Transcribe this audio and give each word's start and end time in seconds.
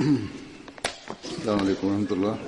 السلام 0.00 1.58
عليكم 1.58 1.86
ورحمة 1.86 2.10
الله. 2.10 2.38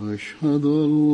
أشهد 0.00 0.64
أن 0.64 1.05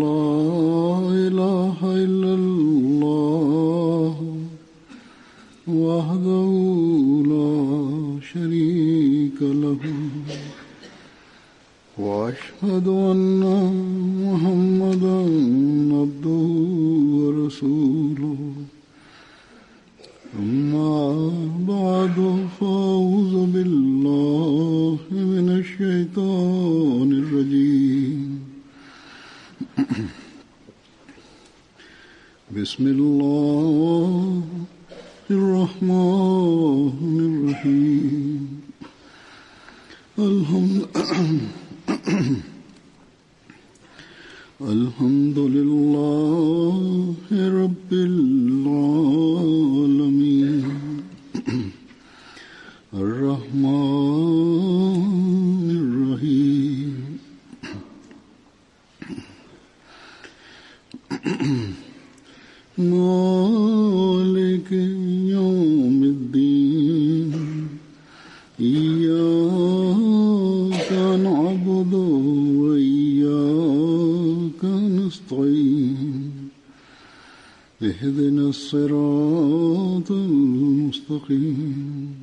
الصراط 79.52 80.10
المستقيم. 80.10 82.14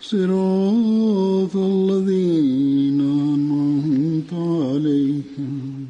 صراط 0.00 1.56
الذين 1.56 3.00
أنعمت 3.00 4.32
عليهم. 4.32 5.86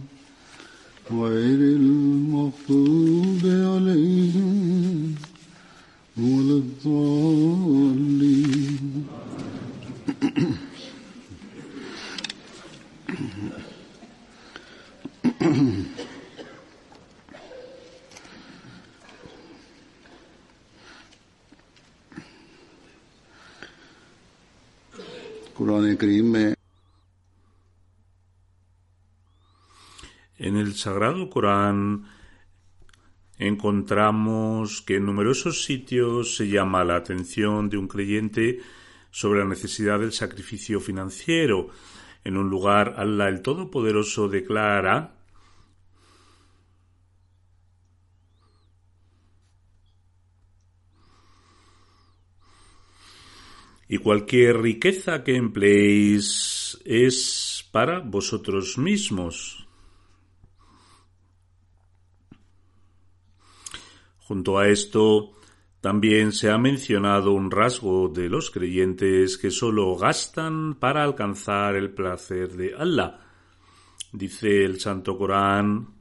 غير 1.12 1.76
المغضوب 1.76 3.40
عليهم 3.44 5.14
ولا 6.18 6.56
الضالين. 6.56 7.63
En 30.38 30.56
el 30.56 30.74
Sagrado 30.74 31.30
Corán 31.30 32.06
encontramos 33.38 34.82
que 34.82 34.96
en 34.96 35.06
numerosos 35.06 35.64
sitios 35.64 36.36
se 36.36 36.48
llama 36.48 36.84
la 36.84 36.96
atención 36.96 37.68
de 37.68 37.76
un 37.76 37.88
creyente 37.88 38.60
sobre 39.10 39.40
la 39.40 39.46
necesidad 39.46 40.00
del 40.00 40.12
sacrificio 40.12 40.80
financiero. 40.80 41.68
En 42.24 42.36
un 42.36 42.50
lugar, 42.50 42.94
Allah 42.96 43.28
el 43.28 43.42
Todopoderoso 43.42 44.28
declara 44.28 45.14
y 53.88 53.98
cualquier 53.98 54.60
riqueza 54.60 55.22
que 55.24 55.36
empleéis 55.36 56.80
es 56.84 57.68
para 57.70 58.00
vosotros 58.00 58.78
mismos. 58.78 59.66
Junto 64.18 64.58
a 64.58 64.68
esto, 64.68 65.32
también 65.82 66.32
se 66.32 66.50
ha 66.50 66.56
mencionado 66.56 67.32
un 67.32 67.50
rasgo 67.50 68.08
de 68.08 68.30
los 68.30 68.50
creyentes 68.50 69.36
que 69.36 69.50
solo 69.50 69.94
gastan 69.96 70.76
para 70.76 71.04
alcanzar 71.04 71.76
el 71.76 71.90
placer 71.90 72.52
de 72.56 72.74
Allah. 72.74 73.20
Dice 74.10 74.64
el 74.64 74.80
Santo 74.80 75.18
Corán, 75.18 75.93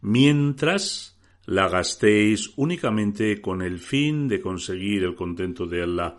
mientras 0.00 1.18
la 1.46 1.68
gastéis 1.68 2.52
únicamente 2.56 3.40
con 3.40 3.62
el 3.62 3.78
fin 3.78 4.28
de 4.28 4.40
conseguir 4.40 5.04
el 5.04 5.14
contento 5.14 5.66
de 5.66 5.82
Allah. 5.82 6.16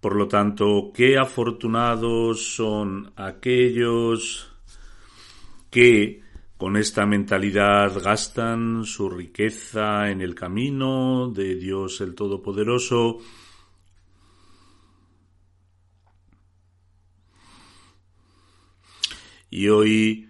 Por 0.00 0.16
lo 0.16 0.26
tanto, 0.26 0.90
qué 0.94 1.18
afortunados 1.18 2.54
son 2.54 3.12
aquellos 3.16 4.50
que 5.70 6.22
con 6.56 6.76
esta 6.76 7.06
mentalidad 7.06 8.02
gastan 8.02 8.84
su 8.84 9.08
riqueza 9.08 10.10
en 10.10 10.20
el 10.20 10.34
camino 10.34 11.30
de 11.30 11.54
Dios 11.54 12.00
el 12.00 12.14
Todopoderoso. 12.14 13.18
Y 19.48 19.68
hoy 19.68 20.29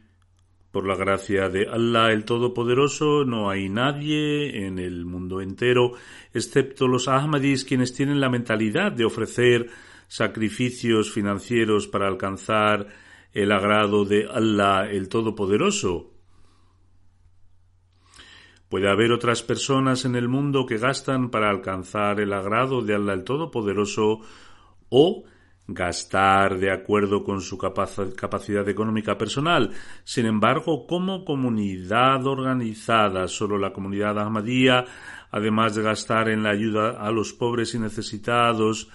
por 0.70 0.86
la 0.86 0.94
gracia 0.94 1.48
de 1.48 1.66
Allah 1.68 2.12
el 2.12 2.24
Todopoderoso, 2.24 3.24
no 3.24 3.50
hay 3.50 3.68
nadie 3.68 4.66
en 4.66 4.78
el 4.78 5.04
mundo 5.04 5.40
entero, 5.40 5.92
excepto 6.32 6.86
los 6.86 7.08
Ahmadis, 7.08 7.64
quienes 7.64 7.92
tienen 7.92 8.20
la 8.20 8.28
mentalidad 8.28 8.92
de 8.92 9.04
ofrecer 9.04 9.68
sacrificios 10.06 11.12
financieros 11.12 11.88
para 11.88 12.06
alcanzar 12.06 12.86
el 13.32 13.52
agrado 13.52 14.04
de 14.04 14.28
Allah 14.30 14.88
el 14.90 15.08
Todopoderoso. 15.08 16.10
Puede 18.68 18.88
haber 18.88 19.10
otras 19.10 19.42
personas 19.42 20.04
en 20.04 20.14
el 20.14 20.28
mundo 20.28 20.64
que 20.66 20.78
gastan 20.78 21.30
para 21.30 21.50
alcanzar 21.50 22.20
el 22.20 22.32
agrado 22.32 22.82
de 22.82 22.94
Allah 22.94 23.14
el 23.14 23.24
Todopoderoso 23.24 24.20
o 24.88 25.24
gastar 25.72 26.58
de 26.58 26.72
acuerdo 26.72 27.24
con 27.24 27.40
su 27.40 27.58
capacidad 27.58 28.68
económica 28.68 29.16
personal. 29.16 29.70
Sin 30.04 30.26
embargo, 30.26 30.86
como 30.86 31.24
comunidad 31.24 32.26
organizada, 32.26 33.28
solo 33.28 33.58
la 33.58 33.72
comunidad 33.72 34.18
Ahmadía, 34.18 34.84
además 35.30 35.74
de 35.74 35.82
gastar 35.82 36.28
en 36.28 36.42
la 36.42 36.50
ayuda 36.50 36.90
a 37.00 37.10
los 37.10 37.32
pobres 37.32 37.74
y 37.74 37.78
necesitados, 37.78 38.88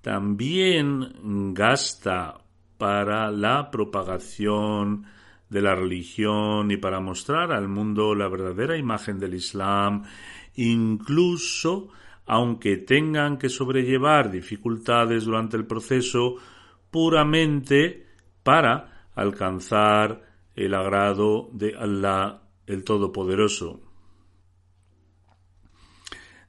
también 0.00 1.54
gasta 1.54 2.38
para 2.78 3.30
la 3.30 3.70
propagación 3.70 5.06
de 5.48 5.62
la 5.62 5.74
religión 5.74 6.70
y 6.70 6.76
para 6.76 7.00
mostrar 7.00 7.52
al 7.52 7.68
mundo 7.68 8.14
la 8.14 8.28
verdadera 8.28 8.76
imagen 8.76 9.18
del 9.18 9.34
Islam, 9.34 10.02
incluso 10.56 11.88
aunque 12.26 12.76
tengan 12.76 13.38
que 13.38 13.48
sobrellevar 13.48 14.30
dificultades 14.30 15.24
durante 15.24 15.56
el 15.56 15.66
proceso 15.66 16.36
puramente 16.90 18.06
para 18.42 19.08
alcanzar 19.14 20.22
el 20.54 20.74
agrado 20.74 21.48
de 21.52 21.74
Allah 21.76 22.42
el 22.66 22.84
Todopoderoso. 22.84 23.80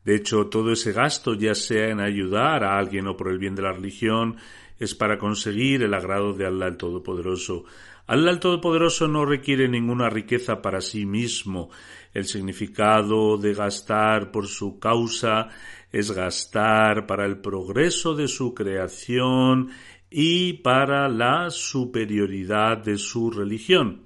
De 0.04 0.16
hecho, 0.16 0.48
todo 0.48 0.72
ese 0.72 0.92
gasto, 0.92 1.33
ya 1.33 1.56
sea 1.56 1.89
en 1.89 2.00
ayudar 2.00 2.63
a 2.63 2.77
alguien 2.77 3.07
o 3.07 3.18
por 3.18 3.30
el 3.30 3.39
bien 3.39 3.56
de 3.56 3.63
la 3.63 3.74
religión, 3.74 4.38
es 4.80 4.94
para 4.94 5.18
conseguir 5.18 5.81
el 5.81 5.94
agrado 5.94 6.33
de 6.33 6.45
Allah 6.45 6.68
el 6.68 6.77
Todopoderoso. 6.77 7.66
Allah 8.06 8.30
el 8.30 8.39
Todopoderoso 8.39 9.07
no 9.07 9.25
requiere 9.25 9.68
ninguna 9.68 10.10
riqueza 10.10 10.62
para 10.62 10.81
sí 10.81 11.07
mismo. 11.07 11.72
El 12.15 12.23
significado 12.27 13.38
de 13.38 13.53
gastar 13.53 14.31
por 14.31 14.47
su 14.47 14.79
causa 14.79 15.50
es 15.91 16.12
gastar 16.12 17.06
para 17.07 17.25
el 17.25 17.41
progreso 17.41 18.15
de 18.15 18.29
su 18.29 18.53
creación 18.53 19.69
y 20.09 20.53
para 20.53 21.09
la 21.09 21.50
superioridad 21.50 22.77
de 22.77 22.97
su 22.97 23.31
religión. 23.31 24.06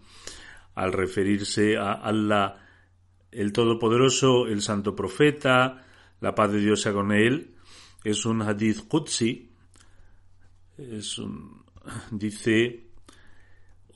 Al 0.73 0.91
referirse 0.91 1.77
a 1.77 1.94
Allah 1.94 2.56
el 3.31 3.53
Todopoderoso, 3.53 4.47
el 4.47 4.63
Santo 4.63 4.95
Profeta, 4.95 5.85
la 6.19 6.33
paz 6.33 6.51
de 6.51 6.61
Dios 6.61 6.81
sea 6.81 6.94
con 6.94 7.11
él, 7.11 7.53
es 8.03 8.25
un 8.25 8.41
hadith 8.41 8.88
Qudsi, 8.88 9.51
es 10.79 11.19
un, 11.19 11.63
dice, 12.09 12.88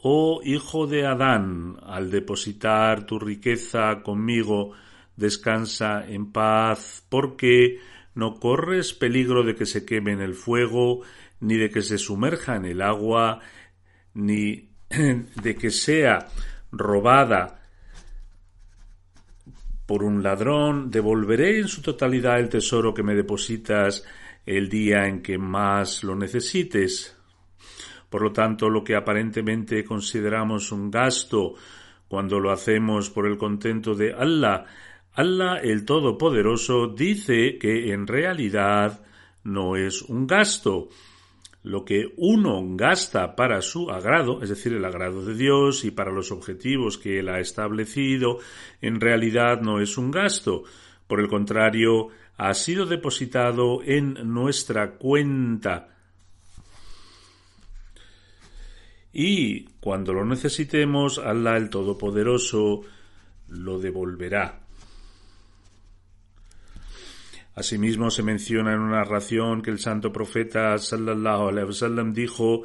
oh 0.03 0.41
hijo 0.43 0.85
de 0.85 1.07
Adán, 1.07 1.77
al 1.81 2.11
depositar 2.11 3.05
tu 3.05 3.19
riqueza 3.19 4.01
conmigo, 4.03 4.73
descansa 5.15 6.05
en 6.05 6.31
paz, 6.31 7.05
porque 7.07 7.79
no 8.13 8.35
corres 8.35 8.93
peligro 8.93 9.43
de 9.43 9.55
que 9.55 9.65
se 9.65 9.85
queme 9.85 10.11
en 10.11 10.21
el 10.21 10.33
fuego, 10.33 11.01
ni 11.39 11.55
de 11.55 11.69
que 11.69 11.81
se 11.81 11.97
sumerja 11.97 12.57
en 12.57 12.65
el 12.65 12.81
agua, 12.81 13.39
ni 14.13 14.69
de 14.89 15.55
que 15.55 15.71
sea 15.71 16.27
robada 16.71 17.61
por 19.85 20.03
un 20.03 20.21
ladrón, 20.21 20.91
devolveré 20.91 21.59
en 21.59 21.69
su 21.69 21.81
totalidad 21.81 22.41
el 22.41 22.49
tesoro 22.49 22.93
que 22.93 23.03
me 23.03 23.15
depositas 23.15 24.03
el 24.45 24.67
día 24.67 25.07
en 25.07 25.21
que 25.21 25.37
más 25.37 26.03
lo 26.03 26.13
necesites. 26.15 27.15
Por 28.13 28.21
lo 28.21 28.31
tanto, 28.31 28.69
lo 28.69 28.83
que 28.83 28.95
aparentemente 28.95 29.83
consideramos 29.83 30.71
un 30.71 30.91
gasto 30.91 31.55
cuando 32.07 32.39
lo 32.39 32.51
hacemos 32.51 33.09
por 33.09 33.25
el 33.25 33.39
contento 33.39 33.95
de 33.95 34.13
Allah, 34.13 34.65
Allah 35.13 35.57
el 35.57 35.83
Todopoderoso 35.83 36.89
dice 36.89 37.57
que 37.57 37.91
en 37.91 38.05
realidad 38.05 39.03
no 39.43 39.75
es 39.75 40.03
un 40.03 40.27
gasto, 40.27 40.89
lo 41.63 41.83
que 41.83 42.13
uno 42.17 42.61
gasta 42.75 43.35
para 43.35 43.63
su 43.63 43.89
agrado, 43.89 44.43
es 44.43 44.49
decir, 44.49 44.73
el 44.73 44.85
agrado 44.85 45.25
de 45.25 45.33
Dios 45.33 45.83
y 45.83 45.89
para 45.89 46.11
los 46.11 46.31
objetivos 46.31 46.99
que 46.99 47.17
Él 47.17 47.29
ha 47.29 47.39
establecido, 47.39 48.37
en 48.79 49.01
realidad 49.01 49.59
no 49.59 49.79
es 49.79 49.97
un 49.97 50.11
gasto. 50.11 50.65
Por 51.07 51.19
el 51.19 51.27
contrario, 51.27 52.09
ha 52.37 52.53
sido 52.53 52.85
depositado 52.85 53.81
en 53.83 54.31
nuestra 54.31 54.97
cuenta. 54.97 55.92
Y 59.13 59.65
cuando 59.79 60.11
lo 60.11 60.25
necesitemos, 60.25 61.19
Allah 61.19 61.55
el 61.55 61.69
Todopoderoso 61.69 62.81
lo 63.49 63.79
devolverá. 63.79 64.59
Asimismo 67.55 68.09
se 68.09 68.23
menciona 68.23 68.73
en 68.73 68.79
una 68.79 68.97
narración 68.97 69.61
que 69.61 69.69
el 69.69 69.77
santo 69.77 70.11
profeta 70.11 70.75
sallallahu 70.79 71.49
alaihi 71.49 71.67
wasallam 71.67 72.11
dijo 72.11 72.63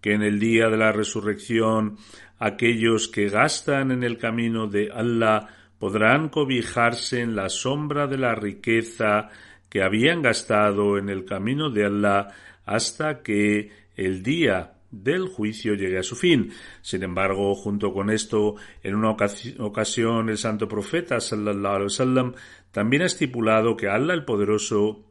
que 0.00 0.14
en 0.14 0.22
el 0.22 0.38
día 0.38 0.68
de 0.68 0.76
la 0.76 0.92
resurrección 0.92 1.96
aquellos 2.38 3.08
que 3.08 3.28
gastan 3.28 3.90
en 3.90 4.04
el 4.04 4.18
camino 4.18 4.68
de 4.68 4.90
Allah 4.92 5.48
podrán 5.80 6.28
cobijarse 6.28 7.20
en 7.20 7.34
la 7.34 7.48
sombra 7.48 8.06
de 8.06 8.18
la 8.18 8.36
riqueza 8.36 9.30
que 9.68 9.82
habían 9.82 10.22
gastado 10.22 10.96
en 10.96 11.08
el 11.08 11.24
camino 11.24 11.68
de 11.70 11.86
Allah 11.86 12.28
hasta 12.64 13.22
que 13.22 13.72
el 13.96 14.22
día 14.22 14.74
del 14.90 15.28
juicio 15.28 15.74
llegue 15.74 15.98
a 15.98 16.02
su 16.02 16.16
fin. 16.16 16.52
Sin 16.82 17.02
embargo, 17.02 17.54
junto 17.54 17.92
con 17.92 18.10
esto, 18.10 18.56
en 18.82 18.94
una 18.94 19.10
ocasión 19.10 20.28
el 20.28 20.38
santo 20.38 20.68
profeta 20.68 21.20
sallallahu 21.20 21.74
alaihi 21.74 21.84
wasallam 21.84 22.34
también 22.70 23.02
ha 23.02 23.06
estipulado 23.06 23.76
que 23.76 23.88
Allah 23.88 24.14
el 24.14 24.24
poderoso 24.24 25.06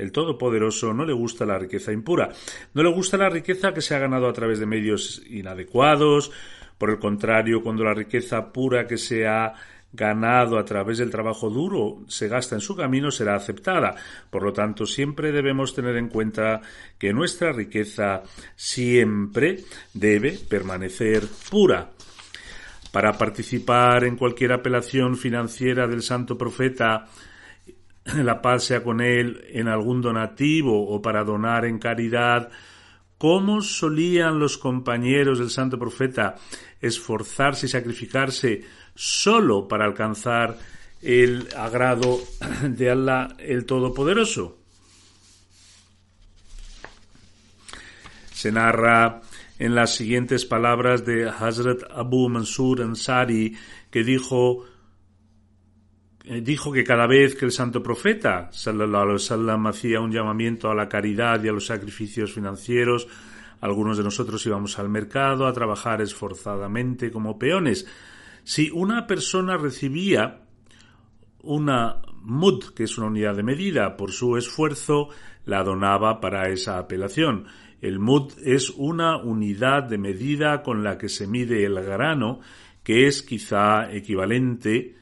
el 0.00 0.12
Todopoderoso 0.12 0.94
no 0.94 1.04
le 1.04 1.12
gusta 1.12 1.44
la 1.44 1.58
riqueza 1.58 1.92
impura. 1.92 2.30
No 2.72 2.82
le 2.82 2.90
gusta 2.90 3.18
la 3.18 3.28
riqueza 3.28 3.74
que 3.74 3.82
se 3.82 3.94
ha 3.94 3.98
ganado 3.98 4.28
a 4.28 4.32
través 4.32 4.58
de 4.58 4.64
medios 4.64 5.22
inadecuados. 5.28 6.32
Por 6.78 6.88
el 6.88 6.98
contrario, 6.98 7.62
cuando 7.62 7.84
la 7.84 7.92
riqueza 7.92 8.50
pura 8.50 8.86
que 8.86 8.96
se 8.96 9.26
ha 9.26 9.52
ganado 9.92 10.58
a 10.58 10.64
través 10.64 10.98
del 10.98 11.10
trabajo 11.10 11.50
duro 11.50 12.02
se 12.06 12.28
gasta 12.28 12.54
en 12.54 12.60
su 12.60 12.76
camino 12.76 13.10
será 13.10 13.34
aceptada. 13.34 13.96
Por 14.30 14.42
lo 14.42 14.52
tanto, 14.52 14.86
siempre 14.86 15.32
debemos 15.32 15.74
tener 15.74 15.96
en 15.96 16.08
cuenta 16.08 16.60
que 16.98 17.12
nuestra 17.12 17.52
riqueza 17.52 18.22
siempre 18.54 19.64
debe 19.92 20.38
permanecer 20.48 21.24
pura. 21.50 21.90
Para 22.92 23.12
participar 23.12 24.04
en 24.04 24.16
cualquier 24.16 24.52
apelación 24.52 25.16
financiera 25.16 25.86
del 25.86 26.02
santo 26.02 26.36
profeta, 26.36 27.06
la 28.16 28.40
paz 28.42 28.64
sea 28.64 28.82
con 28.82 29.00
él 29.00 29.44
en 29.48 29.68
algún 29.68 30.00
donativo 30.00 30.88
o 30.88 31.00
para 31.00 31.24
donar 31.24 31.64
en 31.64 31.78
caridad, 31.78 32.50
¿cómo 33.18 33.60
solían 33.60 34.38
los 34.38 34.56
compañeros 34.56 35.38
del 35.38 35.50
santo 35.50 35.78
profeta 35.78 36.36
esforzarse 36.80 37.66
y 37.66 37.68
sacrificarse 37.68 38.64
solo 39.00 39.66
para 39.66 39.86
alcanzar 39.86 40.58
el 41.00 41.48
agrado 41.56 42.20
de 42.68 42.90
Allah 42.90 43.28
el 43.38 43.64
Todopoderoso. 43.64 44.58
Se 48.30 48.52
narra 48.52 49.22
en 49.58 49.74
las 49.74 49.94
siguientes 49.94 50.44
palabras 50.44 51.06
de 51.06 51.26
Hazrat 51.26 51.82
Abu 51.90 52.28
Mansur 52.28 52.82
Ansari 52.82 53.56
que 53.90 54.04
dijo 54.04 54.66
eh, 56.24 56.42
dijo 56.42 56.70
que 56.70 56.84
cada 56.84 57.06
vez 57.06 57.34
que 57.34 57.46
el 57.46 57.52
santo 57.52 57.82
profeta 57.82 58.50
hacía 58.50 60.00
un 60.00 60.12
llamamiento 60.12 60.70
a 60.70 60.74
la 60.74 60.90
caridad 60.90 61.42
y 61.42 61.48
a 61.48 61.52
los 61.52 61.64
sacrificios 61.64 62.34
financieros 62.34 63.08
algunos 63.62 63.96
de 63.96 64.04
nosotros 64.04 64.44
íbamos 64.44 64.78
al 64.78 64.90
mercado 64.90 65.46
a 65.46 65.54
trabajar 65.54 66.02
esforzadamente 66.02 67.10
como 67.10 67.38
peones 67.38 67.86
si 68.50 68.68
una 68.68 69.06
persona 69.06 69.56
recibía 69.56 70.40
una 71.44 72.02
mud, 72.20 72.74
que 72.74 72.82
es 72.82 72.98
una 72.98 73.06
unidad 73.06 73.36
de 73.36 73.44
medida, 73.44 73.96
por 73.96 74.10
su 74.10 74.36
esfuerzo, 74.36 75.08
la 75.44 75.62
donaba 75.62 76.20
para 76.20 76.48
esa 76.48 76.76
apelación. 76.76 77.46
El 77.80 78.00
mud 78.00 78.32
es 78.44 78.70
una 78.70 79.18
unidad 79.18 79.84
de 79.84 79.98
medida 79.98 80.64
con 80.64 80.82
la 80.82 80.98
que 80.98 81.08
se 81.08 81.28
mide 81.28 81.64
el 81.64 81.80
grano, 81.80 82.40
que 82.82 83.06
es 83.06 83.22
quizá 83.22 83.92
equivalente 83.92 84.96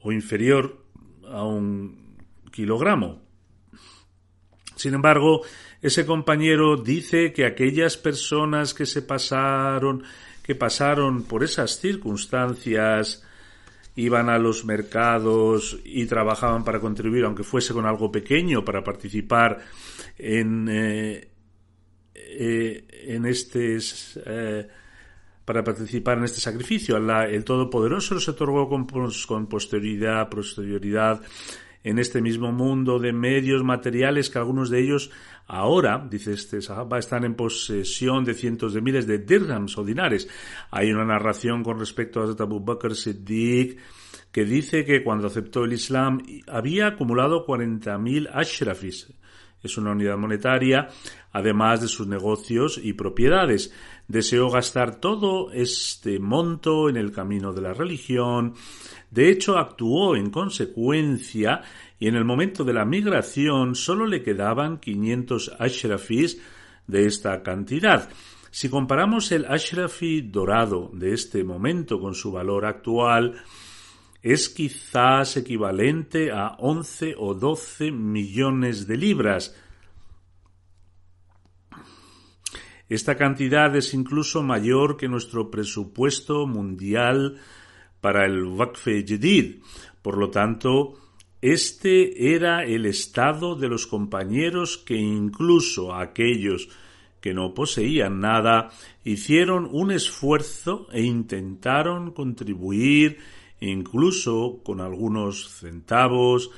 o 0.00 0.10
inferior 0.10 0.82
a 1.30 1.44
un 1.44 2.16
kilogramo. 2.50 3.20
Sin 4.76 4.94
embargo, 4.94 5.42
ese 5.82 6.06
compañero 6.06 6.78
dice 6.78 7.34
que 7.34 7.44
aquellas 7.44 7.98
personas 7.98 8.72
que 8.72 8.86
se 8.86 9.02
pasaron 9.02 10.04
que 10.48 10.54
pasaron 10.54 11.24
por 11.24 11.44
esas 11.44 11.78
circunstancias, 11.78 13.22
iban 13.96 14.30
a 14.30 14.38
los 14.38 14.64
mercados 14.64 15.78
y 15.84 16.06
trabajaban 16.06 16.64
para 16.64 16.80
contribuir, 16.80 17.26
aunque 17.26 17.44
fuese 17.44 17.74
con 17.74 17.84
algo 17.84 18.10
pequeño, 18.10 18.64
para 18.64 18.82
participar 18.82 19.58
en, 20.16 20.66
eh, 20.70 21.28
eh, 22.14 22.86
en 23.08 23.26
este 23.26 23.76
eh, 24.24 24.68
para 25.44 25.62
participar 25.62 26.16
en 26.16 26.24
este 26.24 26.40
sacrificio. 26.40 26.96
el 26.96 27.44
Todopoderoso 27.44 28.14
los 28.14 28.26
otorgó 28.30 28.70
con, 28.70 28.86
con 28.86 29.46
posterioridad, 29.48 30.30
posterioridad 30.30 31.20
en 31.84 31.98
este 31.98 32.20
mismo 32.20 32.52
mundo 32.52 32.98
de 32.98 33.12
medios 33.12 33.62
materiales 33.64 34.30
que 34.30 34.38
algunos 34.38 34.70
de 34.70 34.80
ellos 34.80 35.10
ahora, 35.46 36.06
dice 36.10 36.32
este 36.32 36.60
Sahaba, 36.60 36.98
están 36.98 37.24
en 37.24 37.34
posesión 37.34 38.24
de 38.24 38.34
cientos 38.34 38.74
de 38.74 38.80
miles 38.80 39.06
de 39.06 39.18
dirhams 39.18 39.78
o 39.78 39.84
dinares. 39.84 40.28
Hay 40.70 40.90
una 40.90 41.04
narración 41.04 41.62
con 41.62 41.78
respecto 41.78 42.20
a 42.20 42.42
Abu 42.42 42.60
Bakr 42.60 42.94
Siddiq 42.94 43.78
que 44.32 44.44
dice 44.44 44.84
que 44.84 45.02
cuando 45.02 45.26
aceptó 45.26 45.64
el 45.64 45.72
Islam 45.72 46.22
había 46.46 46.88
acumulado 46.88 47.46
40.000 47.46 48.30
ashrafis. 48.32 49.12
Es 49.62 49.76
una 49.76 49.90
unidad 49.90 50.16
monetaria, 50.16 50.88
además 51.32 51.80
de 51.80 51.88
sus 51.88 52.06
negocios 52.06 52.80
y 52.80 52.92
propiedades. 52.92 53.74
Deseó 54.06 54.50
gastar 54.50 55.00
todo 55.00 55.50
este 55.50 56.20
monto 56.20 56.88
en 56.88 56.96
el 56.96 57.10
camino 57.10 57.52
de 57.52 57.62
la 57.62 57.74
religión, 57.74 58.54
de 59.10 59.30
hecho, 59.30 59.56
actuó 59.56 60.16
en 60.16 60.30
consecuencia 60.30 61.62
y 61.98 62.08
en 62.08 62.14
el 62.14 62.24
momento 62.24 62.64
de 62.64 62.74
la 62.74 62.84
migración 62.84 63.74
solo 63.74 64.06
le 64.06 64.22
quedaban 64.22 64.78
500 64.78 65.56
ashrafis 65.58 66.40
de 66.86 67.06
esta 67.06 67.42
cantidad. 67.42 68.10
Si 68.50 68.68
comparamos 68.68 69.32
el 69.32 69.46
ashrafi 69.46 70.22
dorado 70.22 70.90
de 70.92 71.14
este 71.14 71.42
momento 71.42 72.00
con 72.00 72.14
su 72.14 72.32
valor 72.32 72.66
actual, 72.66 73.42
es 74.22 74.48
quizás 74.48 75.36
equivalente 75.36 76.30
a 76.30 76.56
11 76.58 77.14
o 77.18 77.34
12 77.34 77.90
millones 77.92 78.86
de 78.86 78.96
libras. 78.96 79.56
Esta 82.88 83.16
cantidad 83.16 83.74
es 83.76 83.92
incluso 83.94 84.42
mayor 84.42 84.96
que 84.96 85.08
nuestro 85.08 85.50
presupuesto 85.50 86.46
mundial 86.46 87.38
para 88.00 88.24
el 88.26 88.44
Waqf 88.44 88.86
Jadid. 89.06 89.56
Por 90.02 90.16
lo 90.16 90.30
tanto, 90.30 90.94
este 91.40 92.34
era 92.34 92.64
el 92.64 92.86
estado 92.86 93.54
de 93.54 93.68
los 93.68 93.86
compañeros 93.86 94.78
que 94.78 94.96
incluso 94.96 95.94
aquellos 95.94 96.68
que 97.20 97.34
no 97.34 97.54
poseían 97.54 98.20
nada 98.20 98.70
hicieron 99.04 99.68
un 99.70 99.90
esfuerzo 99.90 100.86
e 100.92 101.02
intentaron 101.02 102.12
contribuir 102.12 103.18
incluso 103.60 104.60
con 104.64 104.80
algunos 104.80 105.48
centavos, 105.58 106.50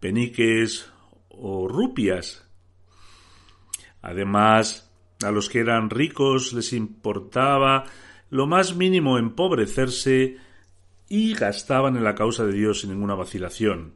peniques 0.00 0.90
o 1.28 1.68
rupias. 1.68 2.46
Además, 4.02 4.90
a 5.22 5.30
los 5.30 5.48
que 5.48 5.60
eran 5.60 5.90
ricos 5.90 6.52
les 6.52 6.72
importaba 6.72 7.84
lo 8.30 8.46
más 8.46 8.76
mínimo 8.76 9.18
empobrecerse 9.18 10.36
y 11.10 11.34
gastaban 11.34 11.96
en 11.96 12.04
la 12.04 12.14
causa 12.14 12.46
de 12.46 12.52
Dios 12.52 12.80
sin 12.80 12.90
ninguna 12.90 13.14
vacilación. 13.14 13.94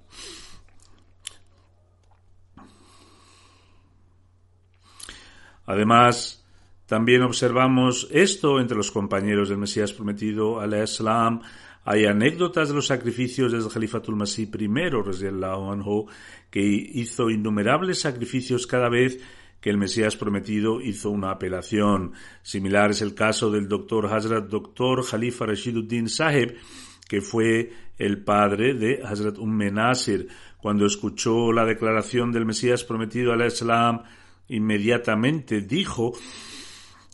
Además, 5.64 6.44
también 6.86 7.22
observamos 7.22 8.08
esto 8.10 8.60
entre 8.60 8.76
los 8.76 8.90
compañeros 8.90 9.48
del 9.48 9.58
Mesías 9.58 9.92
prometido 9.92 10.60
al 10.60 10.74
Islam. 10.74 11.40
Hay 11.84 12.04
anécdotas 12.04 12.68
de 12.68 12.74
los 12.74 12.88
sacrificios 12.88 13.52
desde 13.52 13.70
Khalifatul 13.70 14.16
Masih 14.16 14.50
I, 14.52 16.06
que 16.50 16.62
hizo 16.62 17.30
innumerables 17.30 18.00
sacrificios 18.00 18.66
cada 18.66 18.88
vez 18.88 19.20
que 19.60 19.70
el 19.70 19.78
Mesías 19.78 20.16
prometido 20.16 20.82
hizo 20.82 21.10
una 21.10 21.30
apelación. 21.30 22.12
Similar 22.42 22.90
es 22.90 23.00
el 23.00 23.14
caso 23.14 23.50
del 23.50 23.66
doctor 23.66 24.12
Hazrat 24.12 24.48
Dr. 24.48 25.02
Khalifa 25.06 25.46
Rashiduddin 25.46 26.10
Saheb, 26.10 26.58
que 27.08 27.20
fue 27.20 27.72
el 27.98 28.22
padre 28.22 28.74
de 28.74 29.02
Hazrat 29.04 29.38
Umm 29.38 29.58
Nasir. 29.72 30.28
Cuando 30.58 30.86
escuchó 30.86 31.52
la 31.52 31.64
declaración 31.64 32.32
del 32.32 32.46
Mesías 32.46 32.84
prometido 32.84 33.32
al 33.32 33.46
Islam, 33.46 34.02
inmediatamente 34.48 35.60
dijo 35.60 36.12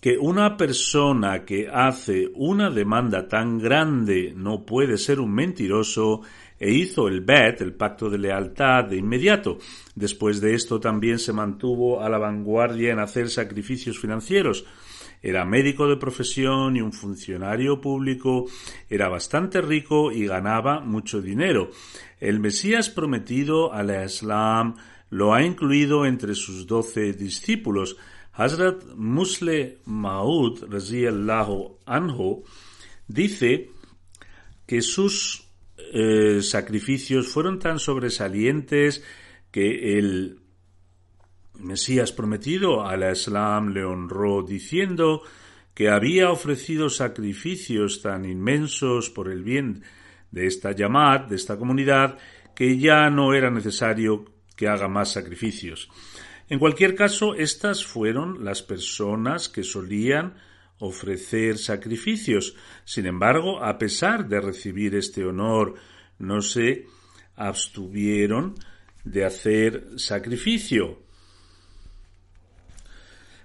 que 0.00 0.16
una 0.16 0.56
persona 0.56 1.44
que 1.44 1.68
hace 1.68 2.30
una 2.34 2.70
demanda 2.70 3.28
tan 3.28 3.58
grande 3.58 4.32
no 4.34 4.64
puede 4.64 4.96
ser 4.96 5.20
un 5.20 5.34
mentiroso 5.34 6.22
e 6.58 6.72
hizo 6.72 7.08
el 7.08 7.20
bet, 7.20 7.60
el 7.60 7.74
pacto 7.74 8.08
de 8.08 8.18
lealtad, 8.18 8.84
de 8.84 8.96
inmediato. 8.96 9.58
Después 9.94 10.40
de 10.40 10.54
esto 10.54 10.80
también 10.80 11.18
se 11.18 11.32
mantuvo 11.32 12.02
a 12.02 12.08
la 12.08 12.18
vanguardia 12.18 12.92
en 12.92 12.98
hacer 12.98 13.28
sacrificios 13.28 13.98
financieros. 13.98 14.64
Era 15.22 15.44
médico 15.44 15.86
de 15.86 15.96
profesión 15.96 16.76
y 16.76 16.80
un 16.80 16.92
funcionario 16.92 17.80
público, 17.80 18.46
era 18.88 19.08
bastante 19.08 19.60
rico 19.60 20.12
y 20.12 20.26
ganaba 20.26 20.80
mucho 20.80 21.20
dinero. 21.20 21.70
El 22.18 22.40
Mesías 22.40 22.88
prometido 22.88 23.72
al 23.72 23.90
Islam 24.04 24.76
lo 25.10 25.34
ha 25.34 25.42
incluido 25.42 26.06
entre 26.06 26.34
sus 26.34 26.66
doce 26.66 27.12
discípulos. 27.12 27.96
Hazrat 28.32 28.84
Musle 28.94 29.78
Maud 29.84 30.64
anhu 31.86 32.44
dice 33.06 33.70
que 34.66 34.80
sus 34.80 35.48
eh, 35.92 36.40
sacrificios 36.42 37.28
fueron 37.28 37.58
tan 37.58 37.78
sobresalientes 37.78 39.02
que 39.50 39.98
el 39.98 40.38
Mesías 41.62 42.12
prometido 42.12 42.86
al 42.86 43.10
Islam 43.10 43.72
le 43.72 43.84
honró 43.84 44.42
diciendo 44.42 45.22
que 45.74 45.88
había 45.88 46.30
ofrecido 46.30 46.90
sacrificios 46.90 48.02
tan 48.02 48.24
inmensos 48.24 49.10
por 49.10 49.30
el 49.30 49.42
bien 49.42 49.82
de 50.30 50.46
esta 50.46 50.72
llamada, 50.72 51.26
de 51.26 51.36
esta 51.36 51.56
comunidad, 51.56 52.18
que 52.54 52.78
ya 52.78 53.08
no 53.10 53.34
era 53.34 53.50
necesario 53.50 54.24
que 54.56 54.68
haga 54.68 54.88
más 54.88 55.12
sacrificios. 55.12 55.88
En 56.48 56.58
cualquier 56.58 56.94
caso, 56.94 57.34
estas 57.34 57.84
fueron 57.84 58.44
las 58.44 58.62
personas 58.62 59.48
que 59.48 59.62
solían 59.62 60.34
ofrecer 60.78 61.58
sacrificios. 61.58 62.56
Sin 62.84 63.06
embargo, 63.06 63.62
a 63.62 63.78
pesar 63.78 64.28
de 64.28 64.40
recibir 64.40 64.94
este 64.94 65.24
honor, 65.24 65.74
no 66.18 66.42
se 66.42 66.86
abstuvieron 67.36 68.54
de 69.04 69.24
hacer 69.24 69.86
sacrificio. 69.96 70.98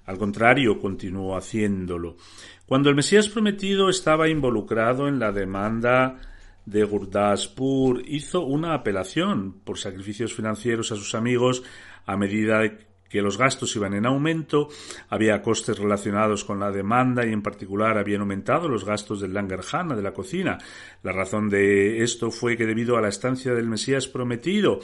Al 0.05 0.17
contrario, 0.17 0.79
continuó 0.79 1.35
haciéndolo. 1.35 2.17
Cuando 2.65 2.89
el 2.89 2.95
Mesías 2.95 3.29
prometido 3.29 3.89
estaba 3.89 4.29
involucrado 4.29 5.07
en 5.07 5.19
la 5.19 5.31
demanda 5.31 6.19
de 6.65 6.83
Gurdaspur 6.83 8.01
hizo 8.07 8.41
una 8.41 8.73
apelación 8.73 9.59
por 9.63 9.77
sacrificios 9.77 10.33
financieros 10.33 10.91
a 10.91 10.95
sus 10.95 11.13
amigos 11.13 11.63
a 12.05 12.17
medida 12.17 12.61
que 13.07 13.21
los 13.21 13.37
gastos 13.37 13.75
iban 13.75 13.93
en 13.93 14.05
aumento, 14.05 14.67
había 15.09 15.41
costes 15.41 15.77
relacionados 15.77 16.43
con 16.43 16.59
la 16.59 16.71
demanda 16.71 17.25
y 17.25 17.31
en 17.31 17.43
particular 17.43 17.97
habían 17.97 18.21
aumentado 18.21 18.67
los 18.67 18.83
gastos 18.83 19.21
del 19.21 19.33
Langarjana, 19.33 19.95
de 19.95 20.01
la 20.01 20.11
cocina. 20.11 20.57
La 21.03 21.11
razón 21.11 21.49
de 21.49 22.03
esto 22.03 22.31
fue 22.31 22.57
que 22.57 22.65
debido 22.65 22.97
a 22.97 23.01
la 23.01 23.09
estancia 23.09 23.53
del 23.53 23.69
Mesías 23.69 24.07
prometido 24.07 24.79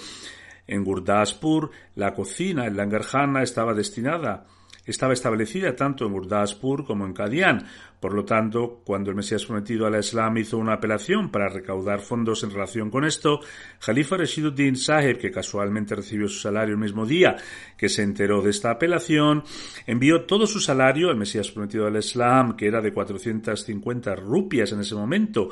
en 0.67 0.83
Gurdaspur, 0.83 1.71
la 1.95 2.13
cocina, 2.13 2.67
el 2.67 2.77
Langarjana, 2.77 3.41
estaba 3.41 3.73
destinada 3.73 4.45
estaba 4.85 5.13
establecida 5.13 5.75
tanto 5.75 6.05
en 6.05 6.13
Gurdaspur 6.13 6.85
como 6.85 7.05
en 7.05 7.13
Kadian. 7.13 7.65
Por 8.00 8.13
lo 8.13 8.25
tanto, 8.25 8.81
cuando 8.83 9.11
el 9.11 9.15
Mesías 9.15 9.45
prometido 9.45 9.85
al 9.85 10.00
Islam 10.00 10.38
hizo 10.38 10.57
una 10.57 10.73
apelación 10.73 11.29
para 11.29 11.50
recaudar 11.50 12.00
fondos 12.00 12.43
en 12.43 12.51
relación 12.51 12.89
con 12.89 13.05
esto, 13.05 13.41
Jalifa 13.79 14.17
Rashiduddin 14.17 14.75
Saheb, 14.75 15.19
que 15.19 15.31
casualmente 15.31 15.95
recibió 15.95 16.27
su 16.27 16.39
salario 16.39 16.73
el 16.73 16.81
mismo 16.81 17.05
día 17.05 17.35
que 17.77 17.89
se 17.89 18.01
enteró 18.01 18.41
de 18.41 18.50
esta 18.50 18.71
apelación, 18.71 19.43
envió 19.85 20.25
todo 20.25 20.47
su 20.47 20.59
salario 20.59 21.09
al 21.09 21.17
Mesías 21.17 21.51
prometido 21.51 21.85
al 21.85 21.97
Islam, 21.97 22.55
que 22.55 22.67
era 22.67 22.81
de 22.81 22.91
450 22.91 24.15
rupias 24.15 24.71
en 24.71 24.79
ese 24.79 24.95
momento, 24.95 25.50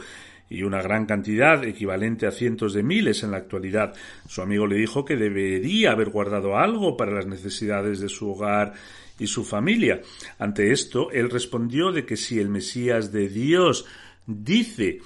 y 0.49 0.63
una 0.63 0.81
gran 0.81 1.05
cantidad 1.05 1.63
equivalente 1.63 2.25
a 2.25 2.31
cientos 2.31 2.73
de 2.73 2.81
miles 2.81 3.23
en 3.23 3.31
la 3.31 3.37
actualidad. 3.37 3.93
Su 4.27 4.41
amigo 4.41 4.65
le 4.65 4.77
dijo 4.77 5.05
que 5.05 5.15
debería 5.15 5.91
haber 5.91 6.09
guardado 6.09 6.57
algo 6.57 6.97
para 6.97 7.13
las 7.13 7.27
necesidades 7.27 7.99
de 7.99 8.09
su 8.09 8.31
hogar 8.31 8.73
y 9.19 9.27
su 9.27 9.43
familia. 9.43 10.01
Ante 10.39 10.71
esto, 10.71 11.11
él 11.11 11.29
respondió 11.29 11.91
de 11.91 12.05
que 12.05 12.17
si 12.17 12.39
el 12.39 12.49
Mesías 12.49 13.11
de 13.11 13.29
Dios 13.29 13.85
dice 14.25 14.99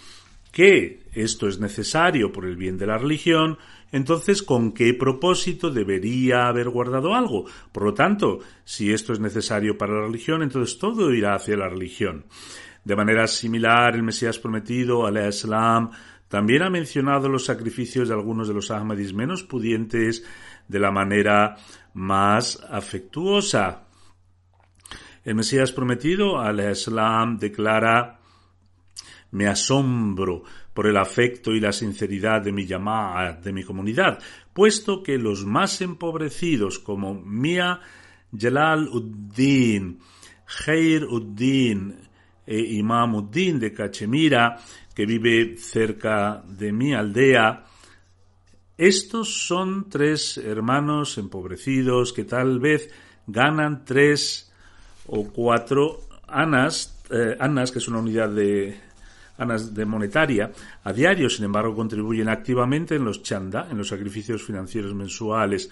que 0.52 1.02
esto 1.14 1.48
es 1.48 1.60
necesario 1.60 2.32
por 2.32 2.46
el 2.46 2.56
bien 2.56 2.78
de 2.78 2.86
la 2.86 2.98
religión, 2.98 3.58
entonces 3.92 4.44
¿con 4.44 4.72
qué 4.72 4.94
propósito 4.94 5.70
debería 5.70 6.48
haber 6.48 6.70
guardado 6.70 7.16
algo? 7.16 7.46
Por 7.72 7.84
lo 7.84 7.94
tanto, 7.94 8.40
si 8.64 8.92
esto 8.92 9.14
es 9.14 9.20
necesario 9.20 9.78
para 9.78 9.94
la 9.94 10.06
religión, 10.06 10.44
entonces 10.44 10.78
todo 10.78 11.14
irá 11.14 11.36
hacia 11.36 11.58
la 11.58 11.70
religión. 11.70 12.26
De 12.84 12.96
manera 12.96 13.28
similar, 13.28 13.96
el 13.96 14.04
Mesías 14.04 14.40
prometido, 14.40 15.06
al 15.06 15.28
Islam, 15.28 15.92
también 16.28 16.64
ha 16.64 16.70
mencionado 16.70 17.30
los 17.30 17.46
sacrificios 17.46 18.08
de 18.08 18.16
algunos 18.16 18.48
de 18.48 18.56
los 18.56 18.72
Ahmadis 18.72 19.14
menos 19.14 19.44
pudientes 19.44 20.26
de 20.68 20.80
la 20.80 20.92
manera 20.92 21.56
más 21.94 22.60
afectuosa. 22.70 23.84
El 25.24 25.36
Mesías 25.36 25.72
prometido 25.72 26.40
al 26.40 26.60
Islam 26.60 27.38
declara 27.38 28.20
me 29.32 29.48
asombro 29.48 30.44
por 30.74 30.88
el 30.88 30.98
afecto 30.98 31.52
y 31.52 31.60
la 31.60 31.72
sinceridad 31.72 32.42
de 32.42 32.52
mi 32.52 32.66
llamada, 32.66 33.34
de 33.34 33.52
mi 33.52 33.64
comunidad, 33.64 34.20
puesto 34.54 35.02
que 35.02 35.18
los 35.18 35.46
más 35.46 35.82
empobrecidos 35.82 36.80
como 36.80 37.16
Mia 37.16 37.80
Jalal 38.36 38.88
Uddin, 38.90 40.00
Khair 40.46 41.06
Uddin 41.06 41.96
e 42.46 42.60
Imam 42.76 43.16
Uddin 43.16 43.60
de 43.60 43.74
Cachemira, 43.74 44.58
que 44.94 45.06
vive 45.06 45.58
cerca 45.58 46.44
de 46.48 46.72
mi 46.72 46.94
aldea, 46.94 47.66
estos 48.78 49.48
son 49.48 49.90
tres 49.90 50.38
hermanos 50.38 51.18
empobrecidos 51.18 52.14
que 52.14 52.26
tal 52.26 52.60
vez 52.60 52.90
ganan 53.26 53.86
tres 53.86 54.53
o 55.08 55.28
cuatro 55.32 56.02
anas, 56.28 57.04
eh, 57.10 57.36
anas, 57.40 57.72
que 57.72 57.80
es 57.80 57.88
una 57.88 58.00
unidad 58.00 58.30
de 58.30 58.80
anas 59.38 59.74
de 59.74 59.86
monetaria, 59.86 60.52
a 60.84 60.94
diario, 60.94 61.30
sin 61.30 61.46
embargo, 61.46 61.76
contribuyen 61.76 62.30
activamente 62.30 62.96
en 62.96 63.06
los 63.06 63.24
chanda, 63.24 63.68
en 63.70 63.78
los 63.78 63.88
sacrificios 63.88 64.44
financieros 64.44 64.94
mensuales. 64.94 65.70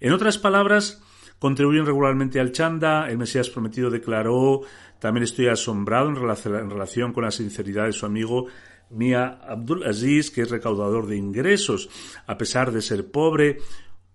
En 0.00 0.12
otras 0.12 0.38
palabras, 0.38 1.02
contribuyen 1.38 1.86
regularmente 1.86 2.40
al 2.40 2.52
chanda. 2.52 3.08
El 3.08 3.18
Mesías 3.18 3.50
prometido 3.50 3.90
declaró, 3.90 4.62
también 4.98 5.24
estoy 5.24 5.48
asombrado 5.48 6.08
en 6.08 6.70
relación 6.70 7.12
con 7.12 7.24
la 7.24 7.30
sinceridad 7.30 7.86
de 7.86 7.92
su 7.92 8.06
amigo 8.06 8.46
Mia 8.90 9.40
Abdul 9.46 9.84
Aziz, 9.84 10.30
que 10.30 10.42
es 10.42 10.50
recaudador 10.50 11.06
de 11.06 11.16
ingresos. 11.16 11.88
A 12.26 12.38
pesar 12.38 12.72
de 12.72 12.80
ser 12.80 13.10
pobre, 13.10 13.58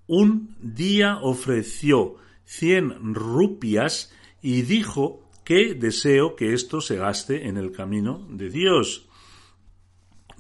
un 0.07 0.55
día 0.59 1.17
ofreció 1.21 2.15
100 2.45 3.13
rupias 3.13 4.11
y 4.41 4.61
dijo 4.63 5.21
que 5.43 5.73
deseo 5.73 6.35
que 6.35 6.53
esto 6.53 6.81
se 6.81 6.97
gaste 6.97 7.47
en 7.47 7.57
el 7.57 7.71
camino 7.71 8.25
de 8.29 8.49
Dios. 8.49 9.09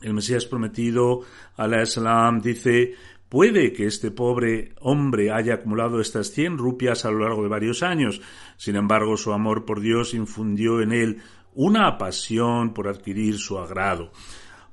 El 0.01 0.13
Mesías 0.13 0.45
prometido 0.45 1.21
al 1.57 1.81
Islam 1.81 2.41
dice, 2.41 2.95
Puede 3.29 3.73
que 3.73 3.85
este 3.85 4.09
pobre 4.09 4.73
hombre 4.81 5.31
haya 5.31 5.53
acumulado 5.53 6.01
estas 6.01 6.31
cien 6.31 6.57
rupias 6.57 7.05
a 7.05 7.11
lo 7.11 7.19
largo 7.19 7.43
de 7.43 7.49
varios 7.49 7.83
años. 7.83 8.21
Sin 8.57 8.75
embargo, 8.75 9.17
su 9.17 9.31
amor 9.33 9.65
por 9.65 9.81
Dios 9.81 10.15
infundió 10.15 10.81
en 10.81 10.91
él 10.91 11.21
una 11.53 11.99
pasión 11.99 12.73
por 12.73 12.87
adquirir 12.87 13.37
su 13.37 13.59
agrado. 13.59 14.11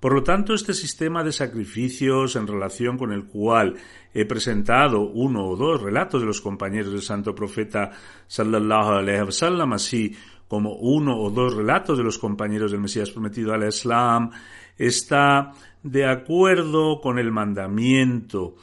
Por 0.07 0.15
lo 0.15 0.23
tanto, 0.23 0.55
este 0.55 0.73
sistema 0.73 1.25
de 1.25 1.33
sacrificios 1.33 2.37
en 2.37 2.47
relación 2.47 2.97
con 2.97 3.11
el 3.11 3.25
cual 3.25 3.75
he 4.15 4.25
presentado 4.25 5.01
uno 5.01 5.49
o 5.49 5.57
dos 5.57 5.83
relatos 5.83 6.21
de 6.21 6.29
los 6.29 6.41
compañeros 6.41 6.93
del 6.93 7.03
santo 7.03 7.35
profeta 7.35 7.91
sallallahu 8.29 8.99
alaihi 9.03 9.23
wasallam, 9.23 9.73
así 9.73 10.17
como 10.47 10.77
uno 10.77 11.19
o 11.19 11.29
dos 11.33 11.57
relatos 11.57 11.99
de 11.99 12.05
los 12.05 12.19
compañeros 12.19 12.71
del 12.71 12.83
Mesías 12.83 13.11
prometido 13.11 13.53
al 13.53 13.67
Islam, 13.67 14.31
está 14.79 15.51
de 15.83 16.07
acuerdo 16.07 17.01
con 17.01 17.19
el 17.19 17.33
mandamiento 17.33 18.55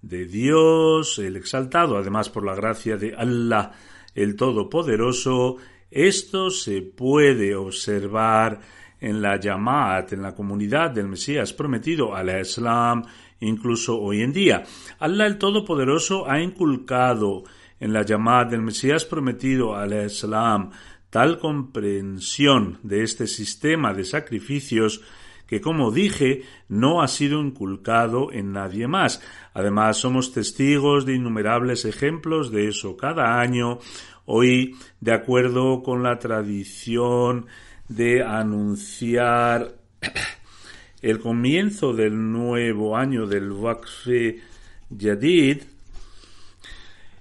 de 0.00 0.24
Dios, 0.24 1.18
el 1.18 1.36
exaltado, 1.36 1.98
además 1.98 2.30
por 2.30 2.42
la 2.42 2.54
gracia 2.54 2.96
de 2.96 3.14
Allah, 3.14 3.70
el 4.14 4.34
Todopoderoso, 4.34 5.58
esto 5.90 6.48
se 6.48 6.80
puede 6.80 7.54
observar 7.54 8.60
en 9.06 9.22
la 9.22 9.38
Yamaat, 9.38 10.12
en 10.12 10.22
la 10.22 10.34
comunidad 10.34 10.90
del 10.90 11.06
Mesías 11.06 11.52
prometido 11.52 12.16
al 12.16 12.40
Islam, 12.40 13.04
incluso 13.38 13.96
hoy 14.00 14.22
en 14.22 14.32
día. 14.32 14.64
Allah 14.98 15.26
el 15.26 15.38
Todopoderoso 15.38 16.28
ha 16.28 16.40
inculcado 16.40 17.44
en 17.78 17.92
la 17.92 18.02
Yamaat 18.02 18.50
del 18.50 18.62
Mesías 18.62 19.04
prometido 19.04 19.76
al 19.76 19.92
Islam 19.92 20.70
tal 21.08 21.38
comprensión 21.38 22.80
de 22.82 23.04
este 23.04 23.28
sistema 23.28 23.94
de 23.94 24.04
sacrificios 24.04 25.02
que, 25.46 25.60
como 25.60 25.92
dije, 25.92 26.42
no 26.68 27.00
ha 27.00 27.06
sido 27.06 27.40
inculcado 27.40 28.32
en 28.32 28.50
nadie 28.50 28.88
más. 28.88 29.22
Además, 29.54 29.98
somos 29.98 30.32
testigos 30.32 31.06
de 31.06 31.14
innumerables 31.14 31.84
ejemplos 31.84 32.50
de 32.50 32.66
eso 32.66 32.96
cada 32.96 33.38
año. 33.38 33.78
Hoy, 34.24 34.74
de 35.00 35.12
acuerdo 35.12 35.84
con 35.84 36.02
la 36.02 36.18
tradición 36.18 37.46
de 37.88 38.22
anunciar 38.22 39.74
el 41.02 41.18
comienzo 41.20 41.92
del 41.92 42.32
nuevo 42.32 42.96
año 42.96 43.26
del 43.26 43.50
Waqf 43.52 44.08
Yadid, 44.90 45.62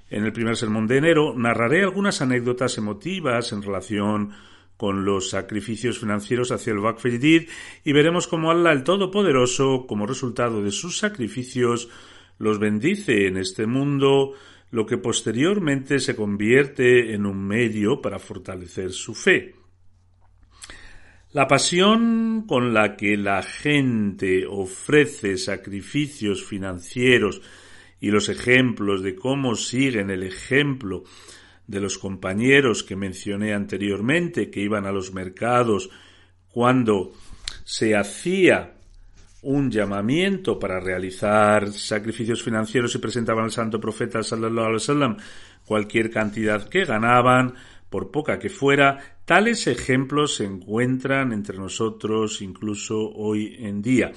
en 0.10 0.24
el 0.24 0.34
primer 0.34 0.55
sermón 0.55 0.88
de 0.88 0.98
enero 0.98 1.34
narraré 1.36 1.84
algunas 1.84 2.22
anécdotas 2.22 2.77
emotivas 2.77 3.51
en 3.51 3.62
relación 3.62 4.34
con 4.77 5.05
los 5.05 5.29
sacrificios 5.29 6.00
financieros 6.00 6.51
hacia 6.51 6.74
el 6.74 6.79
Waqf 6.79 7.05
y 7.05 7.93
veremos 7.93 8.27
cómo 8.27 8.51
Allah 8.51 8.72
el 8.72 8.84
Todopoderoso, 8.84 9.86
como 9.88 10.05
resultado 10.05 10.62
de 10.62 10.72
sus 10.72 10.98
sacrificios, 10.98 11.89
los 12.38 12.60
bendice 12.60 13.27
en 13.27 13.38
este 13.38 13.65
mundo, 13.65 14.34
lo 14.72 14.86
que 14.86 14.98
posteriormente 14.98 16.00
se 16.00 16.15
convierte 16.15 17.13
en 17.13 17.25
un 17.25 17.48
medio 17.48 18.01
para 18.01 18.19
fortalecer 18.19 18.91
su 18.91 19.15
fe. 19.15 19.55
La 21.36 21.50
pasión 21.50 22.46
con 22.48 22.74
la 22.74 22.96
que 22.96 23.18
la 23.18 23.44
gente 23.44 24.46
ofrece 24.50 25.38
sacrificios 25.38 26.46
financieros 26.46 27.42
y 28.00 28.10
los 28.10 28.30
ejemplos 28.30 29.04
de 29.04 29.15
cómo 29.15 29.56
siguen 29.56 30.12
el 30.12 30.24
ejemplo 30.24 31.04
de 31.68 31.82
los 31.82 31.98
compañeros 31.98 32.84
que 32.84 32.96
mencioné 32.96 33.54
anteriormente 33.54 34.50
que 34.50 34.62
iban 34.62 34.86
a 34.86 34.94
los 34.94 35.13
mercados 35.13 35.89
cuando 36.54 37.12
se 37.65 37.98
hacía 37.98 38.75
un 39.42 39.70
llamamiento 39.70 40.58
para 40.58 40.80
realizar 40.80 41.70
sacrificios 41.74 42.44
financieros 42.44 42.96
y 42.96 43.00
presentaban 43.00 43.44
al 43.44 43.51
santo 43.51 43.81
profeta 43.81 44.24
sallallahu 44.24 44.68
alaihi 44.68 44.75
wasallam 44.75 45.18
cualquier 45.66 46.09
cantidad 46.09 46.70
que 46.70 46.86
ganaban 46.86 47.55
por 47.90 48.09
poca 48.09 48.40
que 48.40 48.50
fuera, 48.50 49.15
tales 49.25 49.68
ejemplos 49.68 50.35
se 50.35 50.46
encuentran 50.46 51.33
entre 51.33 51.57
nosotros 51.57 52.42
incluso 52.42 52.98
hoy 52.98 53.57
en 53.59 53.81
día. 53.81 54.11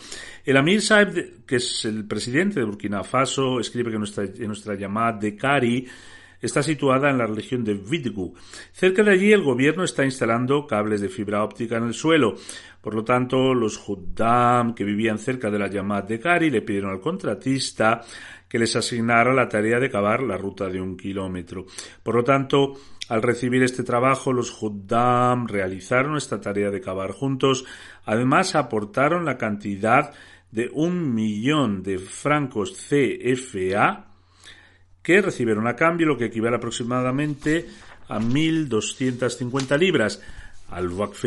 El 0.44 0.56
Amir 0.56 0.82
Saeb, 0.82 1.44
que 1.46 1.56
es 1.56 1.84
el 1.86 2.06
presidente 2.06 2.60
de 2.60 2.66
Burkina 2.66 3.02
Faso, 3.02 3.58
escribe 3.58 3.90
que 3.90 3.98
nuestra, 3.98 4.74
llamada 4.74 5.18
de 5.18 5.34
Cari 5.34 5.86
está 6.40 6.62
situada 6.62 7.10
en 7.10 7.18
la 7.18 7.26
región 7.26 7.64
de 7.64 7.74
Vidgu. 7.74 8.34
Cerca 8.72 9.02
de 9.02 9.10
allí 9.10 9.32
el 9.32 9.42
gobierno 9.42 9.82
está 9.82 10.04
instalando 10.04 10.66
cables 10.66 11.00
de 11.00 11.08
fibra 11.08 11.42
óptica 11.42 11.78
en 11.78 11.84
el 11.84 11.94
suelo. 11.94 12.36
Por 12.80 12.94
lo 12.94 13.02
tanto, 13.02 13.54
los 13.54 13.76
Huddam 13.88 14.74
que 14.74 14.84
vivían 14.84 15.18
cerca 15.18 15.50
de 15.50 15.58
la 15.58 15.68
llamada 15.68 16.02
de 16.02 16.20
Cari 16.20 16.50
le 16.50 16.62
pidieron 16.62 16.92
al 16.92 17.00
contratista 17.00 18.02
que 18.48 18.58
les 18.58 18.74
asignara 18.76 19.34
la 19.34 19.48
tarea 19.48 19.78
de 19.78 19.90
cavar 19.90 20.22
la 20.22 20.36
ruta 20.36 20.68
de 20.68 20.80
un 20.80 20.96
kilómetro. 20.96 21.66
Por 22.02 22.14
lo 22.14 22.24
tanto, 22.24 22.74
al 23.08 23.22
recibir 23.22 23.62
este 23.62 23.82
trabajo, 23.82 24.32
los 24.32 24.62
Huddam 24.62 25.46
realizaron 25.46 26.16
esta 26.16 26.40
tarea 26.40 26.70
de 26.70 26.80
cavar 26.80 27.12
juntos. 27.12 27.64
Además, 28.04 28.54
aportaron 28.54 29.24
la 29.24 29.38
cantidad 29.38 30.12
de 30.50 30.70
un 30.72 31.14
millón 31.14 31.82
de 31.82 31.98
francos 31.98 32.72
CFA 32.72 34.06
que 35.02 35.22
recibieron 35.22 35.66
a 35.66 35.76
cambio 35.76 36.06
lo 36.06 36.18
que 36.18 36.26
equivale 36.26 36.56
aproximadamente 36.56 37.66
a 38.08 38.18
1.250 38.18 39.78
libras 39.78 40.22
al 40.70 40.88
Waqf 40.88 41.24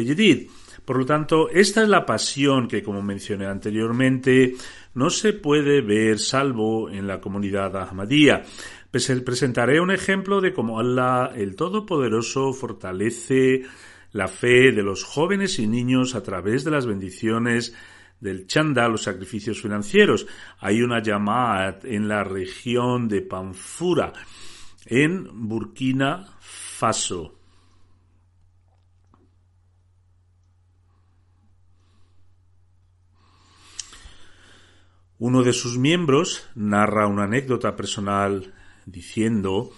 Por 0.85 0.97
lo 0.97 1.05
tanto, 1.05 1.49
esta 1.49 1.81
es 1.81 1.89
la 1.89 2.05
pasión 2.05 2.67
que, 2.67 2.83
como 2.83 3.01
mencioné 3.01 3.47
anteriormente, 3.47 4.55
no 4.93 5.09
se 5.09 5.33
puede 5.33 5.81
ver 5.81 6.19
salvo 6.19 6.89
en 6.89 7.07
la 7.07 7.19
comunidad 7.19 7.75
Ahmadía. 7.75 8.43
Pues 8.91 9.09
presentaré 9.23 9.79
un 9.79 9.89
ejemplo 9.89 10.41
de 10.41 10.51
cómo 10.51 10.77
Allah 10.77 11.31
el 11.33 11.55
Todopoderoso 11.55 12.51
fortalece 12.51 13.63
la 14.11 14.27
fe 14.27 14.73
de 14.73 14.83
los 14.83 15.05
jóvenes 15.05 15.59
y 15.59 15.67
niños 15.67 16.13
a 16.13 16.23
través 16.23 16.65
de 16.65 16.71
las 16.71 16.85
bendiciones 16.85 17.73
del 18.19 18.47
chanda, 18.47 18.89
los 18.89 19.03
sacrificios 19.03 19.61
financieros. 19.61 20.27
Hay 20.59 20.81
una 20.81 21.01
llamada 21.01 21.79
en 21.83 22.09
la 22.09 22.25
región 22.25 23.07
de 23.07 23.21
Panfura, 23.21 24.11
en 24.85 25.47
Burkina 25.47 26.27
Faso. 26.41 27.39
Uno 35.17 35.43
de 35.43 35.53
sus 35.53 35.77
miembros 35.77 36.49
narra 36.55 37.07
una 37.07 37.23
anécdota 37.23 37.77
personal 37.77 38.53
diciendo 38.85 39.71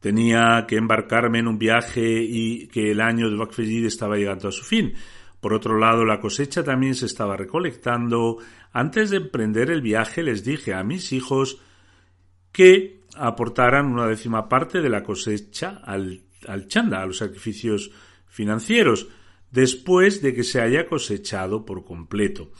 tenía 0.00 0.64
que 0.66 0.76
embarcarme 0.76 1.38
en 1.38 1.48
un 1.48 1.58
viaje 1.58 2.22
y 2.22 2.68
que 2.68 2.90
el 2.90 3.00
año 3.00 3.30
de 3.30 3.36
Bakfejid 3.36 3.84
estaba 3.84 4.16
llegando 4.16 4.48
a 4.48 4.52
su 4.52 4.64
fin. 4.64 4.94
Por 5.40 5.54
otro 5.54 5.78
lado, 5.78 6.04
la 6.04 6.20
cosecha 6.20 6.64
también 6.64 6.94
se 6.94 7.06
estaba 7.06 7.36
recolectando. 7.36 8.38
Antes 8.72 9.10
de 9.10 9.18
emprender 9.18 9.70
el 9.70 9.82
viaje 9.82 10.22
les 10.22 10.44
dije 10.44 10.74
a 10.74 10.82
mis 10.82 11.12
hijos 11.12 11.60
que 12.52 13.00
aportaran 13.16 13.86
una 13.86 14.06
décima 14.06 14.48
parte 14.48 14.80
de 14.80 14.88
la 14.88 15.02
cosecha 15.02 15.80
al, 15.84 16.22
al 16.46 16.66
chanda, 16.66 17.02
a 17.02 17.06
los 17.06 17.18
sacrificios 17.18 17.90
financieros, 18.26 19.08
después 19.50 20.22
de 20.22 20.34
que 20.34 20.44
se 20.44 20.60
haya 20.60 20.86
cosechado 20.86 21.64
por 21.64 21.84
completo. 21.84 22.50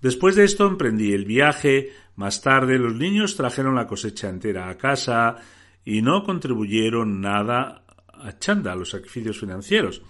Después 0.00 0.34
de 0.34 0.44
esto 0.44 0.66
emprendí 0.66 1.12
el 1.12 1.24
viaje. 1.24 1.92
Más 2.20 2.42
tarde 2.42 2.78
los 2.78 2.94
niños 2.96 3.34
trajeron 3.34 3.76
la 3.76 3.86
cosecha 3.86 4.28
entera 4.28 4.68
a 4.68 4.76
casa 4.76 5.36
y 5.86 6.02
no 6.02 6.22
contribuyeron 6.22 7.22
nada 7.22 7.82
a 8.12 8.38
chanda, 8.38 8.72
a 8.72 8.76
los 8.76 8.90
sacrificios 8.90 9.40
financieros. 9.40 10.02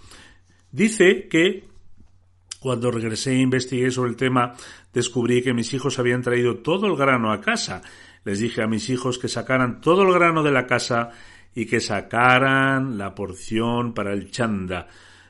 Dice 0.69 1.29
que 1.29 1.69
cuando 2.59 2.91
regresé 2.91 3.31
e 3.31 3.39
investigué 3.39 3.91
sobre 3.91 4.09
el 4.09 4.17
tema, 4.17 4.55
descubrí 4.91 5.41
que 5.41 5.53
mis 5.53 5.73
hijos 5.73 5.99
habían 5.99 6.21
traído 6.21 6.57
todo 6.57 6.87
el 6.87 6.97
grano 6.97 7.31
a 7.31 7.39
casa. 7.39 7.81
Les 8.25 8.39
dije 8.39 8.61
a 8.61 8.67
mis 8.67 8.89
hijos 8.89 9.17
que 9.17 9.29
sacaran 9.29 9.79
todo 9.79 10.03
el 10.03 10.13
grano 10.13 10.43
de 10.43 10.51
la 10.51 10.67
casa 10.67 11.11
y 11.55 11.65
que 11.65 11.79
sacaran 11.79 12.97
la 12.97 13.15
porción 13.15 13.93
para 13.93 14.11
el 14.11 14.31
chanda. 14.31 14.89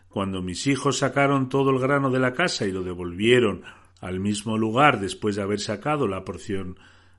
Cuando 0.10 0.41
mis 0.41 0.65
hijos 0.65 0.98
sacaron 0.98 1.48
todo 1.48 1.70
el 1.70 1.78
grano 1.78 2.10
de 2.10 2.20
la 2.20 2.34
casa 2.34 2.65
y 2.65 2.72
lo 2.72 2.82
devolvieron 2.82 3.62
al 4.02 4.20
mismo 4.20 4.58
lugar 4.58 5.00
después 5.00 5.36
de 5.36 5.44
haber 5.44 5.60
sacado 5.60 6.08
la 6.08 6.26
porción 6.26 6.78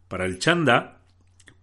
para 0.08 0.26
el 0.26 0.38
chanda, 0.38 0.98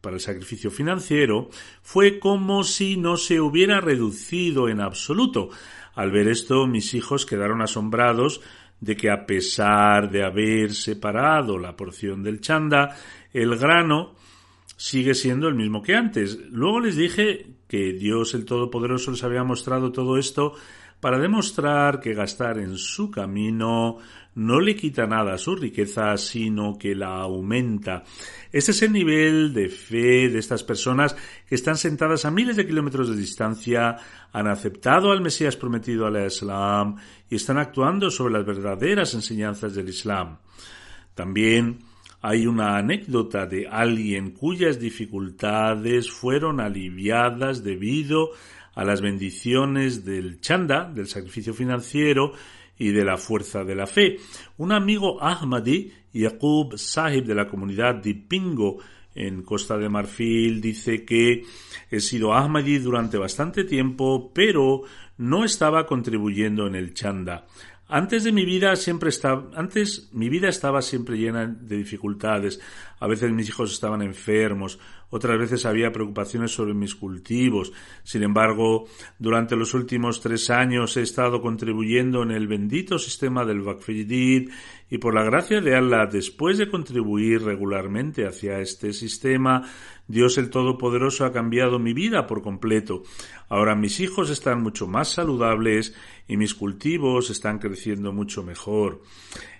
para 0.01 0.15
el 0.15 0.21
sacrificio 0.21 0.71
financiero, 0.71 1.49
fue 1.83 2.19
como 2.19 2.63
si 2.63 2.97
no 2.97 3.17
se 3.17 3.41
hubiera 3.41 3.81
reducido 3.81 4.69
en 4.69 4.79
absoluto. 4.79 5.49
Al 5.93 6.11
ver 6.11 6.29
esto, 6.29 6.65
mis 6.65 6.93
hijos 6.93 7.25
quedaron 7.25 7.61
asombrados 7.61 8.41
de 8.79 8.95
que 8.95 9.11
a 9.11 9.25
pesar 9.25 10.09
de 10.09 10.23
haber 10.23 10.73
separado 10.73 11.57
la 11.57 11.75
porción 11.75 12.23
del 12.23 12.39
chanda, 12.39 12.95
el 13.33 13.57
grano 13.57 14.15
sigue 14.77 15.13
siendo 15.13 15.49
el 15.49 15.55
mismo 15.55 15.81
que 15.81 15.95
antes. 15.95 16.39
Luego 16.49 16.79
les 16.79 16.95
dije 16.95 17.55
que 17.67 17.91
Dios 17.91 18.33
el 18.33 18.45
Todopoderoso 18.45 19.11
les 19.11 19.23
había 19.25 19.43
mostrado 19.43 19.91
todo 19.91 20.17
esto 20.17 20.53
para 20.99 21.19
demostrar 21.19 21.99
que 21.99 22.13
gastar 22.13 22.57
en 22.59 22.77
su 22.77 23.11
camino 23.11 23.97
no 24.35 24.59
le 24.59 24.75
quita 24.75 25.05
nada 25.05 25.33
a 25.33 25.37
su 25.37 25.55
riqueza, 25.55 26.15
sino 26.17 26.77
que 26.77 26.95
la 26.95 27.15
aumenta. 27.21 28.03
Este 28.51 28.71
es 28.71 28.81
el 28.83 28.93
nivel 28.93 29.53
de 29.53 29.69
fe 29.69 30.29
de 30.29 30.39
estas 30.39 30.63
personas 30.63 31.15
que 31.47 31.55
están 31.55 31.77
sentadas 31.77 32.25
a 32.25 32.31
miles 32.31 32.55
de 32.55 32.65
kilómetros 32.65 33.09
de 33.09 33.17
distancia, 33.17 33.97
han 34.31 34.47
aceptado 34.47 35.11
al 35.11 35.21
Mesías 35.21 35.55
prometido 35.55 36.05
al 36.05 36.25
Islam 36.25 36.95
y 37.29 37.35
están 37.35 37.57
actuando 37.57 38.09
sobre 38.11 38.33
las 38.33 38.45
verdaderas 38.45 39.13
enseñanzas 39.13 39.75
del 39.75 39.89
Islam. 39.89 40.37
También 41.15 41.79
hay 42.21 42.47
una 42.47 42.77
anécdota 42.77 43.45
de 43.45 43.67
alguien 43.67 44.31
cuyas 44.31 44.79
dificultades 44.79 46.11
fueron 46.11 46.59
aliviadas 46.59 47.63
debido 47.63 48.31
a 48.75 48.83
las 48.83 49.01
bendiciones 49.01 50.05
del 50.05 50.39
chanda, 50.39 50.89
del 50.89 51.07
sacrificio 51.07 51.53
financiero, 51.53 52.33
y 52.79 52.89
de 52.91 53.05
la 53.05 53.17
fuerza 53.17 53.63
de 53.63 53.75
la 53.75 53.85
fe. 53.85 54.17
Un 54.57 54.71
amigo 54.71 55.21
Ahmadi, 55.21 55.91
Yaqub 56.11 56.77
Sahib 56.77 57.25
de 57.25 57.35
la 57.35 57.47
comunidad 57.47 57.95
de 57.95 58.15
Pingo, 58.15 58.79
en 59.13 59.43
Costa 59.43 59.77
de 59.77 59.89
Marfil, 59.89 60.61
dice 60.61 61.03
que 61.03 61.43
he 61.91 61.99
sido 61.99 62.33
Ahmadi 62.33 62.79
durante 62.79 63.17
bastante 63.17 63.65
tiempo, 63.65 64.31
pero 64.33 64.83
no 65.17 65.43
estaba 65.43 65.85
contribuyendo 65.85 66.67
en 66.67 66.75
el 66.75 66.93
chanda. 66.93 67.45
Antes 67.91 68.23
de 68.23 68.31
mi 68.31 68.45
vida 68.45 68.75
siempre 68.75 69.09
estaba, 69.09 69.49
antes 69.55 70.09
mi 70.13 70.29
vida 70.29 70.47
estaba 70.47 70.81
siempre 70.83 71.17
llena 71.17 71.47
de 71.47 71.75
dificultades. 71.75 72.61
A 72.99 73.07
veces 73.07 73.31
mis 73.31 73.49
hijos 73.49 73.71
estaban 73.71 74.01
enfermos, 74.01 74.79
otras 75.11 75.39
veces 75.39 75.65
había 75.65 75.91
preocupaciones 75.91 76.51
sobre 76.51 76.73
mis 76.73 76.95
cultivos. 76.95 77.71
Sin 78.03 78.23
embargo, 78.23 78.87
durante 79.17 79.55
los 79.55 79.73
últimos 79.73 80.21
tres 80.21 80.49
años 80.49 80.95
he 80.97 81.01
estado 81.01 81.41
contribuyendo 81.41 82.21
en 82.21 82.31
el 82.31 82.47
bendito 82.47 82.99
sistema 82.99 83.43
del 83.45 83.61
Bakfejdid 83.61 84.51
y 84.89 84.97
por 84.97 85.15
la 85.15 85.23
gracia 85.23 85.61
de 85.61 85.75
Allah, 85.75 86.05
después 86.05 86.57
de 86.57 86.69
contribuir 86.69 87.43
regularmente 87.43 88.27
hacia 88.27 88.59
este 88.59 88.93
sistema, 88.93 89.63
Dios 90.07 90.37
el 90.37 90.49
Todopoderoso 90.49 91.25
ha 91.25 91.31
cambiado 91.31 91.77
mi 91.79 91.93
vida 91.93 92.25
por 92.25 92.41
completo. 92.41 93.03
Ahora 93.47 93.75
mis 93.75 93.99
hijos 93.99 94.29
están 94.29 94.61
mucho 94.61 94.87
más 94.87 95.09
saludables 95.09 95.95
y 96.27 96.37
mis 96.37 96.55
cultivos 96.55 97.29
están 97.29 97.59
creciendo 97.59 98.11
mucho 98.11 98.43
mejor. 98.43 99.01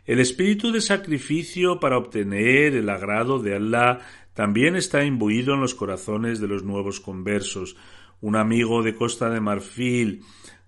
El 0.10 0.20
espíritu 0.20 0.72
de 0.72 0.82
sacrificio 0.82 1.80
para 1.80 2.00
obtener 2.00 2.74
el 2.74 2.90
agrado 2.90 3.38
de 3.38 3.54
Allah 3.54 4.00
también 4.34 4.76
está 4.76 5.06
imbuido 5.06 5.54
en 5.54 5.62
los 5.62 5.76
corazones 5.76 6.40
de 6.40 6.48
los 6.48 6.64
nuevos 6.64 7.00
conversos. 7.00 7.76
Un 8.20 8.36
amigo 8.36 8.82
de 8.82 8.96
Costa 8.96 9.30
de 9.30 9.40
Marfil, 9.40 10.24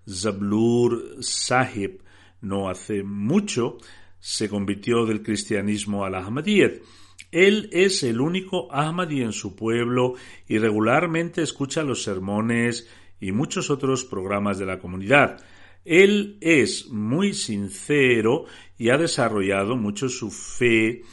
Zablur 0.08 1.16
Sahib, 1.22 2.04
no 2.42 2.70
hace 2.70 3.02
mucho, 3.02 3.80
se 4.20 4.48
convirtió 4.48 5.08
del 5.08 5.24
cristianismo 5.24 6.06
al 6.06 6.14
Ahmadiyyat. 6.14 6.74
Él 7.32 7.68
es 7.72 8.04
el 8.04 8.22
único 8.22 8.72
Ahmadi 8.72 9.24
en 9.24 9.34
su 9.34 9.56
pueblo 9.56 10.14
y 10.48 10.60
regularmente 10.60 11.42
escucha 11.42 11.82
los 11.82 12.04
sermones 12.04 12.88
y 13.20 13.32
muchos 13.32 13.72
otros 13.72 14.06
programas 14.06 14.60
de 14.60 14.68
la 14.68 14.78
comunidad. 14.78 15.44
Él 15.84 16.38
es 16.42 16.90
muy 16.90 17.34
sincero 17.34 18.46
y 18.82 18.89
ha 18.89 18.98
desarrollado 18.98 19.78
mucho 19.78 20.10
su 20.10 20.32
fe 20.32 21.04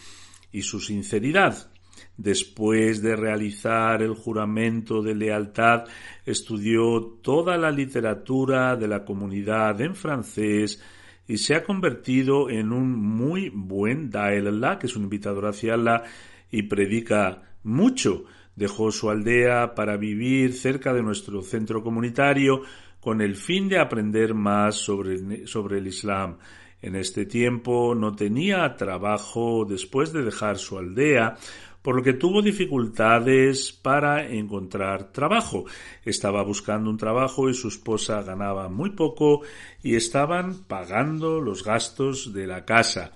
y 0.51 0.63
su 0.63 0.81
sinceridad. 0.81 1.71
Después 2.17 3.03
de 3.03 3.15
realizar 3.15 4.01
el 4.01 4.15
juramento 4.15 5.03
de 5.03 5.15
lealtad, 5.15 5.85
estudió 6.25 7.19
toda 7.21 7.59
la 7.59 7.71
literatura 7.71 8.75
de 8.75 8.89
la 8.89 9.05
comunidad 9.05 9.79
en 9.83 9.95
francés 9.95 10.83
y 11.27 11.37
se 11.37 11.57
ha 11.57 11.63
convertido 11.63 12.49
en 12.49 12.73
un 12.73 12.91
muy 12.91 13.51
buen 13.51 14.09
Dael 14.09 14.47
Allah, 14.47 14.79
que 14.79 14.87
es 14.87 14.97
un 14.97 15.03
invitador 15.03 15.45
hacia 15.45 15.75
Allah 15.75 16.05
y 16.51 16.63
predica 16.63 17.43
mucho. 17.65 18.25
Dejó 18.57 18.91
su 18.91 19.11
aldea 19.11 19.75
para 19.75 19.99
vivir 19.99 20.55
cerca 20.55 20.95
de 20.95 21.03
nuestro 21.03 21.43
centro 21.43 21.83
comunitario 21.83 22.63
con 22.99 23.21
el 23.21 23.37
fin 23.37 23.69
de 23.69 23.79
aprender 23.79 24.33
más 24.33 24.77
sobre, 24.77 25.47
sobre 25.47 25.79
el 25.81 25.87
Islam. 25.87 26.39
En 26.81 26.95
este 26.95 27.27
tiempo 27.27 27.95
no 27.95 28.15
tenía 28.15 28.77
trabajo 28.77 29.65
después 29.69 30.13
de 30.13 30.23
dejar 30.23 30.59
su 30.59 30.79
aldea, 30.79 31.37
por 31.83 31.97
lo 31.97 32.03
que 32.03 32.13
tuvo 32.13 32.43
dificultades 32.43 33.73
para 33.73 34.29
encontrar 34.29 35.11
trabajo. 35.11 35.65
Estaba 36.05 36.43
buscando 36.43 36.91
un 36.91 36.97
trabajo 36.97 37.49
y 37.49 37.55
su 37.55 37.69
esposa 37.69 38.23
ganaba 38.23 38.69
muy 38.69 38.91
poco 38.91 39.43
y 39.83 39.97
estaban 39.97 40.65
pagando 40.65 41.41
los 41.41 41.65
gastos 41.65 42.33
de 42.33 42.47
la 42.47 42.65
casa. 42.65 43.13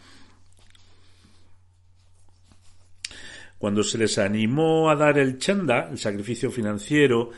Cuando 3.58 3.84
se 3.84 3.98
les 3.98 4.18
animó 4.18 4.90
a 4.90 4.96
dar 4.96 5.18
el 5.18 5.38
chanda, 5.38 5.88
el 5.88 5.98
sacrificio 5.98 6.50
financiero, 6.50 7.30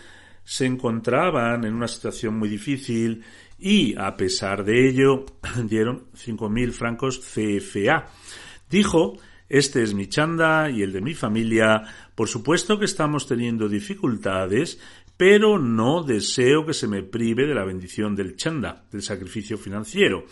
se 0.43 0.67
encontraban 0.67 1.65
en 1.65 1.75
una 1.75 1.89
situación 1.89 2.39
muy 2.39 2.49
difícil 2.49 3.23
y, 3.65 3.95
a 3.97 4.15
pesar 4.15 4.63
de 4.63 4.87
ello, 4.87 5.25
dieron 5.65 6.05
5.000 6.13 6.71
francos 6.73 7.19
CFA. 7.19 8.11
Dijo, 8.69 9.17
este 9.49 9.83
es 9.83 9.95
mi 9.95 10.07
chanda 10.07 10.69
y 10.69 10.83
el 10.83 10.93
de 10.93 11.01
mi 11.01 11.15
familia. 11.15 11.83
Por 12.15 12.29
supuesto 12.29 12.79
que 12.79 12.85
estamos 12.85 13.27
teniendo 13.27 13.67
dificultades, 13.67 14.79
pero 15.17 15.59
no 15.59 16.03
deseo 16.03 16.67
que 16.67 16.75
se 16.75 16.89
me 16.89 17.03
prive 17.03 17.47
de 17.47 17.55
la 17.55 17.65
bendición 17.65 18.15
del 18.15 18.37
chanda, 18.37 18.85
del 18.93 19.01
sacrificio 19.01 19.57
financiero. 19.57 20.27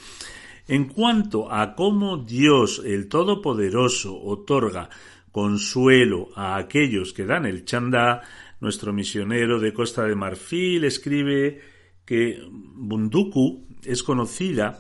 En 0.69 0.89
cuanto 0.89 1.51
a 1.51 1.75
cómo 1.75 2.19
Dios 2.19 2.83
el 2.85 3.09
Todopoderoso 3.09 4.15
otorga 4.15 4.91
consuelo 5.31 6.29
a 6.37 6.59
aquellos 6.59 7.15
que 7.15 7.25
dan 7.25 7.47
el 7.47 7.65
chanda, 7.65 8.21
nuestro 8.61 8.93
misionero 8.93 9.59
de 9.59 9.73
Costa 9.73 10.05
de 10.05 10.17
Marfil 10.17 10.85
escribe 10.85 11.72
que 12.13 12.47
Bunduku 12.51 13.65
es 13.83 14.03
conocida 14.03 14.79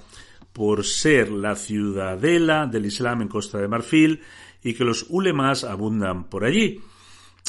por 0.53 0.85
ser 0.85 1.31
la 1.31 1.57
ciudadela 1.57 2.67
del 2.67 2.85
Islam 2.85 3.23
en 3.23 3.29
Costa 3.29 3.57
de 3.57 3.69
Marfil 3.69 4.21
y 4.63 4.75
que 4.75 4.85
los 4.85 5.07
ulemas 5.09 5.65
abundan 5.65 6.25
por 6.25 6.45
allí. 6.45 6.79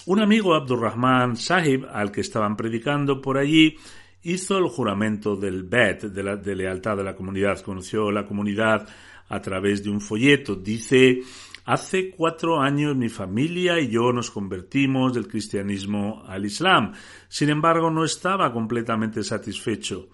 Un 0.05 0.21
amigo 0.21 0.55
Abdurrahman 0.55 1.35
Sahib, 1.35 1.85
al 1.91 2.13
que 2.13 2.21
estaban 2.21 2.55
predicando 2.55 3.19
por 3.19 3.37
allí, 3.37 3.75
hizo 4.21 4.57
el 4.57 4.69
juramento 4.69 5.35
del 5.35 5.63
Bet, 5.63 6.03
de, 6.03 6.37
de 6.37 6.55
lealtad 6.55 6.95
de 6.95 7.03
la 7.03 7.17
comunidad. 7.17 7.59
Conoció 7.59 8.09
la 8.09 8.25
comunidad 8.25 8.87
a 9.27 9.41
través 9.41 9.83
de 9.83 9.89
un 9.89 9.99
folleto. 9.99 10.55
Dice 10.55 11.23
Hace 11.65 12.09
cuatro 12.09 12.59
años 12.59 12.93
mi 12.95 13.07
familia 13.07 13.79
y 13.79 13.87
yo 13.87 14.11
nos 14.11 14.29
convertimos 14.31 15.13
del 15.13 15.29
cristianismo 15.29 16.21
al 16.27 16.45
islam. 16.45 16.91
Sin 17.29 17.49
embargo, 17.49 17.89
no 17.89 18.03
estaba 18.03 18.51
completamente 18.51 19.23
satisfecho. 19.23 20.09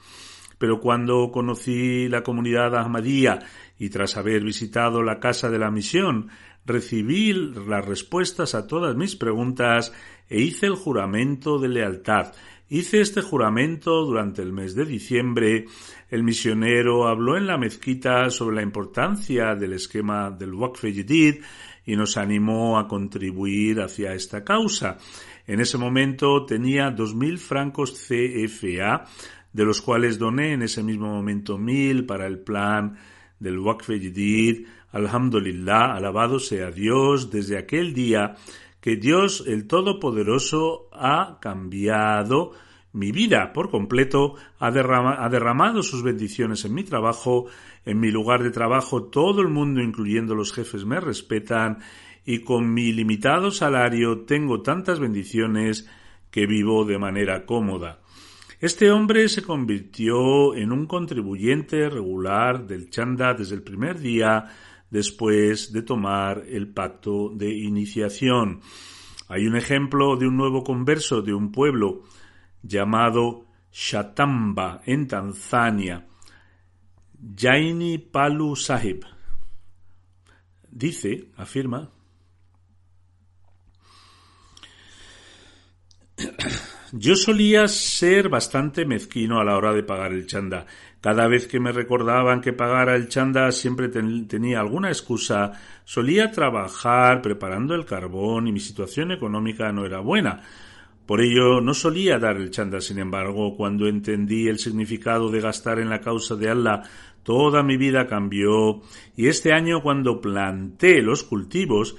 Pero 0.59 0.79
cuando 0.79 1.31
conocí 1.31 2.07
la 2.07 2.21
comunidad 2.21 2.75
Ahmadía 2.75 3.39
y 3.79 3.89
tras 3.89 4.15
haber 4.15 4.43
visitado 4.43 5.01
la 5.01 5.19
casa 5.19 5.49
de 5.49 5.57
la 5.57 5.71
misión, 5.71 6.29
recibí 6.65 7.33
las 7.33 7.83
respuestas 7.83 8.53
a 8.53 8.67
todas 8.67 8.95
mis 8.95 9.15
preguntas 9.15 9.91
e 10.29 10.41
hice 10.41 10.67
el 10.67 10.75
juramento 10.75 11.57
de 11.57 11.69
lealtad. 11.69 12.33
Hice 12.71 13.01
este 13.01 13.23
juramento 13.23 14.05
durante 14.05 14.43
el 14.43 14.53
mes 14.53 14.75
de 14.75 14.85
diciembre. 14.85 15.65
El 16.07 16.21
misionero 16.21 17.07
habló 17.07 17.35
en 17.35 17.47
la 17.47 17.57
mezquita 17.57 18.29
sobre 18.29 18.57
la 18.57 18.61
importancia 18.61 19.55
del 19.55 19.73
esquema 19.73 20.29
del 20.29 20.53
Waqf 20.53 20.83
Jadid 20.83 21.41
y 21.83 21.95
nos 21.95 22.15
animó 22.15 22.77
a 22.77 22.87
contribuir 22.87 23.81
hacia 23.81 24.13
esta 24.13 24.43
causa. 24.43 24.97
En 25.47 25.59
ese 25.61 25.79
momento 25.79 26.45
tenía 26.45 26.91
dos 26.91 27.15
mil 27.15 27.39
francos 27.39 28.07
CFA, 28.07 29.05
de 29.51 29.65
los 29.65 29.81
cuales 29.81 30.19
doné 30.19 30.53
en 30.53 30.61
ese 30.61 30.83
mismo 30.83 31.07
momento 31.07 31.57
mil 31.57 32.05
para 32.05 32.27
el 32.27 32.37
plan 32.37 32.99
del 33.39 33.57
Waqf 33.57 33.87
Jadid. 33.87 34.67
Alhamdulillah, 34.91 35.95
alabado 35.95 36.37
sea 36.37 36.69
Dios, 36.69 37.31
desde 37.31 37.57
aquel 37.57 37.95
día 37.95 38.35
que 38.81 38.95
Dios 38.95 39.43
el 39.47 39.67
Todopoderoso 39.67 40.89
ha 40.91 41.39
cambiado 41.41 42.53
mi 42.91 43.11
vida 43.11 43.53
por 43.53 43.69
completo, 43.69 44.35
ha, 44.57 44.71
derramado 44.71 45.83
sus 45.83 46.01
bendiciones 46.01 46.65
en 46.65 46.73
mi 46.73 46.83
trabajo, 46.83 47.45
en 47.85 47.99
mi 47.99 48.09
lugar 48.09 48.41
de 48.41 48.51
trabajo 48.51 49.03
todo 49.03 49.41
el 49.41 49.49
mundo, 49.49 49.81
incluyendo 49.81 50.33
los 50.33 50.53
jefes, 50.53 50.85
me 50.85 50.99
respetan 50.99 51.79
y 52.25 52.39
con 52.39 52.73
mi 52.73 52.91
limitado 52.91 53.51
salario 53.51 54.21
tengo 54.21 54.61
tantas 54.61 54.99
bendiciones 54.99 55.89
que 56.31 56.47
vivo 56.47 56.85
de 56.85 56.97
manera 56.97 57.45
cómoda. 57.45 57.99
Este 58.59 58.91
hombre 58.91 59.29
se 59.29 59.41
convirtió 59.41 60.53
en 60.53 60.71
un 60.71 60.85
contribuyente 60.85 61.89
regular 61.89 62.67
del 62.67 62.89
chanda 62.89 63.33
desde 63.33 63.55
el 63.55 63.61
primer 63.63 63.99
día 63.99 64.47
después 64.89 65.71
de 65.71 65.81
tomar 65.81 66.43
el 66.47 66.73
pacto 66.73 67.29
de 67.29 67.53
iniciación. 67.53 68.61
Hay 69.27 69.45
un 69.45 69.55
ejemplo 69.55 70.15
de 70.17 70.27
un 70.27 70.37
nuevo 70.37 70.63
converso 70.63 71.21
de 71.21 71.33
un 71.33 71.51
pueblo 71.51 72.03
llamado 72.63 73.45
Shatamba 73.71 74.81
en 74.85 75.07
Tanzania, 75.07 76.07
Jaini 77.35 77.97
Palu 77.97 78.55
Sahib. 78.55 79.05
Dice, 80.71 81.29
afirma, 81.37 81.91
Yo 86.91 87.15
solía 87.15 87.67
ser 87.67 88.29
bastante 88.29 88.85
mezquino 88.85 89.39
a 89.39 89.43
la 89.43 89.55
hora 89.55 89.73
de 89.73 89.83
pagar 89.83 90.11
el 90.11 90.25
chanda. 90.25 90.65
Cada 91.01 91.27
vez 91.27 91.47
que 91.47 91.59
me 91.61 91.71
recordaban 91.71 92.41
que 92.41 92.51
pagara 92.51 92.95
el 92.95 93.07
chanda 93.07 93.51
siempre 93.51 93.87
tenía 93.87 94.59
alguna 94.59 94.89
excusa. 94.89 95.53
Solía 95.85 96.31
trabajar 96.31 97.21
preparando 97.21 97.73
el 97.73 97.85
carbón 97.85 98.47
y 98.47 98.51
mi 98.51 98.59
situación 98.59 99.13
económica 99.13 99.71
no 99.71 99.85
era 99.85 100.01
buena. 100.01 100.41
Por 101.05 101.21
ello 101.21 101.61
no 101.61 101.73
solía 101.73 102.19
dar 102.19 102.35
el 102.35 102.51
chanda. 102.51 102.81
Sin 102.81 102.99
embargo, 102.99 103.55
cuando 103.55 103.87
entendí 103.87 104.47
el 104.47 104.59
significado 104.59 105.31
de 105.31 105.39
gastar 105.39 105.79
en 105.79 105.89
la 105.89 106.01
causa 106.01 106.35
de 106.35 106.49
Allah, 106.49 106.83
toda 107.23 107.63
mi 107.63 107.77
vida 107.77 108.05
cambió. 108.05 108.81
Y 109.15 109.27
este 109.27 109.53
año 109.53 109.81
cuando 109.81 110.19
planté 110.19 111.01
los 111.01 111.23
cultivos, 111.23 111.95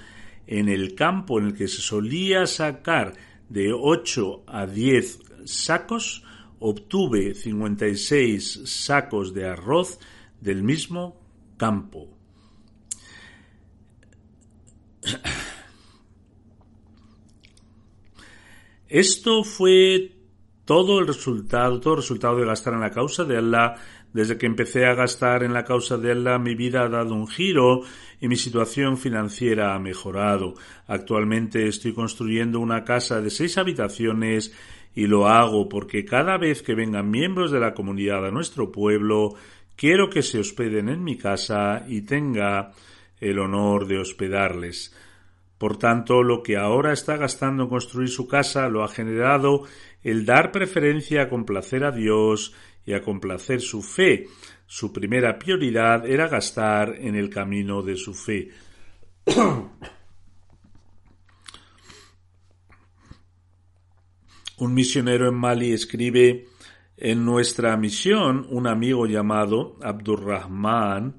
en 0.46 0.68
el 0.68 0.94
campo 0.94 1.38
en 1.38 1.46
el 1.46 1.54
que 1.54 1.68
se 1.68 1.80
solía 1.80 2.46
sacar 2.46 3.14
de 3.48 3.72
8 3.72 4.44
a 4.46 4.66
10 4.66 5.20
sacos, 5.44 6.24
obtuve 6.60 7.34
56 7.34 8.62
sacos 8.64 9.34
de 9.34 9.48
arroz 9.48 9.98
del 10.40 10.62
mismo 10.62 11.20
campo. 11.56 12.08
Esto 18.88 19.44
fue 19.44 20.12
todo 20.64 20.98
el 20.98 21.06
resultado, 21.06 21.80
todo 21.80 21.94
el 21.94 22.00
resultado 22.00 22.36
de 22.36 22.46
gastar 22.46 22.74
en 22.74 22.80
la 22.80 22.90
causa 22.90 23.24
de 23.24 23.36
Allah. 23.36 23.74
Desde 24.12 24.36
que 24.36 24.46
empecé 24.46 24.86
a 24.86 24.94
gastar 24.94 25.44
en 25.44 25.52
la 25.52 25.64
causa 25.64 25.96
de 25.96 26.10
Allah, 26.10 26.38
mi 26.38 26.56
vida 26.56 26.82
ha 26.82 26.88
dado 26.88 27.14
un 27.14 27.28
giro 27.28 27.82
y 28.20 28.26
mi 28.26 28.34
situación 28.36 28.98
financiera 28.98 29.74
ha 29.74 29.78
mejorado. 29.78 30.54
Actualmente 30.88 31.68
estoy 31.68 31.92
construyendo 31.92 32.58
una 32.58 32.82
casa 32.82 33.20
de 33.20 33.30
seis 33.30 33.56
habitaciones 33.56 34.52
y 34.94 35.06
lo 35.06 35.28
hago 35.28 35.68
porque 35.68 36.04
cada 36.04 36.36
vez 36.36 36.62
que 36.62 36.74
vengan 36.74 37.10
miembros 37.10 37.50
de 37.50 37.60
la 37.60 37.74
comunidad 37.74 38.26
a 38.26 38.30
nuestro 38.30 38.72
pueblo, 38.72 39.34
quiero 39.76 40.10
que 40.10 40.22
se 40.22 40.38
hospeden 40.38 40.88
en 40.88 41.04
mi 41.04 41.16
casa 41.16 41.84
y 41.88 42.02
tenga 42.02 42.72
el 43.20 43.38
honor 43.38 43.86
de 43.86 43.98
hospedarles. 43.98 44.94
Por 45.58 45.76
tanto, 45.76 46.22
lo 46.22 46.42
que 46.42 46.56
ahora 46.56 46.92
está 46.92 47.16
gastando 47.16 47.64
en 47.64 47.68
construir 47.68 48.08
su 48.08 48.26
casa 48.26 48.68
lo 48.68 48.82
ha 48.82 48.88
generado 48.88 49.64
el 50.02 50.24
dar 50.24 50.52
preferencia 50.52 51.22
a 51.22 51.28
complacer 51.28 51.84
a 51.84 51.92
Dios 51.92 52.54
y 52.86 52.94
a 52.94 53.02
complacer 53.02 53.60
su 53.60 53.82
fe, 53.82 54.26
su 54.66 54.92
primera 54.92 55.38
prioridad 55.38 56.06
era 56.06 56.28
gastar 56.28 56.94
en 56.98 57.14
el 57.14 57.28
camino 57.28 57.82
de 57.82 57.96
su 57.96 58.14
fe. 58.14 58.48
Un 64.60 64.74
misionero 64.74 65.26
en 65.26 65.36
Mali 65.36 65.72
escribe 65.72 66.46
en 66.98 67.24
nuestra 67.24 67.78
misión, 67.78 68.46
un 68.50 68.66
amigo 68.66 69.06
llamado 69.06 69.78
Abdurrahman 69.80 71.18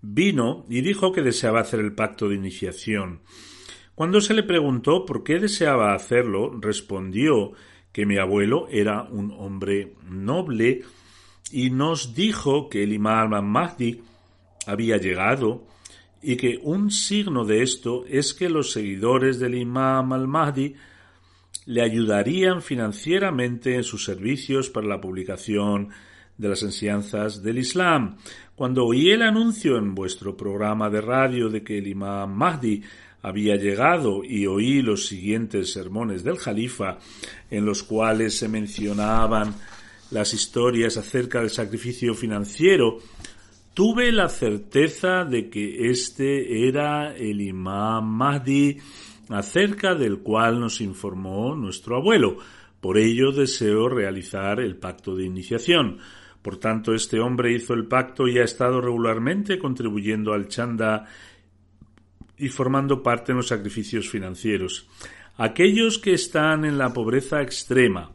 vino 0.00 0.64
y 0.70 0.80
dijo 0.80 1.12
que 1.12 1.20
deseaba 1.20 1.60
hacer 1.60 1.80
el 1.80 1.94
pacto 1.94 2.30
de 2.30 2.36
iniciación. 2.36 3.20
Cuando 3.94 4.22
se 4.22 4.32
le 4.32 4.42
preguntó 4.42 5.04
por 5.04 5.22
qué 5.22 5.38
deseaba 5.38 5.92
hacerlo, 5.92 6.58
respondió 6.58 7.52
que 7.92 8.06
mi 8.06 8.16
abuelo 8.16 8.68
era 8.70 9.02
un 9.02 9.32
hombre 9.32 9.92
noble 10.08 10.80
y 11.52 11.68
nos 11.68 12.14
dijo 12.14 12.70
que 12.70 12.84
el 12.84 12.94
imam 12.94 13.34
al-Mahdi 13.34 14.00
había 14.66 14.96
llegado 14.96 15.66
y 16.22 16.36
que 16.36 16.58
un 16.62 16.90
signo 16.90 17.44
de 17.44 17.62
esto 17.62 18.06
es 18.08 18.32
que 18.32 18.48
los 18.48 18.72
seguidores 18.72 19.38
del 19.38 19.56
imam 19.56 20.10
al-Mahdi 20.10 20.74
le 21.68 21.82
ayudarían 21.82 22.62
financieramente 22.62 23.74
en 23.74 23.84
sus 23.84 24.02
servicios 24.02 24.70
para 24.70 24.86
la 24.86 25.02
publicación 25.02 25.90
de 26.38 26.48
las 26.48 26.62
enseñanzas 26.62 27.42
del 27.42 27.58
Islam. 27.58 28.16
Cuando 28.56 28.86
oí 28.86 29.10
el 29.10 29.20
anuncio 29.20 29.76
en 29.76 29.94
vuestro 29.94 30.34
programa 30.34 30.88
de 30.88 31.02
radio 31.02 31.50
de 31.50 31.62
que 31.62 31.76
el 31.76 31.88
imam 31.88 32.32
Mahdi 32.32 32.82
había 33.20 33.56
llegado 33.56 34.24
y 34.24 34.46
oí 34.46 34.80
los 34.80 35.08
siguientes 35.08 35.70
sermones 35.70 36.24
del 36.24 36.38
Jalifa 36.38 37.00
en 37.50 37.66
los 37.66 37.82
cuales 37.82 38.38
se 38.38 38.48
mencionaban 38.48 39.54
las 40.10 40.32
historias 40.32 40.96
acerca 40.96 41.40
del 41.40 41.50
sacrificio 41.50 42.14
financiero, 42.14 42.96
tuve 43.74 44.10
la 44.10 44.30
certeza 44.30 45.26
de 45.26 45.50
que 45.50 45.90
este 45.90 46.66
era 46.66 47.14
el 47.14 47.42
imam 47.42 48.06
Mahdi 48.06 48.78
acerca 49.28 49.94
del 49.94 50.18
cual 50.18 50.60
nos 50.60 50.80
informó 50.80 51.54
nuestro 51.54 51.96
abuelo. 51.96 52.38
Por 52.80 52.98
ello 52.98 53.32
deseo 53.32 53.88
realizar 53.88 54.60
el 54.60 54.76
pacto 54.76 55.14
de 55.14 55.24
iniciación. 55.24 55.98
Por 56.42 56.58
tanto, 56.58 56.94
este 56.94 57.20
hombre 57.20 57.52
hizo 57.52 57.74
el 57.74 57.86
pacto 57.86 58.28
y 58.28 58.38
ha 58.38 58.44
estado 58.44 58.80
regularmente 58.80 59.58
contribuyendo 59.58 60.32
al 60.32 60.48
chanda 60.48 61.06
y 62.36 62.48
formando 62.48 63.02
parte 63.02 63.32
en 63.32 63.38
los 63.38 63.48
sacrificios 63.48 64.08
financieros. 64.08 64.88
Aquellos 65.36 65.98
que 65.98 66.12
están 66.14 66.64
en 66.64 66.78
la 66.78 66.92
pobreza 66.92 67.42
extrema, 67.42 68.12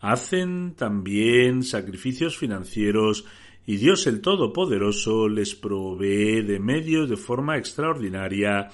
hacen 0.00 0.74
también 0.74 1.62
sacrificios 1.62 2.36
financieros 2.36 3.24
y 3.66 3.76
Dios 3.76 4.06
el 4.06 4.20
Todopoderoso 4.20 5.28
les 5.28 5.54
provee 5.54 6.42
de 6.42 6.60
medios 6.60 7.08
de 7.08 7.16
forma 7.16 7.56
extraordinaria 7.56 8.68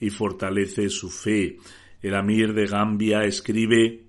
y 0.00 0.10
fortalece 0.10 0.88
su 0.88 1.10
fe. 1.10 1.58
El 2.02 2.14
Amir 2.14 2.52
de 2.54 2.66
Gambia 2.66 3.24
escribe 3.24 4.06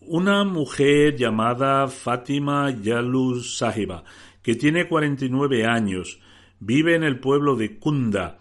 Una 0.00 0.42
mujer 0.44 1.16
llamada 1.16 1.86
Fátima 1.86 2.70
Yalu 2.70 3.42
Sahiba, 3.42 4.04
que 4.42 4.54
tiene 4.54 4.88
49 4.88 5.66
años, 5.66 6.18
vive 6.60 6.94
en 6.94 7.02
el 7.02 7.20
pueblo 7.20 7.56
de 7.56 7.78
Kunda, 7.78 8.38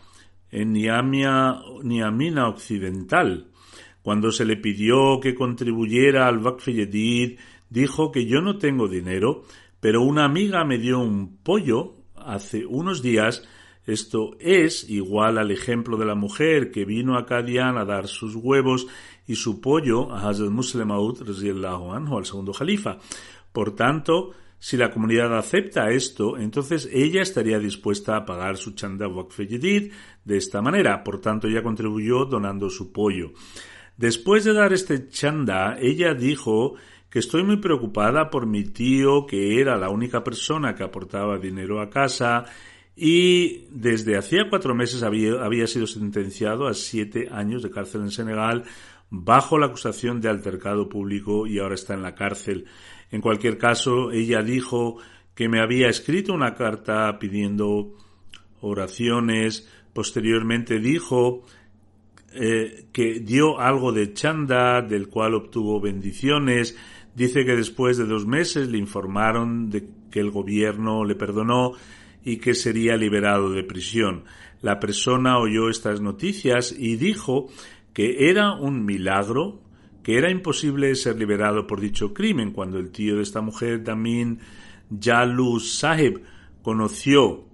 en 0.49 0.71
Niamina 0.71 2.47
Occidental. 2.47 3.47
Cuando 4.01 4.31
se 4.31 4.45
le 4.45 4.55
pidió 4.55 5.19
que 5.19 5.35
contribuyera 5.35 6.27
al 6.27 6.37
Waqf 6.37 6.69
dijo 7.69 8.11
que 8.13 8.25
yo 8.25 8.41
no 8.41 8.57
tengo 8.57 8.87
dinero, 8.87 9.43
pero 9.79 10.01
una 10.01 10.25
amiga 10.25 10.63
me 10.65 10.77
dio 10.77 10.99
un 10.99 11.37
pollo 11.37 11.95
hace 12.15 12.65
unos 12.65 13.01
días. 13.01 13.47
Esto 13.85 14.35
es 14.39 14.89
igual 14.89 15.37
al 15.37 15.51
ejemplo 15.51 15.97
de 15.97 16.05
la 16.05 16.15
mujer 16.15 16.71
que 16.71 16.83
vino 16.83 17.17
a 17.17 17.25
Kadian 17.25 17.77
a 17.77 17.85
dar 17.85 18.07
sus 18.07 18.35
huevos 18.35 18.87
y 19.27 19.35
su 19.35 19.61
pollo 19.61 20.11
a 20.11 20.27
Hazrat 20.27 20.49
Muslim 20.49 20.91
Aud 20.91 21.21
al 21.21 22.25
segundo 22.25 22.51
califa. 22.51 22.97
Por 23.53 23.75
tanto, 23.75 24.33
si 24.59 24.75
la 24.75 24.91
comunidad 24.91 25.37
acepta 25.37 25.91
esto, 25.91 26.37
entonces 26.37 26.89
ella 26.91 27.21
estaría 27.21 27.59
dispuesta 27.59 28.17
a 28.17 28.25
pagar 28.25 28.57
su 28.57 28.71
chanda 28.71 29.07
Waqf 29.07 29.39
de 29.39 29.91
esta 30.25 30.61
manera. 30.61 31.03
Por 31.03 31.21
tanto, 31.21 31.47
ella 31.47 31.61
contribuyó 31.61 32.25
donando 32.25 32.69
su 32.69 32.91
pollo. 32.91 33.31
Después 33.97 34.43
de 34.43 34.53
dar 34.53 34.73
este 34.73 35.09
chanda, 35.09 35.77
ella 35.79 36.13
dijo 36.13 36.75
que 37.09 37.19
estoy 37.19 37.43
muy 37.43 37.57
preocupada 37.57 38.29
por 38.29 38.45
mi 38.45 38.63
tío, 38.63 39.25
que 39.25 39.59
era 39.61 39.77
la 39.77 39.89
única 39.89 40.23
persona 40.23 40.75
que 40.75 40.83
aportaba 40.83 41.37
dinero 41.37 41.81
a 41.81 41.89
casa, 41.89 42.45
y 42.99 43.67
desde 43.69 44.17
hacía 44.17 44.49
cuatro 44.49 44.73
meses 44.73 45.03
había, 45.03 45.67
sido 45.67 45.85
sentenciado 45.85 46.67
a 46.67 46.73
siete 46.73 47.29
años 47.31 47.61
de 47.61 47.69
cárcel 47.69 48.01
en 48.01 48.11
Senegal 48.11 48.63
bajo 49.11 49.59
la 49.59 49.67
acusación 49.67 50.19
de 50.19 50.29
altercado 50.29 50.89
público 50.89 51.45
y 51.45 51.59
ahora 51.59 51.75
está 51.75 51.93
en 51.93 52.01
la 52.01 52.15
cárcel. 52.15 52.65
En 53.11 53.21
cualquier 53.21 53.59
caso, 53.59 54.11
ella 54.11 54.41
dijo 54.41 54.97
que 55.35 55.47
me 55.47 55.61
había 55.61 55.89
escrito 55.89 56.33
una 56.33 56.55
carta 56.55 57.19
pidiendo 57.19 57.95
oraciones. 58.61 59.69
Posteriormente 59.93 60.79
dijo 60.79 61.43
eh, 62.33 62.87
que 62.91 63.19
dio 63.19 63.59
algo 63.59 63.91
de 63.91 64.13
chanda, 64.13 64.81
del 64.81 65.07
cual 65.07 65.35
obtuvo 65.35 65.79
bendiciones. 65.79 66.75
Dice 67.17 67.45
que 67.45 67.56
después 67.56 67.97
de 67.97 68.06
dos 68.06 68.27
meses 68.27 68.69
le 68.69 68.77
informaron 68.77 69.71
de 69.71 69.89
que 70.12 70.19
el 70.19 70.30
gobierno 70.30 71.03
le 71.03 71.15
perdonó 71.15 71.71
y 72.23 72.38
que 72.38 72.53
sería 72.53 72.95
liberado 72.95 73.49
de 73.49 73.63
prisión. 73.63 74.25
La 74.62 74.80
persona 74.80 75.39
oyó 75.39 75.67
estas 75.67 75.99
noticias 75.99 76.75
y 76.77 76.95
dijo 76.95 77.49
que 77.91 78.30
era 78.30 78.53
un 78.53 78.86
milagro 78.86 79.63
que 80.03 80.19
era 80.19 80.30
imposible 80.30 80.93
ser 80.93 81.17
liberado 81.17 81.65
por 81.65 81.82
dicho 81.82 82.13
crimen. 82.13 82.51
Cuando 82.51 82.77
el 82.77 82.91
tío 82.91 83.15
de 83.15 83.23
esta 83.23 83.41
mujer, 83.41 83.84
Damin 83.84 84.38
Yalu 84.91 85.60
Sahib, 85.60 86.21
conoció 86.62 87.47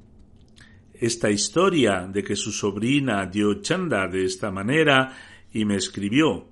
esta 0.94 1.32
historia 1.32 2.06
de 2.06 2.22
que 2.22 2.36
su 2.36 2.52
sobrina 2.52 3.28
dio 3.28 3.62
chanda 3.62 4.10
de 4.10 4.26
esta 4.26 4.52
manera 4.52 5.16
y 5.54 5.64
me 5.64 5.78
escribió, 5.78 6.50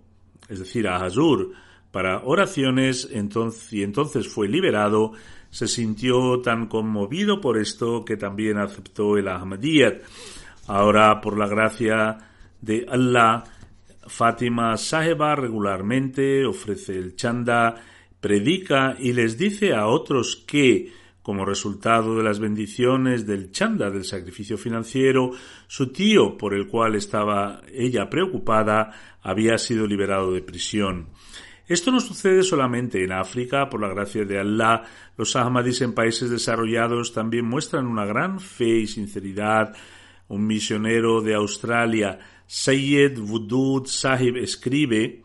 es 0.47 0.60
decir, 0.60 0.88
a 0.88 0.95
Hazur, 0.95 1.52
para 1.91 2.23
oraciones 2.23 3.10
y 3.12 3.84
entonces 3.84 4.27
fue 4.27 4.47
liberado, 4.47 5.12
se 5.49 5.67
sintió 5.67 6.39
tan 6.41 6.67
conmovido 6.67 7.41
por 7.41 7.60
esto 7.60 8.06
que 8.06 8.15
también 8.17 8.58
aceptó 8.58 9.17
el 9.17 9.27
Ahmadiyyat. 9.27 10.01
Ahora, 10.67 11.19
por 11.19 11.38
la 11.38 11.47
gracia 11.47 12.17
de 12.62 12.86
Allah, 12.89 13.43
Fátima 14.08 14.77
Saheba 14.77 15.36
regularmente 15.36 16.45
ofrece 16.45 16.97
el 16.97 17.15
chanda, 17.15 17.75
predica 18.19 18.95
y 18.97 19.12
les 19.13 19.38
dice 19.38 19.73
a 19.73 19.88
otros 19.88 20.43
que, 20.47 20.93
como 21.21 21.45
resultado 21.45 22.15
de 22.15 22.23
las 22.23 22.39
bendiciones 22.39 23.27
del 23.27 23.51
chanda 23.51 23.89
del 23.89 24.06
sacrificio 24.06 24.58
financiero, 24.58 25.32
su 25.67 25.91
tío, 25.91 26.38
por 26.38 26.54
el 26.54 26.67
cual 26.67 26.95
estaba 26.95 27.62
ella 27.73 28.10
preocupada, 28.10 29.17
había 29.21 29.58
sido 29.58 29.86
liberado 29.86 30.32
de 30.32 30.41
prisión. 30.41 31.08
Esto 31.67 31.91
no 31.91 32.00
sucede 32.00 32.43
solamente 32.43 33.04
en 33.04 33.12
África, 33.12 33.69
por 33.69 33.82
la 33.82 33.89
gracia 33.89 34.26
de 34.26 34.39
Allah, 34.39 34.84
los 35.17 35.36
Ahmadis 35.36 35.82
en 35.82 35.93
países 35.93 36.30
desarrollados 36.30 37.13
también 37.13 37.45
muestran 37.45 37.88
una 37.88 38.06
gran 38.06 38.39
fe 38.39 38.80
y 38.80 38.88
sinceridad. 38.88 39.76
Un 40.28 40.47
misionero 40.47 41.21
de 41.21 41.36
Australia, 41.36 42.19
Sayyid 42.47 43.19
Wudud 43.19 43.86
Sahib, 43.86 44.38
escribe 44.38 45.24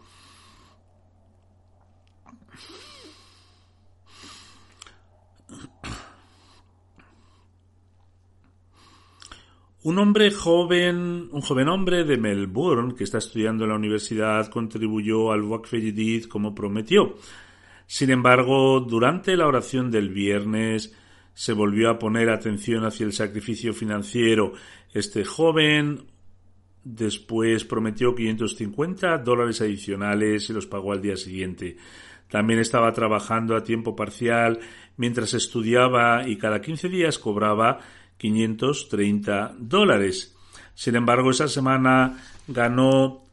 Un 9.87 10.01
hombre 10.01 10.33
joven, 10.33 11.29
un 11.31 11.41
joven 11.43 11.69
hombre 11.69 12.03
de 12.03 12.17
Melbourne 12.17 12.97
que 12.97 13.05
está 13.05 13.19
estudiando 13.19 13.63
en 13.63 13.71
la 13.71 13.77
universidad 13.77 14.49
contribuyó 14.49 15.31
al 15.31 15.45
Waqf 15.45 15.71
Jadid 15.71 16.25
como 16.25 16.57
prometió. 16.57 17.15
Sin 17.87 18.11
embargo, 18.11 18.81
durante 18.81 19.37
la 19.37 19.47
oración 19.47 19.93
del 19.93 20.09
viernes 20.09 20.93
se 21.35 21.53
volvió 21.53 21.89
a 21.89 22.01
poner 22.01 22.31
atención 22.31 22.85
hacia 22.85 23.07
el 23.07 23.13
sacrificio 23.13 23.73
financiero. 23.73 24.55
Este 24.93 25.25
joven 25.25 26.03
después 26.83 27.63
prometió 27.63 28.13
550 28.13 29.19
dólares 29.19 29.61
adicionales 29.61 30.51
y 30.51 30.53
los 30.53 30.67
pagó 30.67 30.95
al 30.95 31.01
día 31.01 31.17
siguiente. 31.17 31.77
También 32.29 32.59
estaba 32.59 32.93
trabajando 32.93 33.55
a 33.55 33.63
tiempo 33.63 33.95
parcial 33.95 34.59
mientras 34.97 35.33
estudiaba 35.33 36.29
y 36.29 36.39
cada 36.39 36.61
15 36.61 36.89
días 36.89 37.21
cobraba 37.21 37.79
530 38.19 39.55
dólares. 39.59 40.35
Sin 40.75 40.97
embargo, 40.97 41.31
esa 41.31 41.49
semana 41.49 42.23
ganó 42.47 43.25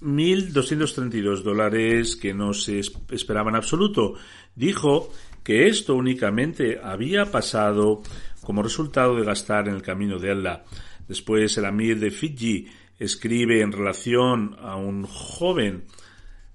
1.232 0.00 1.42
dólares 1.42 2.16
que 2.16 2.34
no 2.34 2.52
se 2.52 2.80
esperaba 3.10 3.50
en 3.50 3.56
absoluto. 3.56 4.14
Dijo 4.54 5.10
que 5.42 5.66
esto 5.66 5.94
únicamente 5.94 6.78
había 6.82 7.30
pasado 7.30 8.02
como 8.42 8.62
resultado 8.62 9.16
de 9.16 9.24
gastar 9.24 9.68
en 9.68 9.74
el 9.74 9.82
camino 9.82 10.18
de 10.18 10.30
Allah. 10.30 10.64
Después 11.08 11.56
el 11.58 11.64
Amir 11.64 11.98
de 11.98 12.10
Fiji 12.10 12.66
escribe 12.98 13.60
en 13.60 13.72
relación 13.72 14.56
a 14.60 14.76
un 14.76 15.04
joven 15.04 15.84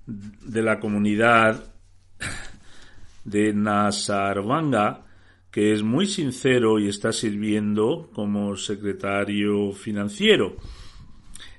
de 0.06 0.62
la 0.62 0.80
comunidad 0.80 1.74
de 3.24 3.54
Nasarvanga 3.54 5.06
que 5.52 5.74
es 5.74 5.84
muy 5.84 6.06
sincero 6.06 6.80
y 6.80 6.88
está 6.88 7.12
sirviendo 7.12 8.10
como 8.14 8.56
secretario 8.56 9.72
financiero. 9.74 10.56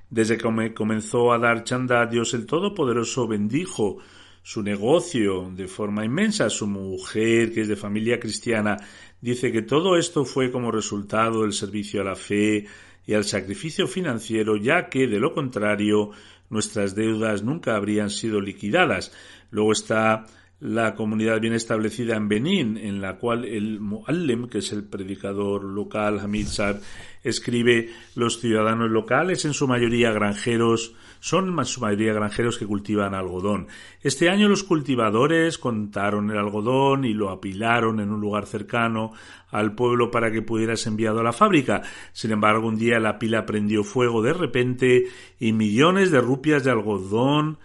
Desde 0.09 0.37
que 0.37 0.75
comenzó 0.75 1.33
a 1.33 1.39
dar 1.39 1.65
chanda, 1.65 2.07
Dios 2.07 2.35
el 2.35 2.47
Todopoderoso 2.47 3.27
bendijo 3.27 3.99
su 4.43 4.63
negocio 4.63 5.51
de 5.55 5.69
forma 5.69 6.05
inmensa. 6.05 6.51
Su 6.51 6.67
mujer, 6.67 7.53
que 7.53 7.63
es 7.63 7.69
de 7.69 7.77
familia 7.77 8.19
cristiana, 8.19 8.77
dice 9.21 9.53
que 9.53 9.63
todo 9.63 9.97
esto 9.97 10.25
fue 10.25 10.51
como 10.51 10.71
resultado 10.71 11.43
del 11.43 11.53
servicio 11.53 12.01
a 12.01 12.05
la 12.05 12.17
fe 12.17 12.67
y 13.07 13.15
al 13.15 13.25
sacrificio 13.25 13.87
financiero, 13.87 14.57
ya 14.57 14.89
que 14.89 15.07
de 15.07 15.21
lo 15.21 15.33
contrario 15.33 16.11
nuestras 16.49 16.95
deudas 16.95 17.43
nunca 17.43 17.77
habrían 17.77 18.11
sido 18.11 18.41
liquidadas. 18.41 19.13
Luego 19.51 19.73
está 19.73 20.27
la 20.61 20.95
comunidad 20.95 21.41
bien 21.41 21.55
establecida 21.55 22.17
en 22.17 22.29
Benín, 22.29 22.77
en 22.77 23.01
la 23.01 23.17
cual 23.17 23.47
el 23.47 23.81
Muallim, 23.81 24.47
que 24.47 24.59
es 24.59 24.73
el 24.73 24.85
predicador 24.85 25.65
local, 25.65 26.21
Hamid 26.21 26.47
Saab, 26.47 26.81
escribe 27.25 27.89
los 28.15 28.41
ciudadanos 28.41 28.91
locales, 28.91 29.47
en 29.47 29.55
su 29.55 29.67
mayoría 29.67 30.13
granjeros, 30.13 30.95
son 31.19 31.59
en 31.59 31.65
su 31.65 31.81
mayoría 31.81 32.13
granjeros 32.13 32.59
que 32.59 32.67
cultivan 32.67 33.15
algodón. 33.15 33.69
Este 34.03 34.29
año 34.29 34.49
los 34.49 34.63
cultivadores 34.63 35.57
contaron 35.57 36.31
el 36.31 36.37
algodón 36.37 37.07
y 37.07 37.15
lo 37.15 37.31
apilaron 37.31 38.01
en 38.01 38.11
un 38.11 38.21
lugar 38.21 38.47
cercano 38.47 39.13
al 39.51 39.75
pueblo 39.75 40.11
para 40.11 40.31
que 40.31 40.43
pudiera 40.43 40.77
ser 40.77 40.91
enviado 40.91 41.21
a 41.21 41.25
la 41.25 41.33
fábrica. 41.33 41.83
Sin 42.13 42.33
embargo, 42.33 42.69
un 42.69 42.77
día 42.77 43.01
la 43.01 43.19
pila 43.19 43.47
prendió 43.47 43.83
fuego 43.83 44.23
de 44.23 44.35
repente 44.35 45.05
y 45.39 45.53
millones 45.53 46.11
de 46.11 46.21
rupias 46.21 46.65
de 46.65 46.71
algodón 46.71 47.59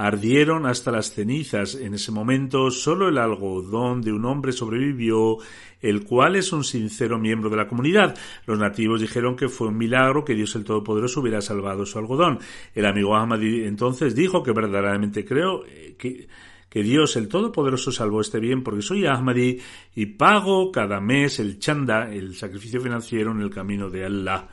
ardieron 0.00 0.64
hasta 0.64 0.90
las 0.90 1.12
cenizas. 1.12 1.74
En 1.74 1.92
ese 1.92 2.10
momento 2.10 2.70
solo 2.70 3.10
el 3.10 3.18
algodón 3.18 4.00
de 4.00 4.12
un 4.12 4.24
hombre 4.24 4.50
sobrevivió, 4.50 5.36
el 5.82 6.04
cual 6.04 6.36
es 6.36 6.54
un 6.54 6.64
sincero 6.64 7.18
miembro 7.18 7.50
de 7.50 7.58
la 7.58 7.68
comunidad. 7.68 8.16
Los 8.46 8.58
nativos 8.58 9.02
dijeron 9.02 9.36
que 9.36 9.50
fue 9.50 9.68
un 9.68 9.76
milagro 9.76 10.24
que 10.24 10.34
Dios 10.34 10.56
el 10.56 10.64
Todopoderoso 10.64 11.20
hubiera 11.20 11.42
salvado 11.42 11.84
su 11.84 11.98
algodón. 11.98 12.38
El 12.74 12.86
amigo 12.86 13.14
Ahmad 13.14 13.42
entonces 13.42 14.14
dijo 14.14 14.42
que 14.42 14.52
verdaderamente 14.52 15.22
creo 15.22 15.66
eh, 15.66 15.96
que, 15.98 16.28
que 16.70 16.82
Dios 16.82 17.16
el 17.16 17.28
Todopoderoso 17.28 17.92
salvó 17.92 18.22
este 18.22 18.40
bien 18.40 18.62
porque 18.62 18.80
soy 18.80 19.04
Ahmadi 19.04 19.58
y 19.94 20.06
pago 20.06 20.72
cada 20.72 20.98
mes 21.02 21.40
el 21.40 21.58
chanda, 21.58 22.10
el 22.10 22.34
sacrificio 22.36 22.80
financiero 22.80 23.32
en 23.32 23.42
el 23.42 23.50
camino 23.50 23.90
de 23.90 24.06
Allah. 24.06 24.48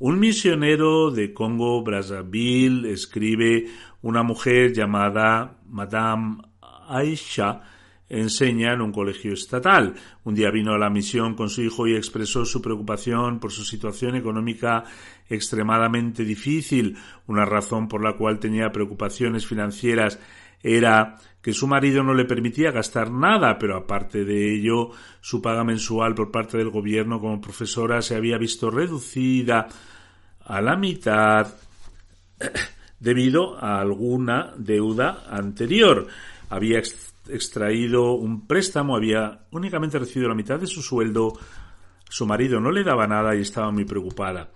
Un 0.00 0.20
misionero 0.20 1.10
de 1.10 1.34
Congo, 1.34 1.82
Brazzaville, 1.82 2.92
escribe 2.92 3.66
una 4.02 4.22
mujer 4.22 4.72
llamada 4.72 5.58
Madame 5.66 6.38
Aisha 6.88 7.60
enseña 8.08 8.72
en 8.72 8.80
un 8.80 8.92
colegio 8.92 9.32
estatal. 9.32 9.94
Un 10.24 10.34
día 10.34 10.50
vino 10.50 10.72
a 10.72 10.78
la 10.78 10.90
misión 10.90 11.34
con 11.34 11.50
su 11.50 11.62
hijo 11.62 11.86
y 11.86 11.94
expresó 11.94 12.44
su 12.44 12.62
preocupación 12.62 13.38
por 13.38 13.52
su 13.52 13.64
situación 13.64 14.16
económica 14.16 14.84
extremadamente 15.28 16.24
difícil. 16.24 16.96
Una 17.26 17.44
razón 17.44 17.88
por 17.88 18.02
la 18.02 18.16
cual 18.16 18.38
tenía 18.38 18.72
preocupaciones 18.72 19.46
financieras 19.46 20.18
era 20.62 21.16
que 21.42 21.52
su 21.52 21.66
marido 21.66 22.02
no 22.02 22.14
le 22.14 22.24
permitía 22.24 22.72
gastar 22.72 23.10
nada, 23.10 23.58
pero 23.58 23.76
aparte 23.76 24.24
de 24.24 24.54
ello, 24.54 24.90
su 25.20 25.40
paga 25.40 25.64
mensual 25.64 26.14
por 26.14 26.30
parte 26.30 26.58
del 26.58 26.70
gobierno 26.70 27.20
como 27.20 27.40
profesora 27.40 28.02
se 28.02 28.16
había 28.16 28.38
visto 28.38 28.70
reducida 28.70 29.68
a 30.40 30.60
la 30.60 30.76
mitad 30.76 31.54
debido 33.00 33.56
a 33.62 33.80
alguna 33.80 34.52
deuda 34.56 35.24
anterior. 35.28 36.06
Había 36.50 36.78
extraído 37.28 38.12
un 38.12 38.46
préstamo, 38.46 38.96
había 38.96 39.46
únicamente 39.50 39.98
recibido 39.98 40.28
la 40.28 40.34
mitad 40.34 40.58
de 40.58 40.66
su 40.66 40.82
sueldo, 40.82 41.32
su 42.08 42.26
marido 42.26 42.60
no 42.60 42.70
le 42.70 42.84
daba 42.84 43.06
nada 43.06 43.34
y 43.36 43.40
estaba 43.40 43.70
muy 43.70 43.84
preocupada. 43.84 44.50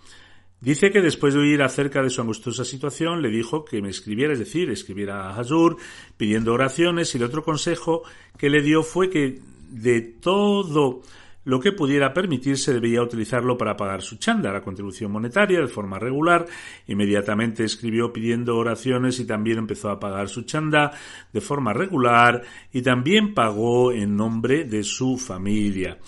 Dice 0.60 0.92
que 0.92 1.00
después 1.00 1.34
de 1.34 1.40
oír 1.40 1.60
acerca 1.60 2.02
de 2.02 2.08
su 2.08 2.20
angustiosa 2.20 2.64
situación, 2.64 3.20
le 3.20 3.30
dijo 3.30 3.64
que 3.64 3.82
me 3.82 3.90
escribiera, 3.90 4.32
es 4.32 4.38
decir, 4.38 4.70
escribiera 4.70 5.28
a 5.28 5.36
Hazur 5.36 5.76
pidiendo 6.16 6.52
oraciones 6.52 7.12
y 7.14 7.18
el 7.18 7.24
otro 7.24 7.42
consejo 7.42 8.04
que 8.38 8.48
le 8.48 8.62
dio 8.62 8.84
fue 8.84 9.10
que 9.10 9.40
de 9.70 10.00
todo 10.02 11.02
lo 11.44 11.58
que 11.58 11.72
pudiera 11.72 12.12
permitirse 12.12 12.72
debía 12.72 13.02
utilizarlo 13.02 13.58
para 13.58 13.76
pagar 13.76 14.02
su 14.02 14.16
chanda, 14.16 14.52
la 14.52 14.62
contribución 14.62 15.10
monetaria, 15.10 15.60
de 15.60 15.66
forma 15.66 15.98
regular. 15.98 16.46
Inmediatamente 16.86 17.64
escribió 17.64 18.12
pidiendo 18.12 18.56
oraciones 18.56 19.18
y 19.18 19.26
también 19.26 19.58
empezó 19.58 19.90
a 19.90 19.98
pagar 19.98 20.28
su 20.28 20.42
chanda 20.42 20.92
de 21.32 21.40
forma 21.40 21.72
regular 21.72 22.42
y 22.72 22.82
también 22.82 23.34
pagó 23.34 23.92
en 23.92 24.16
nombre 24.16 24.64
de 24.64 24.84
su 24.84 25.18
familia. 25.18 25.98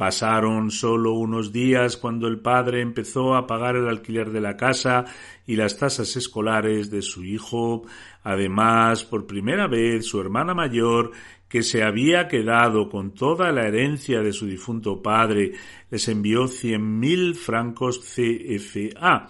Pasaron 0.00 0.70
solo 0.70 1.12
unos 1.12 1.52
días 1.52 1.98
cuando 1.98 2.26
el 2.26 2.40
padre 2.40 2.80
empezó 2.80 3.34
a 3.34 3.46
pagar 3.46 3.76
el 3.76 3.86
alquiler 3.86 4.30
de 4.30 4.40
la 4.40 4.56
casa 4.56 5.04
y 5.46 5.56
las 5.56 5.76
tasas 5.76 6.16
escolares 6.16 6.90
de 6.90 7.02
su 7.02 7.22
hijo. 7.22 7.82
Además, 8.22 9.04
por 9.04 9.26
primera 9.26 9.66
vez, 9.66 10.06
su 10.06 10.18
hermana 10.18 10.54
mayor 10.54 11.10
que 11.50 11.64
se 11.64 11.82
había 11.82 12.28
quedado 12.28 12.88
con 12.88 13.10
toda 13.10 13.50
la 13.50 13.66
herencia 13.66 14.22
de 14.22 14.32
su 14.32 14.46
difunto 14.46 15.02
padre, 15.02 15.52
les 15.90 16.06
envió 16.08 16.46
cien 16.46 17.00
mil 17.00 17.34
francos 17.34 17.98
CFA. 17.98 19.28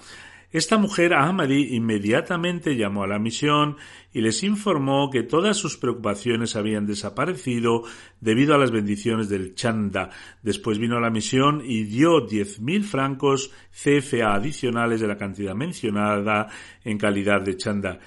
Esta 0.53 0.77
mujer 0.77 1.15
Ahmadi 1.15 1.77
inmediatamente 1.77 2.77
llamó 2.77 3.05
a 3.05 3.07
la 3.07 3.19
misión 3.19 3.77
y 4.13 4.21
les 4.21 4.43
informó 4.43 5.09
que 5.09 5.23
todas 5.23 5.57
sus 5.57 5.79
preocupaciones 5.79 6.57
habían 6.57 6.87
desaparecido 6.87 7.85
debido 8.21 8.55
a 8.55 8.59
las 8.59 8.71
bendiciones 8.71 9.31
del 9.31 9.55
chanda. 9.55 10.11
Después 10.43 10.79
vino 10.79 10.99
a 10.99 11.01
la 11.01 11.11
misión 11.11 11.63
y 11.65 11.85
dio 11.85 12.21
diez 12.21 12.61
mil 12.61 12.85
francos 12.85 13.51
CFA 13.71 14.35
adicionales 14.35 15.01
de 15.01 15.09
la 15.09 15.17
cantidad 15.17 15.55
mencionada 15.55 16.49
en 16.85 16.99
calidad 16.99 17.41
de 17.41 17.57
chanda. 17.57 18.01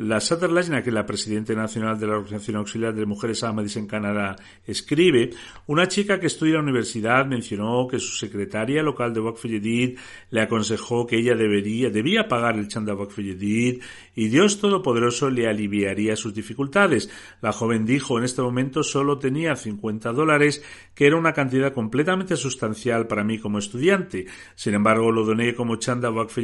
La 0.00 0.18
Sutherland, 0.18 0.82
que 0.82 0.88
es 0.88 0.94
la 0.94 1.04
presidenta 1.04 1.52
nacional 1.52 2.00
de 2.00 2.06
la 2.06 2.16
Organización 2.16 2.56
Auxiliar 2.56 2.94
de 2.94 3.04
Mujeres 3.04 3.44
Ahmadis 3.44 3.76
en 3.76 3.86
Canadá, 3.86 4.34
escribe, 4.66 5.28
una 5.66 5.88
chica 5.88 6.18
que 6.18 6.26
estudia 6.26 6.52
en 6.52 6.56
la 6.56 6.62
universidad 6.62 7.26
mencionó 7.26 7.86
que 7.86 7.98
su 7.98 8.16
secretaria 8.16 8.82
local 8.82 9.12
de 9.12 9.20
Waqf 9.20 9.44
le 9.44 10.40
aconsejó 10.40 11.06
que 11.06 11.18
ella 11.18 11.34
debería, 11.34 11.90
debía 11.90 12.28
pagar 12.28 12.56
el 12.56 12.68
chanda 12.68 12.94
Waqf 12.94 13.18
y 13.18 14.28
Dios 14.28 14.58
Todopoderoso 14.58 15.28
le 15.28 15.46
aliviaría 15.46 16.16
sus 16.16 16.32
dificultades. 16.32 17.10
La 17.42 17.52
joven 17.52 17.84
dijo, 17.84 18.16
en 18.16 18.24
este 18.24 18.40
momento 18.40 18.82
solo 18.82 19.18
tenía 19.18 19.54
50 19.54 20.12
dólares, 20.12 20.64
que 20.94 21.08
era 21.08 21.16
una 21.16 21.34
cantidad 21.34 21.74
completamente 21.74 22.36
sustancial 22.36 23.06
para 23.06 23.22
mí 23.22 23.38
como 23.38 23.58
estudiante. 23.58 24.24
Sin 24.54 24.72
embargo, 24.72 25.12
lo 25.12 25.26
doné 25.26 25.54
como 25.54 25.76
chanda 25.76 26.10
Waqf 26.10 26.38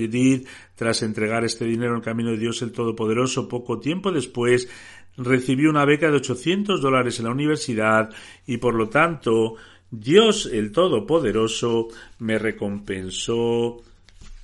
tras 0.74 1.02
entregar 1.02 1.42
este 1.44 1.64
dinero 1.64 1.94
en 1.94 2.02
camino 2.02 2.32
de 2.32 2.36
Dios 2.36 2.60
el 2.60 2.72
Todopoderoso 2.72 3.45
poco 3.48 3.78
tiempo 3.78 4.12
después 4.12 4.68
recibió 5.16 5.70
una 5.70 5.84
beca 5.84 6.10
de 6.10 6.16
800 6.16 6.80
dólares 6.80 7.18
en 7.18 7.26
la 7.26 7.32
universidad 7.32 8.10
y 8.46 8.58
por 8.58 8.74
lo 8.74 8.88
tanto 8.88 9.56
Dios 9.90 10.46
el 10.52 10.72
Todopoderoso 10.72 11.88
me 12.18 12.38
recompensó 12.38 13.82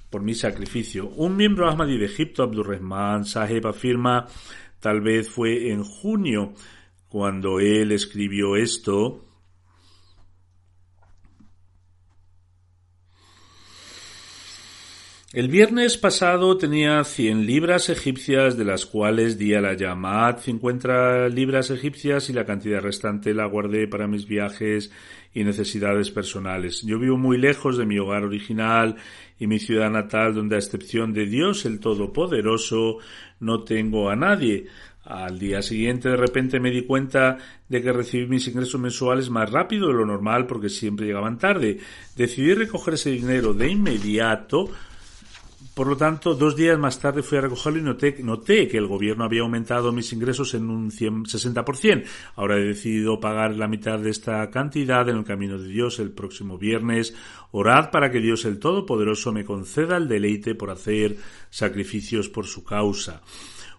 por 0.08 0.22
mi 0.22 0.34
sacrificio. 0.34 1.08
Un 1.08 1.36
miembro 1.36 1.68
Ahmadi 1.68 1.98
de 1.98 2.06
Egipto, 2.06 2.42
Abdurrahman 2.42 3.24
Saheb, 3.24 3.66
afirma, 3.66 4.26
tal 4.78 5.00
vez 5.00 5.28
fue 5.28 5.70
en 5.70 5.82
junio 5.82 6.52
cuando 7.08 7.60
él 7.60 7.92
escribió 7.92 8.56
esto, 8.56 9.24
El 15.32 15.48
viernes 15.48 15.96
pasado 15.96 16.58
tenía 16.58 17.02
100 17.02 17.46
libras 17.46 17.88
egipcias, 17.88 18.58
de 18.58 18.66
las 18.66 18.84
cuales 18.84 19.38
di 19.38 19.54
a 19.54 19.62
la 19.62 19.72
Yamad 19.72 20.40
50 20.40 21.30
libras 21.30 21.70
egipcias 21.70 22.28
y 22.28 22.34
la 22.34 22.44
cantidad 22.44 22.82
restante 22.82 23.32
la 23.32 23.46
guardé 23.46 23.88
para 23.88 24.06
mis 24.06 24.26
viajes 24.26 24.92
y 25.32 25.42
necesidades 25.42 26.10
personales. 26.10 26.82
Yo 26.82 26.98
vivo 26.98 27.16
muy 27.16 27.38
lejos 27.38 27.78
de 27.78 27.86
mi 27.86 27.98
hogar 27.98 28.24
original 28.24 28.96
y 29.38 29.46
mi 29.46 29.58
ciudad 29.58 29.90
natal, 29.90 30.34
donde 30.34 30.56
a 30.56 30.58
excepción 30.58 31.14
de 31.14 31.24
Dios 31.24 31.64
el 31.64 31.80
Todopoderoso 31.80 32.98
no 33.40 33.64
tengo 33.64 34.10
a 34.10 34.16
nadie. 34.16 34.66
Al 35.02 35.38
día 35.38 35.62
siguiente 35.62 36.10
de 36.10 36.16
repente 36.16 36.60
me 36.60 36.70
di 36.70 36.82
cuenta 36.82 37.38
de 37.70 37.80
que 37.80 37.90
recibí 37.90 38.26
mis 38.26 38.46
ingresos 38.48 38.78
mensuales 38.78 39.30
más 39.30 39.50
rápido 39.50 39.88
de 39.88 39.94
lo 39.94 40.04
normal 40.04 40.46
porque 40.46 40.68
siempre 40.68 41.06
llegaban 41.06 41.38
tarde. 41.38 41.78
Decidí 42.16 42.52
recoger 42.52 42.94
ese 42.94 43.12
dinero 43.12 43.54
de 43.54 43.70
inmediato 43.70 44.68
por 45.74 45.86
lo 45.86 45.96
tanto, 45.96 46.34
dos 46.34 46.54
días 46.54 46.78
más 46.78 47.00
tarde 47.00 47.22
fui 47.22 47.38
a 47.38 47.40
recogerlo 47.40 47.78
y 47.78 47.82
noté, 47.82 48.16
noté 48.22 48.68
que 48.68 48.76
el 48.76 48.86
gobierno 48.86 49.24
había 49.24 49.40
aumentado 49.40 49.90
mis 49.90 50.12
ingresos 50.12 50.52
en 50.52 50.68
un 50.68 50.90
60%. 50.90 52.04
Ahora 52.36 52.58
he 52.58 52.62
decidido 52.62 53.18
pagar 53.18 53.56
la 53.56 53.68
mitad 53.68 53.98
de 53.98 54.10
esta 54.10 54.50
cantidad 54.50 55.08
en 55.08 55.16
el 55.16 55.24
camino 55.24 55.58
de 55.58 55.68
Dios 55.68 55.98
el 55.98 56.10
próximo 56.10 56.58
viernes. 56.58 57.14
Orad 57.52 57.90
para 57.90 58.10
que 58.10 58.20
Dios 58.20 58.44
el 58.44 58.58
Todopoderoso 58.58 59.32
me 59.32 59.44
conceda 59.44 59.96
el 59.96 60.08
deleite 60.08 60.54
por 60.54 60.70
hacer 60.70 61.16
sacrificios 61.48 62.28
por 62.28 62.46
su 62.46 62.64
causa. 62.64 63.22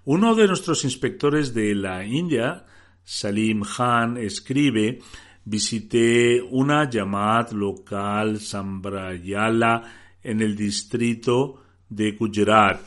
Uno 0.06 0.34
de 0.34 0.48
nuestros 0.48 0.84
inspectores 0.86 1.54
de 1.54 1.76
la 1.76 2.04
India, 2.04 2.66
Salim 3.04 3.62
Khan, 3.62 4.18
escribe 4.18 5.00
Visité 5.46 6.41
una 6.41 6.89
Yamad 6.89 7.52
local 7.52 8.39
Sambrayala 8.39 9.84
en 10.24 10.41
el 10.41 10.56
distrito 10.56 11.62
de 11.96 12.12
Gujarat. 12.12 12.80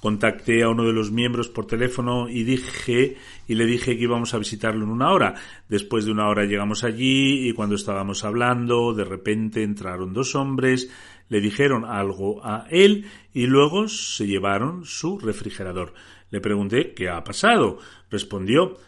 Contacté 0.00 0.62
a 0.62 0.70
uno 0.70 0.84
de 0.84 0.94
los 0.94 1.10
miembros 1.12 1.48
por 1.48 1.66
teléfono 1.66 2.28
y 2.28 2.44
dije 2.44 3.18
y 3.46 3.54
le 3.54 3.66
dije 3.66 3.96
que 3.96 4.04
íbamos 4.04 4.32
a 4.32 4.38
visitarlo 4.38 4.84
en 4.84 4.90
una 4.90 5.12
hora. 5.12 5.34
Después 5.68 6.06
de 6.06 6.12
una 6.12 6.26
hora 6.28 6.46
llegamos 6.46 6.84
allí 6.84 7.48
y 7.48 7.52
cuando 7.52 7.74
estábamos 7.74 8.24
hablando, 8.24 8.94
de 8.94 9.04
repente 9.04 9.62
entraron 9.62 10.14
dos 10.14 10.34
hombres, 10.34 10.90
le 11.28 11.42
dijeron 11.42 11.84
algo 11.84 12.42
a 12.42 12.66
él 12.70 13.04
y 13.34 13.46
luego 13.46 13.88
se 13.88 14.26
llevaron 14.26 14.86
su 14.86 15.18
refrigerador. 15.18 15.92
Le 16.30 16.40
pregunté 16.40 16.94
qué 16.94 17.10
ha 17.10 17.22
pasado. 17.22 17.78
Respondió 18.10 18.78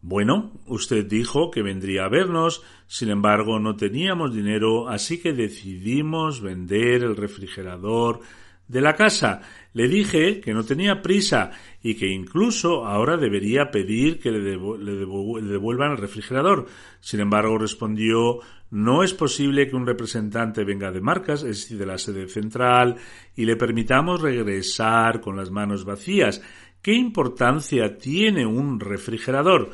bueno, 0.00 0.52
usted 0.66 1.06
dijo 1.06 1.50
que 1.50 1.62
vendría 1.62 2.04
a 2.04 2.08
vernos, 2.08 2.62
sin 2.86 3.10
embargo 3.10 3.58
no 3.58 3.76
teníamos 3.76 4.34
dinero, 4.34 4.88
así 4.88 5.20
que 5.20 5.32
decidimos 5.32 6.40
vender 6.40 7.02
el 7.02 7.16
refrigerador 7.16 8.20
de 8.68 8.80
la 8.80 8.94
casa. 8.94 9.40
Le 9.72 9.88
dije 9.88 10.40
que 10.40 10.54
no 10.54 10.64
tenía 10.64 11.02
prisa 11.02 11.50
y 11.82 11.94
que 11.94 12.06
incluso 12.06 12.86
ahora 12.86 13.16
debería 13.16 13.70
pedir 13.70 14.20
que 14.20 14.30
le, 14.30 14.40
devuelvan 14.40 15.92
el 15.92 15.98
refrigerador. 15.98 16.66
Sin 17.00 17.20
embargo, 17.20 17.58
respondió 17.58 18.40
no 18.70 19.02
es 19.02 19.14
posible 19.14 19.66
que 19.66 19.76
un 19.76 19.86
representante 19.86 20.62
venga 20.62 20.92
de 20.92 21.00
marcas, 21.00 21.42
es 21.42 21.62
decir, 21.62 21.78
de 21.78 21.86
la 21.86 21.96
sede 21.96 22.28
central, 22.28 22.96
y 23.34 23.46
le 23.46 23.56
permitamos 23.56 24.20
regresar 24.20 25.22
con 25.22 25.36
las 25.36 25.50
manos 25.50 25.84
vacías. 25.84 26.42
¿Qué 26.82 26.92
importancia 26.92 27.96
tiene 27.96 28.44
un 28.44 28.78
refrigerador? 28.78 29.70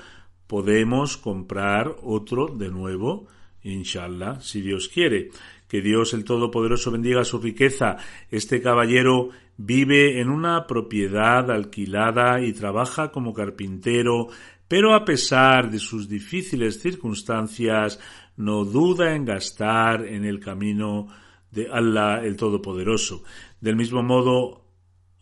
Podemos 0.47 1.16
comprar 1.16 1.97
otro 2.03 2.49
de 2.49 2.70
nuevo, 2.70 3.26
inshallah, 3.62 4.40
si 4.40 4.61
Dios 4.61 4.88
quiere. 4.88 5.30
Que 5.68 5.80
Dios 5.80 6.14
el 6.14 6.24
Todopoderoso 6.24 6.90
bendiga 6.90 7.24
su 7.24 7.38
riqueza. 7.38 7.97
Este 8.30 8.61
caballero 8.61 9.30
vive 9.57 10.20
en 10.20 10.28
una 10.28 10.66
propiedad 10.66 11.51
alquilada 11.51 12.40
y 12.40 12.53
trabaja 12.53 13.11
como 13.11 13.32
carpintero, 13.32 14.28
pero 14.68 14.95
a 14.95 15.05
pesar 15.05 15.70
de 15.70 15.78
sus 15.78 16.09
difíciles 16.09 16.80
circunstancias, 16.80 17.99
no 18.36 18.64
duda 18.64 19.14
en 19.14 19.24
gastar 19.24 20.07
en 20.07 20.24
el 20.24 20.40
camino 20.40 21.09
de 21.51 21.68
Allah 21.70 22.24
el 22.24 22.36
Todopoderoso. 22.36 23.22
Del 23.61 23.76
mismo 23.76 24.03
modo, 24.03 24.64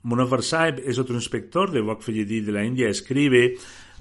Munawar 0.03 0.43
Saib 0.43 0.83
es 0.85 0.99
otro 0.99 1.15
inspector 1.15 1.71
de 1.71 1.81
Waqf 1.81 2.09
de 2.09 2.53
la 2.53 2.65
India, 2.65 2.89
escribe 2.89 3.55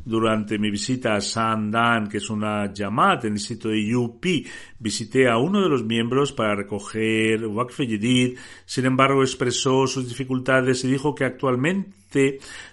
durante 0.04 0.58
mi 0.58 0.72
visita 0.72 1.16
a 1.16 1.22
Sandan, 1.22 2.10
que 2.10 2.18
es 2.18 2.30
una 2.30 2.74
llamada 2.74 3.28
en 3.28 3.34
el 3.34 3.39
sitio 3.39 3.70
de 3.70 3.96
UP, 3.96 4.26
visité 4.80 5.30
a 5.30 5.38
uno 5.38 5.62
de 5.62 5.70
los 5.70 5.84
miembros 5.84 6.32
para 6.32 6.56
recoger 6.56 7.46
Waqf 7.46 7.80
sin 8.66 8.86
embargo 8.86 9.22
expresó 9.22 9.88
sus 9.88 10.08
dificultades 10.08 10.84
y 10.84 10.92
dijo 10.92 11.14
que 11.14 11.26
actualmente 11.26 12.01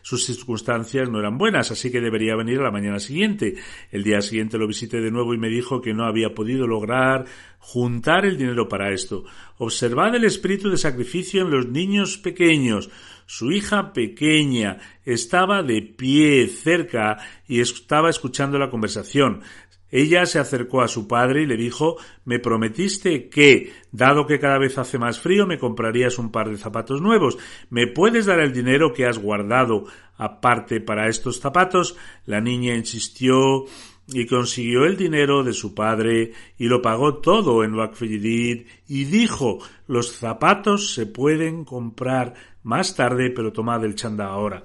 sus 0.02 0.24
circunstancias 0.24 1.08
no 1.08 1.18
eran 1.18 1.38
buenas, 1.38 1.70
así 1.70 1.90
que 1.90 2.00
debería 2.00 2.36
venir 2.36 2.58
a 2.60 2.64
la 2.64 2.70
mañana 2.70 2.98
siguiente. 2.98 3.54
El 3.90 4.02
día 4.04 4.20
siguiente 4.20 4.58
lo 4.58 4.66
visité 4.66 5.00
de 5.00 5.10
nuevo 5.10 5.34
y 5.34 5.38
me 5.38 5.48
dijo 5.48 5.80
que 5.80 5.94
no 5.94 6.04
había 6.04 6.34
podido 6.34 6.66
lograr 6.66 7.26
juntar 7.58 8.24
el 8.24 8.38
dinero 8.38 8.68
para 8.68 8.92
esto. 8.92 9.24
Observad 9.58 10.14
el 10.14 10.24
espíritu 10.24 10.70
de 10.70 10.76
sacrificio 10.76 11.42
en 11.42 11.50
los 11.50 11.68
niños 11.68 12.18
pequeños. 12.18 12.90
Su 13.26 13.52
hija 13.52 13.92
pequeña 13.92 14.78
estaba 15.04 15.62
de 15.62 15.82
pie 15.82 16.46
cerca 16.46 17.18
y 17.46 17.60
estaba 17.60 18.08
escuchando 18.08 18.58
la 18.58 18.70
conversación. 18.70 19.42
Ella 19.90 20.26
se 20.26 20.38
acercó 20.38 20.82
a 20.82 20.88
su 20.88 21.08
padre 21.08 21.42
y 21.42 21.46
le 21.46 21.56
dijo 21.56 21.96
Me 22.24 22.38
prometiste 22.38 23.28
que, 23.28 23.72
dado 23.92 24.26
que 24.26 24.38
cada 24.38 24.58
vez 24.58 24.78
hace 24.78 24.98
más 24.98 25.20
frío, 25.20 25.46
me 25.46 25.58
comprarías 25.58 26.18
un 26.18 26.30
par 26.30 26.50
de 26.50 26.58
zapatos 26.58 27.00
nuevos. 27.00 27.38
¿Me 27.70 27.86
puedes 27.86 28.26
dar 28.26 28.40
el 28.40 28.52
dinero 28.52 28.92
que 28.92 29.06
has 29.06 29.18
guardado 29.18 29.84
aparte 30.16 30.80
para 30.80 31.08
estos 31.08 31.40
zapatos? 31.40 31.96
La 32.26 32.40
niña 32.40 32.74
insistió 32.74 33.64
y 34.10 34.26
consiguió 34.26 34.84
el 34.84 34.96
dinero 34.96 35.44
de 35.44 35.52
su 35.52 35.74
padre 35.74 36.32
y 36.56 36.66
lo 36.66 36.80
pagó 36.80 37.16
todo 37.18 37.62
en 37.62 37.74
Wakfidid 37.74 38.66
y 38.88 39.04
dijo 39.04 39.58
los 39.86 40.12
zapatos 40.12 40.94
se 40.94 41.06
pueden 41.06 41.64
comprar 41.64 42.34
más 42.62 42.94
tarde 42.94 43.30
pero 43.30 43.52
tomad 43.52 43.84
el 43.84 43.94
chanda 43.94 44.26
ahora. 44.26 44.64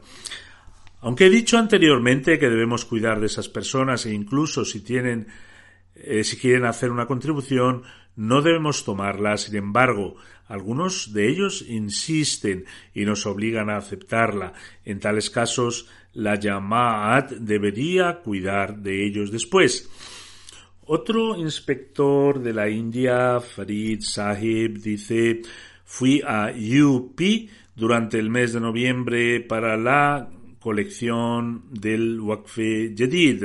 Aunque 1.04 1.26
he 1.26 1.30
dicho 1.30 1.58
anteriormente 1.58 2.40
que 2.40 2.50
debemos 2.50 2.86
cuidar 2.86 3.20
de 3.20 3.28
esas 3.28 3.50
personas 3.50 4.06
e 4.06 4.14
incluso 4.14 4.64
si 4.64 4.80
tienen 4.80 5.28
eh, 5.96 6.24
si 6.24 6.38
quieren 6.38 6.66
hacer 6.66 6.92
una 6.92 7.06
contribución 7.06 7.84
no 8.16 8.42
debemos 8.42 8.86
tomarla, 8.86 9.38
sin 9.38 9.56
embargo, 9.56 10.16
algunos 10.48 11.14
de 11.14 11.30
ellos 11.30 11.66
insisten 11.68 12.66
y 12.94 13.06
nos 13.06 13.26
obligan 13.26 13.70
a 13.70 13.78
aceptarla. 13.78 14.54
En 14.86 15.00
tales 15.00 15.30
casos, 15.30 15.90
la 16.14 16.36
Yamaat 16.36 17.32
debería 17.32 18.20
cuidar 18.20 18.78
de 18.78 19.06
ellos 19.06 19.32
después. 19.32 19.90
Otro 20.86 21.36
inspector 21.38 22.40
de 22.40 22.54
la 22.54 22.70
India, 22.70 23.40
Farid 23.40 24.02
Sahib, 24.02 24.80
dice, 24.80 25.42
fui 25.84 26.22
a 26.26 26.54
UP 26.54 27.20
durante 27.76 28.20
el 28.20 28.30
mes 28.30 28.54
de 28.54 28.60
noviembre 28.60 29.42
para 29.42 29.76
la 29.76 30.30
colección 30.64 31.66
del 31.70 32.22
Waqf 32.22 32.58
Jadid. 32.96 33.44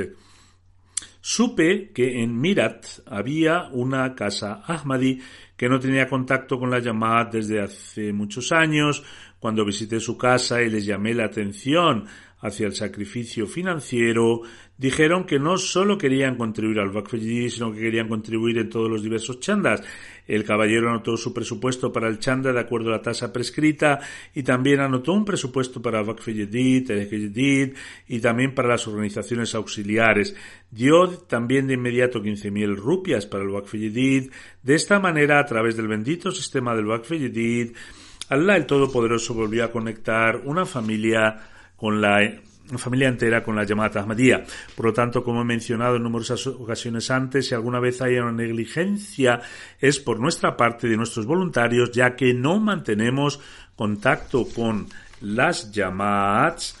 Supe 1.19 1.91
que 1.93 2.23
en 2.23 2.39
Mirat 2.39 2.85
había 3.05 3.67
una 3.73 4.15
casa 4.15 4.63
Ahmadi 4.65 5.19
que 5.57 5.67
no 5.67 5.81
tenía 5.81 6.07
contacto 6.07 6.57
con 6.57 6.71
la 6.71 6.79
llamada 6.79 7.25
desde 7.25 7.59
hace 7.61 8.13
muchos 8.13 8.53
años. 8.53 9.03
Cuando 9.37 9.65
visité 9.65 9.99
su 9.99 10.17
casa 10.17 10.61
y 10.61 10.69
les 10.69 10.85
llamé 10.85 11.13
la 11.13 11.25
atención 11.25 12.05
hacia 12.39 12.67
el 12.67 12.73
sacrificio 12.73 13.47
financiero, 13.47 14.41
dijeron 14.79 15.25
que 15.25 15.39
no 15.39 15.57
solo 15.57 15.97
querían 15.97 16.37
contribuir 16.37 16.79
al 16.79 16.95
Waqf 16.95 17.13
sino 17.49 17.73
que 17.73 17.81
querían 17.81 18.07
contribuir 18.07 18.57
en 18.59 18.69
todos 18.69 18.89
los 18.89 19.03
diversos 19.03 19.41
chandas. 19.41 19.83
El 20.25 20.45
caballero 20.45 20.89
anotó 20.89 21.17
su 21.17 21.33
presupuesto 21.33 21.91
para 21.91 22.07
el 22.07 22.19
chanda 22.19 22.53
de 22.53 22.61
acuerdo 22.61 22.87
a 22.89 22.93
la 22.93 23.01
tasa 23.01 23.33
prescrita 23.33 23.99
y 24.33 24.43
también 24.43 24.79
anotó 24.79 25.11
un 25.11 25.25
presupuesto 25.25 25.81
para 25.81 26.01
Waqf 26.01 26.27
Yedid, 26.29 27.73
y 28.07 28.19
también 28.21 28.55
para 28.55 28.69
las 28.69 28.87
organizaciones 28.87 29.53
auxiliares. 29.53 30.33
Dio 30.71 31.09
también 31.09 31.67
de 31.67 31.73
inmediato 31.73 32.23
15.000 32.23 32.75
rupias 32.77 33.25
para 33.25 33.43
el 33.43 33.49
Waqf 33.49 33.73
De 33.73 34.29
esta 34.75 34.99
manera, 34.99 35.39
a 35.39 35.45
través 35.45 35.75
del 35.75 35.89
bendito 35.89 36.31
sistema 36.31 36.73
del 36.73 36.87
Waqf 36.87 37.11
Allah 38.29 38.55
el 38.55 38.65
Todopoderoso 38.65 39.33
volvió 39.33 39.65
a 39.65 39.71
conectar 39.71 40.43
una 40.45 40.65
familia 40.65 41.35
con 41.75 41.99
la 41.99 42.23
familia 42.77 43.07
entera 43.07 43.43
con 43.43 43.55
la 43.55 43.63
llamada 43.63 44.01
Ahmadía. 44.01 44.43
Por 44.75 44.87
lo 44.87 44.93
tanto, 44.93 45.23
como 45.23 45.41
he 45.41 45.45
mencionado 45.45 45.95
en 45.95 46.03
numerosas 46.03 46.45
ocasiones 46.47 47.09
antes, 47.09 47.47
si 47.47 47.55
alguna 47.55 47.79
vez 47.79 48.01
hay 48.01 48.17
una 48.17 48.31
negligencia 48.31 49.41
es 49.79 49.99
por 49.99 50.19
nuestra 50.19 50.55
parte 50.55 50.87
de 50.87 50.97
nuestros 50.97 51.25
voluntarios, 51.25 51.91
ya 51.91 52.15
que 52.15 52.33
no 52.33 52.59
mantenemos 52.59 53.39
contacto 53.75 54.47
con 54.53 54.87
las 55.21 55.71
llamadas 55.71 56.75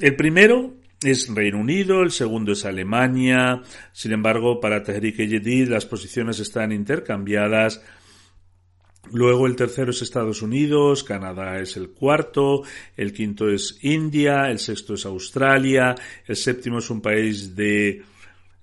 El 0.00 0.16
primero 0.16 0.74
es 1.04 1.28
Reino 1.32 1.60
Unido, 1.60 2.02
el 2.02 2.10
segundo 2.10 2.52
es 2.52 2.64
Alemania. 2.64 3.62
Sin 3.92 4.12
embargo, 4.12 4.60
para 4.60 4.82
Tehrik 4.82 5.20
e 5.20 5.66
las 5.66 5.86
posiciones 5.86 6.40
están 6.40 6.72
intercambiadas. 6.72 7.82
Luego 9.12 9.46
el 9.46 9.54
tercero 9.54 9.90
es 9.90 10.00
Estados 10.00 10.40
Unidos, 10.40 11.04
Canadá 11.04 11.60
es 11.60 11.76
el 11.76 11.90
cuarto, 11.90 12.62
el 12.96 13.12
quinto 13.12 13.50
es 13.50 13.78
India, 13.82 14.50
el 14.50 14.58
sexto 14.58 14.94
es 14.94 15.04
Australia, 15.04 15.94
el 16.26 16.36
séptimo 16.36 16.78
es 16.78 16.88
un 16.88 17.02
país 17.02 17.54
de, 17.54 18.02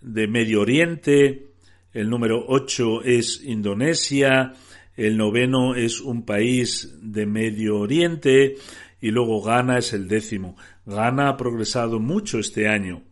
de 0.02 0.28
Medio 0.28 0.62
Oriente, 0.62 1.52
el 1.94 2.10
número 2.10 2.44
ocho 2.48 3.04
es 3.04 3.44
Indonesia, 3.44 4.54
el 4.98 5.16
noveno 5.16 5.76
es 5.76 6.02
un 6.02 6.26
país 6.26 6.98
de 7.02 7.26
Medio 7.28 7.78
Oriente 7.78 8.56
y 9.00 9.12
luego 9.12 9.42
Ghana 9.42 9.78
es 9.78 9.94
el 9.94 10.08
décimo. 10.08 10.58
Ghana 10.86 11.30
ha 11.30 11.38
progresado 11.38 12.00
mucho 12.00 12.40
este 12.40 12.68
año. 12.68 13.04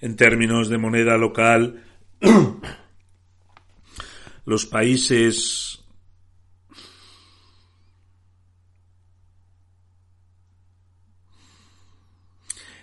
En 0.00 0.16
términos 0.16 0.68
de 0.68 0.78
moneda 0.78 1.16
local, 1.16 1.82
los 4.44 4.66
países 4.66 5.78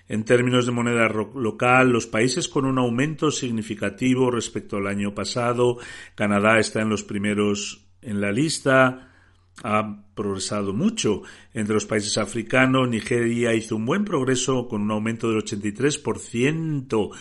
En 0.07 0.23
términos 0.23 0.67
de 0.67 0.71
moneda 0.71 1.09
local, 1.09 1.89
los 1.89 2.05
países 2.05 2.47
con 2.47 2.65
un 2.65 2.77
aumento 2.77 3.31
significativo 3.31 4.29
respecto 4.29 4.77
al 4.77 4.85
año 4.85 5.15
pasado, 5.15 5.79
Canadá 6.13 6.59
está 6.59 6.81
en 6.81 6.89
los 6.89 7.03
primeros 7.03 7.87
en 8.03 8.21
la 8.21 8.31
lista, 8.31 9.14
ha 9.63 10.03
progresado 10.15 10.73
mucho. 10.73 11.21
Entre 11.53 11.73
los 11.73 11.85
países 11.85 12.17
africanos, 12.17 12.89
Nigeria 12.89 13.53
hizo 13.53 13.75
un 13.75 13.85
buen 13.85 14.05
progreso 14.05 14.67
con 14.67 14.81
un 14.81 14.91
aumento 14.91 15.29
del 15.29 15.43
83%. 15.43 17.11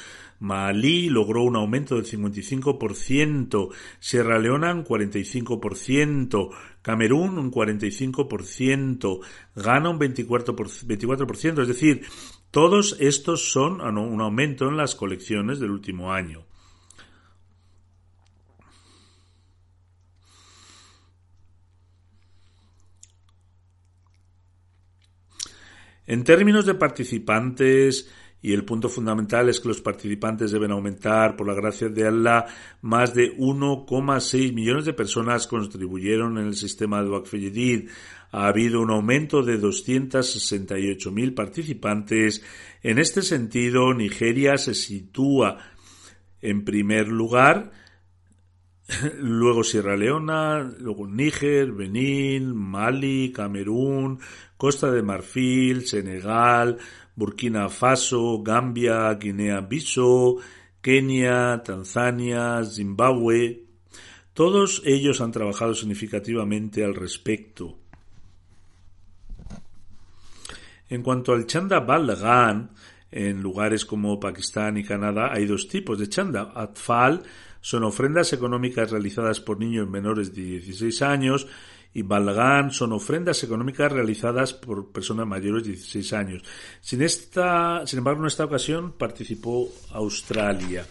Malí 0.40 1.08
logró 1.08 1.42
un 1.42 1.56
aumento 1.56 1.94
del 1.94 2.04
55%, 2.04 3.70
Sierra 3.98 4.38
Leona 4.38 4.74
un 4.74 4.84
45%, 4.84 6.50
Camerún 6.82 7.38
un 7.38 7.50
45%, 7.50 9.20
Ghana 9.54 9.88
un 9.88 9.98
24%, 9.98 11.62
es 11.62 11.68
decir, 11.68 12.02
todos 12.50 12.96
estos 13.00 13.52
son 13.52 13.80
un 13.80 14.20
aumento 14.20 14.68
en 14.68 14.76
las 14.76 14.94
colecciones 14.94 15.60
del 15.60 15.70
último 15.70 16.12
año. 16.12 16.44
En 26.06 26.24
términos 26.24 26.66
de 26.66 26.74
participantes, 26.74 28.10
y 28.44 28.52
el 28.52 28.66
punto 28.66 28.90
fundamental 28.90 29.48
es 29.48 29.58
que 29.58 29.68
los 29.68 29.80
participantes 29.80 30.50
deben 30.50 30.70
aumentar, 30.70 31.34
por 31.34 31.46
la 31.46 31.54
gracia 31.54 31.88
de 31.88 32.06
Allah, 32.06 32.44
más 32.82 33.14
de 33.14 33.34
1,6 33.38 34.52
millones 34.52 34.84
de 34.84 34.92
personas 34.92 35.46
contribuyeron 35.46 36.36
en 36.36 36.48
el 36.48 36.54
sistema 36.54 37.02
de 37.02 37.08
Waqf 37.08 37.32
Ha 38.32 38.46
habido 38.46 38.82
un 38.82 38.90
aumento 38.90 39.42
de 39.42 39.58
268.000 39.58 41.34
participantes. 41.34 42.44
En 42.82 42.98
este 42.98 43.22
sentido, 43.22 43.94
Nigeria 43.94 44.58
se 44.58 44.74
sitúa 44.74 45.56
en 46.42 46.66
primer 46.66 47.08
lugar, 47.08 47.72
luego 49.18 49.64
Sierra 49.64 49.96
Leona, 49.96 50.62
luego 50.78 51.06
Níger, 51.06 51.72
Benín, 51.72 52.54
Mali, 52.54 53.32
Camerún, 53.32 54.20
Costa 54.56 54.90
de 54.90 55.02
Marfil, 55.02 55.86
Senegal, 55.86 56.78
Burkina 57.16 57.68
Faso, 57.68 58.42
Gambia, 58.42 59.12
Guinea-Bissau, 59.14 60.40
Kenia, 60.80 61.62
Tanzania, 61.64 62.62
Zimbabue. 62.64 63.64
Todos 64.34 64.82
ellos 64.84 65.20
han 65.20 65.32
trabajado 65.32 65.74
significativamente 65.74 66.84
al 66.84 66.94
respecto. 66.94 67.78
En 70.90 71.02
cuanto 71.02 71.32
al 71.32 71.46
chanda 71.46 71.80
balgan, 71.80 72.70
en 73.10 73.40
lugares 73.40 73.84
como 73.84 74.18
Pakistán 74.18 74.76
y 74.76 74.84
Canadá 74.84 75.32
hay 75.32 75.46
dos 75.46 75.68
tipos 75.68 75.98
de 75.98 76.08
chanda. 76.08 76.52
Atfal 76.54 77.22
son 77.64 77.82
ofrendas 77.84 78.30
económicas 78.34 78.90
realizadas 78.90 79.40
por 79.40 79.58
niños 79.58 79.88
menores 79.88 80.34
de 80.34 80.42
16 80.42 81.00
años 81.00 81.46
y 81.94 82.02
Balgan 82.02 82.70
son 82.70 82.92
ofrendas 82.92 83.42
económicas 83.42 83.90
realizadas 83.90 84.52
por 84.52 84.92
personas 84.92 85.26
mayores 85.26 85.62
de 85.64 85.70
16 85.70 86.12
años. 86.12 86.42
Sin, 86.82 87.00
esta, 87.00 87.86
sin 87.86 88.00
embargo, 88.00 88.20
en 88.20 88.26
esta 88.26 88.44
ocasión 88.44 88.92
participó 88.92 89.66
Australia. 89.92 90.86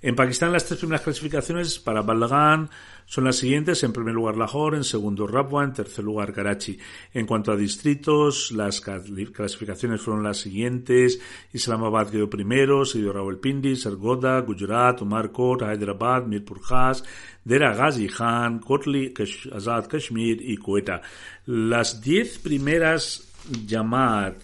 En 0.00 0.14
Pakistán 0.14 0.52
las 0.52 0.64
tres 0.64 0.78
primeras 0.78 1.02
clasificaciones 1.02 1.80
para 1.80 2.02
Balgan 2.02 2.70
son 3.04 3.24
las 3.24 3.36
siguientes. 3.36 3.82
En 3.82 3.92
primer 3.92 4.14
lugar 4.14 4.36
Lahore, 4.36 4.76
en 4.76 4.84
segundo 4.84 5.26
Rabwa, 5.26 5.64
en 5.64 5.72
tercer 5.72 6.04
lugar 6.04 6.32
Karachi. 6.32 6.78
En 7.12 7.26
cuanto 7.26 7.50
a 7.50 7.56
distritos, 7.56 8.52
las 8.52 8.80
clasificaciones 8.80 10.00
fueron 10.00 10.22
las 10.22 10.36
siguientes. 10.36 11.20
Islamabad 11.52 12.10
quedó 12.10 12.30
primero, 12.30 12.84
seguido 12.84 13.12
Rawalpindi, 13.12 13.74
Sargoda, 13.74 14.40
Gujarat, 14.42 15.02
Umarkot, 15.02 15.62
Hyderabad, 15.62 16.26
Mirpur 16.26 16.60
Khas, 16.60 17.02
Dera 17.42 17.74
Ghazi 17.74 18.06
Khan, 18.06 18.60
Kotli, 18.60 19.12
Azad 19.52 19.88
Kashmir 19.88 20.40
y 20.40 20.58
Quetta. 20.58 21.02
Las 21.46 22.00
diez 22.00 22.38
primeras 22.38 23.32
llamadas 23.66 24.36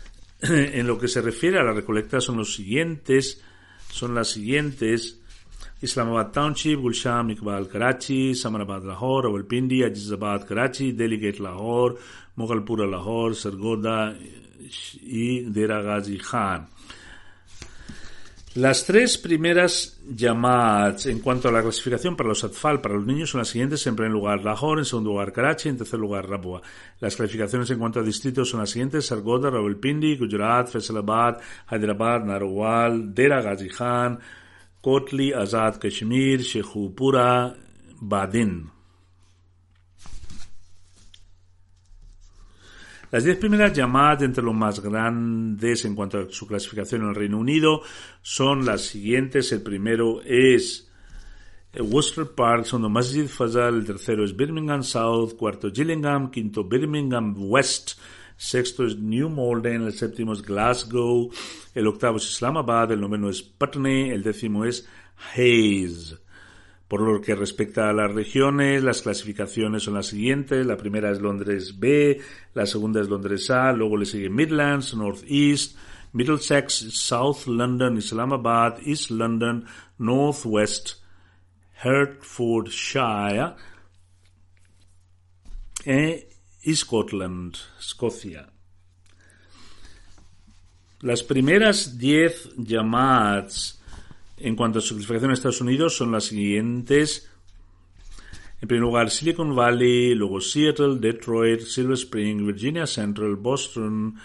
en 0.40 0.84
lo 0.88 0.98
que 0.98 1.06
se 1.06 1.20
refiere 1.20 1.60
a 1.60 1.62
la 1.62 1.74
recolecta 1.74 2.20
son 2.20 2.38
los 2.38 2.54
siguientes 2.54 3.40
son 3.90 4.14
las 4.14 4.28
siguientes. 4.28 5.18
Islamabad 5.82 6.30
Township, 6.30 6.78
Gulsham, 6.78 7.30
Iqbal, 7.30 7.68
Karachi, 7.68 8.34
Samarabad, 8.34 8.84
Lahore, 8.84 9.28
Rawalpindi, 9.28 9.82
Ajizabad, 9.82 10.46
Karachi, 10.46 10.92
Delegate, 10.92 11.40
Lahore, 11.40 11.96
Moghalpura, 12.36 12.86
Lahore, 12.86 13.34
Sargoda 13.34 14.14
y 15.02 15.40
Dera 15.40 15.82
Ghazi 15.82 16.18
Khan. 16.18 16.68
Las 18.54 18.84
tres 18.84 19.16
primeras 19.16 20.00
llamadas 20.04 21.06
en 21.06 21.20
cuanto 21.20 21.48
a 21.48 21.52
la 21.52 21.62
clasificación 21.62 22.16
para 22.16 22.30
los 22.30 22.42
atfal 22.42 22.80
para 22.80 22.96
los 22.96 23.06
niños 23.06 23.30
son 23.30 23.38
las 23.38 23.48
siguientes. 23.48 23.86
En 23.86 23.94
primer 23.94 24.10
lugar, 24.10 24.42
Lahore, 24.42 24.80
en 24.80 24.84
segundo 24.84 25.10
lugar, 25.10 25.32
Karachi, 25.32 25.68
en 25.68 25.78
tercer 25.78 26.00
lugar, 26.00 26.28
Rabua. 26.28 26.60
Las 26.98 27.14
clasificaciones 27.14 27.70
en 27.70 27.78
cuanto 27.78 28.00
a 28.00 28.02
distritos 28.02 28.50
son 28.50 28.58
las 28.58 28.70
siguientes. 28.70 29.06
Sargoda, 29.06 29.50
Rawalpindi, 29.50 30.16
Gujarat, 30.16 30.66
Faisalabad, 30.66 31.38
Hyderabad, 31.70 32.24
Narwal, 32.24 33.14
Dera 33.14 33.40
Ghazi 33.40 33.68
Khan, 33.68 34.18
Kotli, 34.80 35.32
Azad, 35.32 35.78
Kashmir, 35.78 36.40
Shekhupura, 36.40 37.54
Badin. 38.00 38.79
Las 43.10 43.24
diez 43.24 43.38
primeras 43.38 43.72
llamadas 43.72 44.22
entre 44.22 44.44
los 44.44 44.54
más 44.54 44.80
grandes 44.80 45.84
en 45.84 45.96
cuanto 45.96 46.18
a 46.18 46.26
su 46.30 46.46
clasificación 46.46 47.02
en 47.02 47.08
el 47.08 47.14
Reino 47.16 47.38
Unido 47.38 47.82
son 48.22 48.64
las 48.64 48.82
siguientes. 48.82 49.50
El 49.50 49.62
primero 49.62 50.22
es 50.22 50.88
Worcester 51.76 52.26
Park, 52.26 52.66
segundo 52.66 52.88
Masjid 52.88 53.26
Fazal, 53.26 53.78
el 53.78 53.84
tercero 53.84 54.24
es 54.24 54.36
Birmingham 54.36 54.84
South, 54.84 55.34
cuarto 55.36 55.72
Gillingham, 55.72 56.30
quinto 56.30 56.62
Birmingham 56.62 57.34
West, 57.36 57.98
sexto 58.36 58.86
es 58.86 58.96
New 58.96 59.28
Malden, 59.28 59.82
el 59.82 59.92
séptimo 59.92 60.32
es 60.32 60.42
Glasgow, 60.42 61.30
el 61.74 61.86
octavo 61.88 62.18
es 62.18 62.30
Islamabad, 62.30 62.92
el 62.92 63.00
noveno 63.00 63.28
es 63.28 63.42
Putney, 63.42 64.10
el 64.10 64.22
décimo 64.22 64.64
es 64.64 64.88
Hayes. 65.34 66.19
Por 66.90 67.02
lo 67.02 67.20
que 67.20 67.36
respecta 67.36 67.88
a 67.88 67.92
las 67.92 68.12
regiones, 68.12 68.82
las 68.82 69.02
clasificaciones 69.02 69.84
son 69.84 69.94
las 69.94 70.08
siguientes. 70.08 70.66
La 70.66 70.76
primera 70.76 71.12
es 71.12 71.20
Londres 71.20 71.78
B, 71.78 72.20
la 72.52 72.66
segunda 72.66 73.00
es 73.00 73.08
Londres 73.08 73.48
A, 73.48 73.72
luego 73.72 73.96
le 73.96 74.04
sigue 74.04 74.28
Midlands, 74.28 74.96
North 74.96 75.22
East, 75.28 75.78
Middlesex, 76.12 76.88
South 76.90 77.46
London, 77.46 77.96
Islamabad, 77.96 78.78
East 78.84 79.12
London, 79.12 79.66
North 79.98 80.44
West, 80.44 80.94
Hertfordshire 81.80 83.54
y 85.84 86.74
Scotland, 86.74 87.54
Escocia. 87.78 88.50
Las 91.02 91.22
primeras 91.22 91.96
diez 91.96 92.50
llamadas 92.56 93.79
en 94.40 94.56
cuanto 94.56 94.78
a 94.78 94.82
su 94.82 94.94
clasificación 94.94 95.30
en 95.30 95.34
Estados 95.34 95.60
Unidos 95.60 95.96
son 95.96 96.12
las 96.12 96.24
siguientes. 96.24 97.30
En 98.60 98.68
primer 98.68 98.82
lugar, 98.82 99.10
Silicon 99.10 99.54
Valley, 99.54 100.14
luego 100.14 100.40
Seattle, 100.40 100.98
Detroit, 100.98 101.60
Silver 101.60 101.94
Spring, 101.94 102.46
Virginia 102.46 102.86
Central, 102.86 103.36
Boston, 103.36 104.16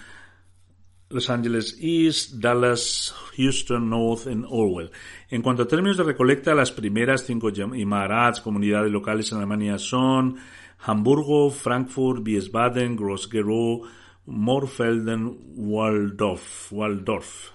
Los 1.10 1.30
Angeles 1.30 1.78
East, 1.80 2.34
Dallas, 2.36 3.16
Houston 3.38 3.90
North 3.90 4.28
y 4.28 4.44
Orwell. 4.50 4.92
En 5.30 5.42
cuanto 5.42 5.64
a 5.64 5.68
términos 5.68 5.98
de 5.98 6.04
recolecta, 6.04 6.54
las 6.54 6.72
primeras 6.72 7.26
cinco 7.26 7.50
Imarats, 7.50 8.42
comunidades 8.42 8.92
locales 8.92 9.32
en 9.32 9.38
Alemania 9.38 9.78
son 9.78 10.38
Hamburgo, 10.80 11.50
Frankfurt, 11.50 12.26
Wiesbaden, 12.26 12.98
Gross-Gerau, 12.98 13.84
Morfelden, 14.26 15.38
Waldorf. 15.56 16.74
Waldorf. 16.74 17.55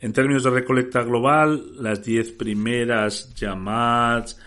En 0.00 0.12
términos 0.12 0.44
de 0.44 0.50
recolecta 0.50 1.02
global, 1.02 1.72
las 1.78 2.02
diez 2.02 2.30
primeras 2.32 3.34
llamadas 3.34 4.38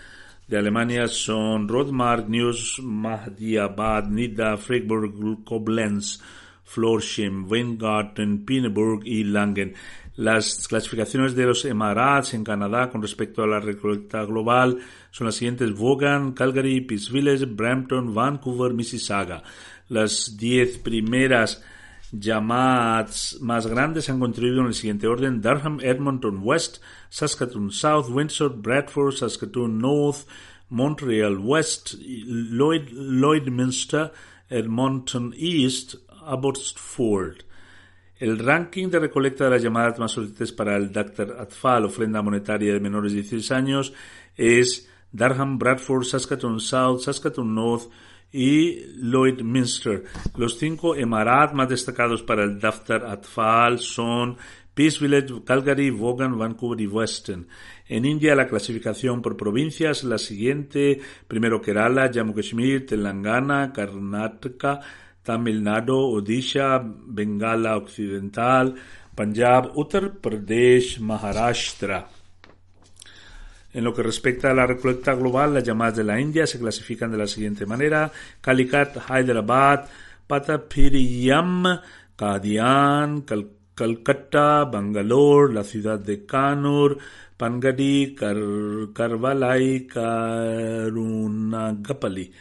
de 0.46 0.56
Alemania 0.56 1.08
son 1.08 1.68
Rodmark, 1.68 2.28
News, 2.28 2.80
Mahdiabad, 2.82 4.04
Nida, 4.08 4.56
Freiburg, 4.56 5.44
Koblenz, 5.44 6.20
Florschim, 6.64 7.50
Weingarten, 7.50 8.44
Pineburg 8.44 9.06
y 9.06 9.24
Langen. 9.24 9.74
Las 10.16 10.66
clasificaciones 10.68 11.34
de 11.34 11.46
los 11.46 11.64
Emarats 11.64 12.34
en 12.34 12.44
Canadá 12.44 12.90
con 12.90 13.00
respecto 13.00 13.42
a 13.42 13.46
la 13.46 13.60
recolecta 13.60 14.24
global 14.24 14.78
son 15.10 15.26
las 15.26 15.36
siguientes 15.36 15.78
Vaughan, 15.78 16.32
Calgary, 16.32 16.80
Peace 16.80 17.12
Village, 17.12 17.46
Brampton, 17.46 18.12
Vancouver, 18.14 18.74
Mississauga. 18.74 19.42
Las 19.88 20.36
diez 20.36 20.78
primeras 20.78 21.62
llamadas 22.12 23.38
más 23.40 23.66
grandes 23.66 24.08
han 24.08 24.20
contribuido 24.20 24.60
en 24.60 24.68
el 24.68 24.74
siguiente 24.74 25.06
orden: 25.06 25.40
Durham, 25.40 25.78
Edmonton 25.82 26.40
West, 26.42 26.78
Saskatoon 27.08 27.70
South, 27.70 28.08
Windsor, 28.10 28.56
Bradford, 28.56 29.14
Saskatoon 29.14 29.78
North, 29.78 30.26
Montreal 30.70 31.38
West, 31.38 31.94
Lloyd, 31.98 32.88
Lloydminster, 32.92 34.12
Edmonton 34.48 35.34
East, 35.36 35.96
Abbotsford. 36.24 37.44
El 38.18 38.38
ranking 38.38 38.88
de 38.88 38.98
recolecta 38.98 39.44
de 39.44 39.50
las 39.50 39.62
llamadas 39.62 39.98
más 39.98 40.10
solicitadas 40.10 40.52
para 40.52 40.76
el 40.76 40.92
Dr. 40.92 41.36
Atfal, 41.38 41.84
ofrenda 41.84 42.20
monetaria 42.20 42.72
de 42.72 42.80
menores 42.80 43.12
de 43.12 43.22
16 43.22 43.52
años, 43.52 43.92
es 44.36 44.88
Durham, 45.12 45.58
Bradford, 45.58 46.04
Saskatoon 46.04 46.60
South, 46.60 47.00
Saskatoon 47.00 47.54
North, 47.54 47.90
y 48.32 48.84
Lloydminster. 48.96 50.04
Los 50.36 50.58
cinco 50.58 50.94
emarat 50.94 51.52
más 51.52 51.68
destacados 51.68 52.22
para 52.22 52.44
el 52.44 52.58
Daftar 52.58 53.04
Atfal 53.04 53.78
son 53.78 54.36
Peace 54.74 54.98
Village, 55.00 55.42
Calgary, 55.44 55.90
Vaughan, 55.90 56.38
Vancouver 56.38 56.80
y 56.80 56.86
Western. 56.86 57.48
En 57.88 58.04
India 58.04 58.34
la 58.34 58.46
clasificación 58.46 59.22
por 59.22 59.36
provincias 59.36 59.98
es 59.98 60.04
la 60.04 60.18
siguiente. 60.18 61.00
Primero 61.26 61.60
Kerala, 61.60 62.10
Jammu 62.12 62.34
Kashmir, 62.34 62.86
Telangana, 62.86 63.72
Karnataka, 63.72 64.80
Tamil 65.22 65.62
Nadu, 65.62 65.96
Odisha, 65.96 66.78
Bengala 66.80 67.76
Occidental, 67.76 68.74
Punjab, 69.14 69.76
Uttar 69.76 70.12
Pradesh, 70.20 71.00
Maharashtra. 71.00 72.17
En 73.78 73.84
lo 73.84 73.94
que 73.94 74.02
respecta 74.02 74.50
a 74.50 74.54
la 74.54 74.66
recolecta 74.66 75.14
global, 75.14 75.54
las 75.54 75.62
llamadas 75.62 75.98
de 75.98 76.02
la 76.02 76.20
India 76.20 76.48
se 76.48 76.58
clasifican 76.58 77.12
de 77.12 77.18
la 77.18 77.28
siguiente 77.28 77.64
manera: 77.64 78.10
Calicut, 78.40 78.96
Hyderabad, 79.08 79.84
Patapiriyam, 80.26 81.62
Kadian, 82.16 83.22
Calcutta, 83.22 84.64
Bangalore, 84.64 85.54
la 85.54 85.62
ciudad 85.62 86.00
de 86.00 86.26
Kanur, 86.26 86.98
Pangadi, 87.36 88.16
Karvalai, 88.16 89.86
Karunagapali. 89.86 92.32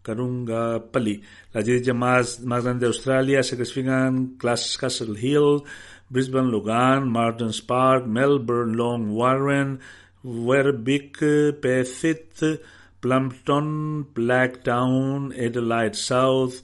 Karungapali. 0.00 1.20
Las 1.52 1.64
10 1.64 1.82
llamadas 1.82 2.40
más 2.44 2.62
grandes 2.62 2.82
de 2.82 2.86
Australia 2.86 3.42
se 3.42 3.56
clasifican 3.56 4.36
Castle 4.36 5.20
Hill, 5.20 5.64
Brisbane, 6.08 6.52
Logan, 6.52 7.10
Martins 7.10 7.60
Park, 7.62 8.06
Melbourne, 8.06 8.76
Long 8.76 9.10
Warren, 9.10 9.80
Werbeck, 10.24 11.60
Pethet, 11.60 12.62
Plumpton, 13.00 14.04
Blacktown, 14.14 15.32
Adelaide 15.32 15.94
South, 15.94 16.62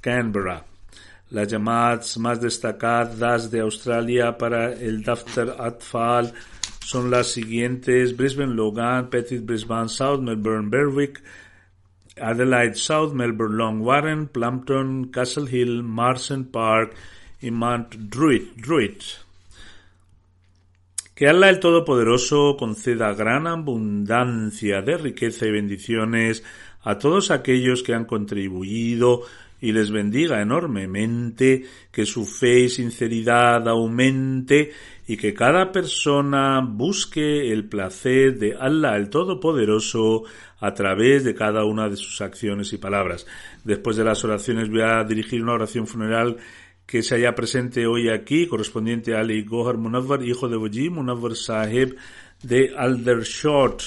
Canberra. 0.00 0.64
Las 1.30 1.48
llamadas 1.48 2.18
más 2.18 2.40
destacadas 2.40 3.50
de 3.50 3.60
Australia 3.60 4.36
para 4.36 4.72
el 4.72 5.02
Daftar 5.02 5.56
Atfal 5.58 6.32
son 6.80 7.10
las 7.10 7.28
siguientes: 7.28 8.16
Brisbane, 8.16 8.54
Logan, 8.54 9.08
Petit 9.08 9.44
Brisbane 9.44 9.88
South, 9.88 10.20
Melbourne, 10.20 10.68
Berwick, 10.68 11.22
Adelaide 12.16 12.76
South, 12.76 13.14
Melbourne, 13.14 13.56
Long 13.56 13.80
Warren, 13.80 14.28
Plumpton, 14.28 15.10
Castle 15.10 15.46
Hill, 15.46 15.82
Marsden 15.82 16.44
Park 16.44 16.94
y 17.40 17.50
Mount 17.50 18.10
Druitt. 18.10 19.21
Que 21.22 21.28
Allah 21.28 21.50
el 21.50 21.60
Todopoderoso 21.60 22.56
conceda 22.58 23.14
gran 23.14 23.46
abundancia 23.46 24.82
de 24.82 24.96
riqueza 24.96 25.46
y 25.46 25.52
bendiciones 25.52 26.42
a 26.82 26.98
todos 26.98 27.30
aquellos 27.30 27.84
que 27.84 27.94
han 27.94 28.06
contribuido 28.06 29.22
y 29.60 29.70
les 29.70 29.92
bendiga 29.92 30.42
enormemente, 30.42 31.64
que 31.92 32.06
su 32.06 32.26
fe 32.26 32.62
y 32.62 32.68
sinceridad 32.68 33.68
aumente 33.68 34.72
y 35.06 35.16
que 35.16 35.32
cada 35.32 35.70
persona 35.70 36.60
busque 36.60 37.52
el 37.52 37.68
placer 37.68 38.36
de 38.40 38.56
Allah 38.58 38.96
el 38.96 39.08
Todopoderoso 39.08 40.24
a 40.58 40.74
través 40.74 41.22
de 41.22 41.36
cada 41.36 41.64
una 41.64 41.88
de 41.88 41.96
sus 41.96 42.20
acciones 42.20 42.72
y 42.72 42.78
palabras. 42.78 43.28
Después 43.62 43.96
de 43.96 44.02
las 44.02 44.24
oraciones 44.24 44.68
voy 44.68 44.82
a 44.82 45.04
dirigir 45.04 45.40
una 45.40 45.52
oración 45.52 45.86
funeral 45.86 46.38
que 46.92 47.02
se 47.02 47.14
haya 47.14 47.34
presente 47.34 47.86
hoy 47.86 48.10
aquí, 48.10 48.46
correspondiente 48.46 49.16
Ali 49.16 49.44
Gohar 49.44 49.78
Munawar, 49.78 50.22
hijo 50.22 50.46
de 50.46 50.58
Boji 50.58 50.90
Munawar 50.90 51.34
Sahib 51.36 51.96
de 52.42 52.74
Aldershot 52.76 53.82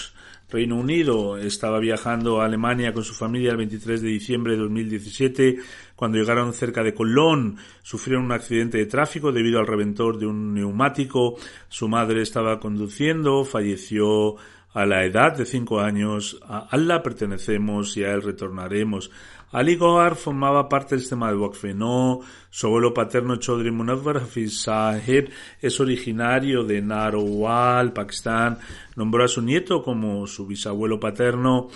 Reino 0.50 0.76
Unido. 0.76 1.38
Estaba 1.38 1.78
viajando 1.78 2.42
a 2.42 2.46
Alemania 2.46 2.94
con 2.94 3.04
su 3.04 3.14
familia 3.14 3.52
el 3.52 3.58
23 3.58 4.02
de 4.02 4.08
diciembre 4.08 4.54
de 4.54 4.64
2017. 4.64 5.58
Cuando 5.96 6.18
llegaron 6.18 6.52
cerca 6.52 6.82
de 6.82 6.96
Colón, 6.96 7.58
sufrieron 7.84 8.26
un 8.26 8.32
accidente 8.32 8.80
de 8.80 8.88
tráfico 8.88 9.32
debido 9.32 9.60
al 9.60 9.68
reventor 9.68 10.18
de 10.18 10.26
un 10.26 10.56
neumático. 10.56 11.36
Su 11.70 11.88
madre 11.88 12.24
estaba 12.24 12.60
conduciendo, 12.60 13.46
falleció 13.46 14.38
a 14.74 14.86
la 14.88 15.06
edad 15.06 15.38
de 15.38 15.46
cinco 15.46 15.80
años. 15.80 16.40
A 16.42 16.68
Allah 16.72 17.04
pertenecemos 17.04 17.96
y 17.98 18.04
a 18.04 18.14
Él 18.14 18.24
retornaremos. 18.24 19.10
Ali 19.56 19.78
Gohar 19.78 20.18
formaba 20.18 20.68
parte 20.68 20.96
del 20.96 21.00
sistema 21.00 21.30
de 21.30 21.38
Waqf. 21.38 21.64
No, 21.76 22.20
su 22.50 22.68
abuelo 22.68 22.94
paterno 22.94 23.38
Chaudhry 23.38 23.72
Munawwar 23.72 24.18
Hafiz 24.18 24.64
Sahib 24.64 25.30
es 25.62 25.80
originario 25.80 26.66
de 26.66 26.82
Narowal, 26.82 27.94
Pakistán. 27.94 28.60
Nombró 28.98 29.24
a 29.24 29.30
su 29.30 29.42
nieto 29.42 29.82
como 29.82 30.28
su 30.28 30.46
bisabuelo 30.46 31.00
paterno 31.00 31.70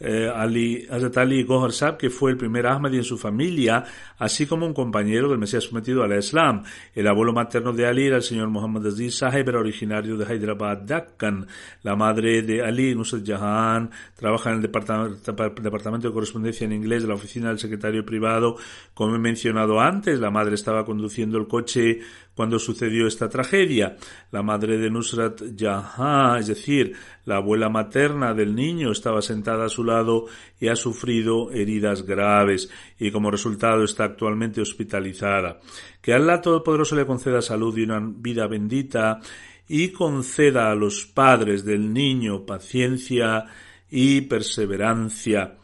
eh, 0.00 0.30
Ali, 0.34 0.86
Hazrat 0.90 1.16
Ali 1.18 1.44
Gohar 1.44 1.72
Sab, 1.72 1.96
que 1.96 2.10
fue 2.10 2.32
el 2.32 2.36
primer 2.36 2.66
Ahmadi 2.66 2.98
en 2.98 3.04
su 3.04 3.16
familia, 3.16 3.84
así 4.18 4.46
como 4.46 4.66
un 4.66 4.74
compañero 4.74 5.28
del 5.28 5.38
Mesías 5.38 5.64
sometido 5.64 6.02
al 6.02 6.18
Islam. 6.18 6.64
El 6.94 7.06
abuelo 7.06 7.32
materno 7.32 7.72
de 7.72 7.86
Ali 7.86 8.06
era 8.06 8.16
el 8.16 8.22
señor 8.22 8.48
Muhammad 8.48 8.86
Aziz 8.86 9.16
Sahib, 9.18 9.48
era 9.48 9.58
originario 9.58 10.16
de 10.16 10.24
Hyderabad, 10.24 10.78
Dakkan. 10.78 11.46
La 11.82 11.96
madre 11.96 12.42
de 12.42 12.62
Ali, 12.62 12.94
Nusrat 12.94 13.26
Jahan, 13.26 13.90
trabaja 14.16 14.50
en 14.50 14.56
el 14.56 14.62
departamento 14.62 16.08
de 16.08 16.14
correspondencia 16.14 16.64
en 16.64 16.72
inglés 16.72 17.02
de 17.02 17.08
la 17.08 17.14
oficina 17.14 17.48
del 17.48 17.58
secretario 17.58 18.04
privado. 18.04 18.56
Como 18.94 19.14
he 19.14 19.18
mencionado 19.18 19.80
antes, 19.80 20.18
la 20.18 20.30
madre 20.30 20.54
estaba 20.54 20.84
conduciendo 20.84 21.38
el 21.38 21.46
coche 21.46 22.00
cuando 22.34 22.58
sucedió 22.58 23.06
esta 23.06 23.28
tragedia. 23.28 23.96
La 24.30 24.42
madre 24.42 24.78
de 24.78 24.90
Nusrat 24.90 25.42
Jahan, 25.56 26.38
es 26.38 26.46
decir, 26.48 26.94
la 27.24 27.36
abuela 27.36 27.68
materna 27.68 28.34
del 28.34 28.54
niño, 28.54 28.92
estaba 28.92 29.22
sentada 29.22 29.66
a 29.66 29.68
su 29.68 29.84
lado 29.84 30.26
y 30.60 30.68
ha 30.68 30.76
sufrido 30.76 31.50
heridas 31.50 32.02
graves 32.02 32.70
y 32.98 33.10
como 33.10 33.30
resultado 33.30 33.84
está 33.84 34.04
actualmente 34.04 34.60
hospitalizada. 34.60 35.60
Que 36.00 36.12
Allah 36.12 36.40
Todopoderoso 36.40 36.96
le 36.96 37.06
conceda 37.06 37.40
salud 37.40 37.76
y 37.76 37.82
una 37.82 38.00
vida 38.00 38.46
bendita 38.46 39.20
y 39.68 39.88
conceda 39.88 40.70
a 40.70 40.74
los 40.74 41.06
padres 41.06 41.64
del 41.64 41.92
niño 41.92 42.44
paciencia 42.44 43.46
y 43.90 44.22
perseverancia 44.22 45.58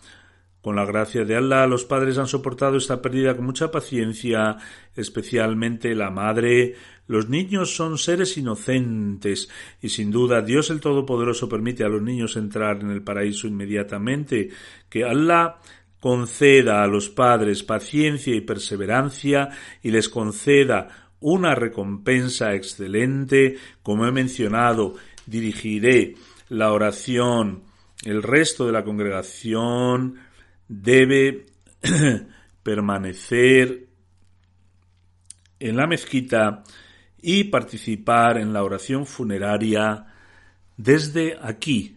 con 0.62 0.76
la 0.76 0.84
gracia 0.84 1.24
de 1.24 1.36
Allah, 1.36 1.66
los 1.66 1.84
padres 1.84 2.18
han 2.18 2.26
soportado 2.26 2.76
esta 2.76 3.00
pérdida 3.00 3.34
con 3.34 3.46
mucha 3.46 3.70
paciencia, 3.70 4.58
especialmente 4.94 5.94
la 5.94 6.10
madre. 6.10 6.74
Los 7.06 7.28
niños 7.30 7.74
son 7.74 7.96
seres 7.96 8.36
inocentes 8.36 9.48
y 9.80 9.88
sin 9.88 10.10
duda 10.10 10.42
Dios 10.42 10.68
el 10.70 10.80
Todopoderoso 10.80 11.48
permite 11.48 11.82
a 11.82 11.88
los 11.88 12.02
niños 12.02 12.36
entrar 12.36 12.80
en 12.80 12.90
el 12.90 13.02
paraíso 13.02 13.46
inmediatamente. 13.46 14.50
Que 14.88 15.04
Allah 15.04 15.56
conceda 15.98 16.82
a 16.82 16.86
los 16.86 17.08
padres 17.08 17.62
paciencia 17.62 18.34
y 18.34 18.42
perseverancia 18.42 19.48
y 19.82 19.90
les 19.90 20.08
conceda 20.08 21.10
una 21.20 21.54
recompensa 21.54 22.54
excelente. 22.54 23.56
Como 23.82 24.06
he 24.06 24.12
mencionado, 24.12 24.94
dirigiré 25.26 26.16
la 26.50 26.72
oración, 26.72 27.62
el 28.04 28.22
resto 28.22 28.66
de 28.66 28.72
la 28.72 28.84
congregación 28.84 30.16
debe 30.70 31.46
permanecer 32.62 33.88
en 35.58 35.76
la 35.76 35.88
mezquita 35.88 36.62
y 37.20 37.44
participar 37.44 38.38
en 38.38 38.52
la 38.52 38.62
oración 38.62 39.04
funeraria 39.04 40.06
desde 40.76 41.36
aquí. 41.42 41.96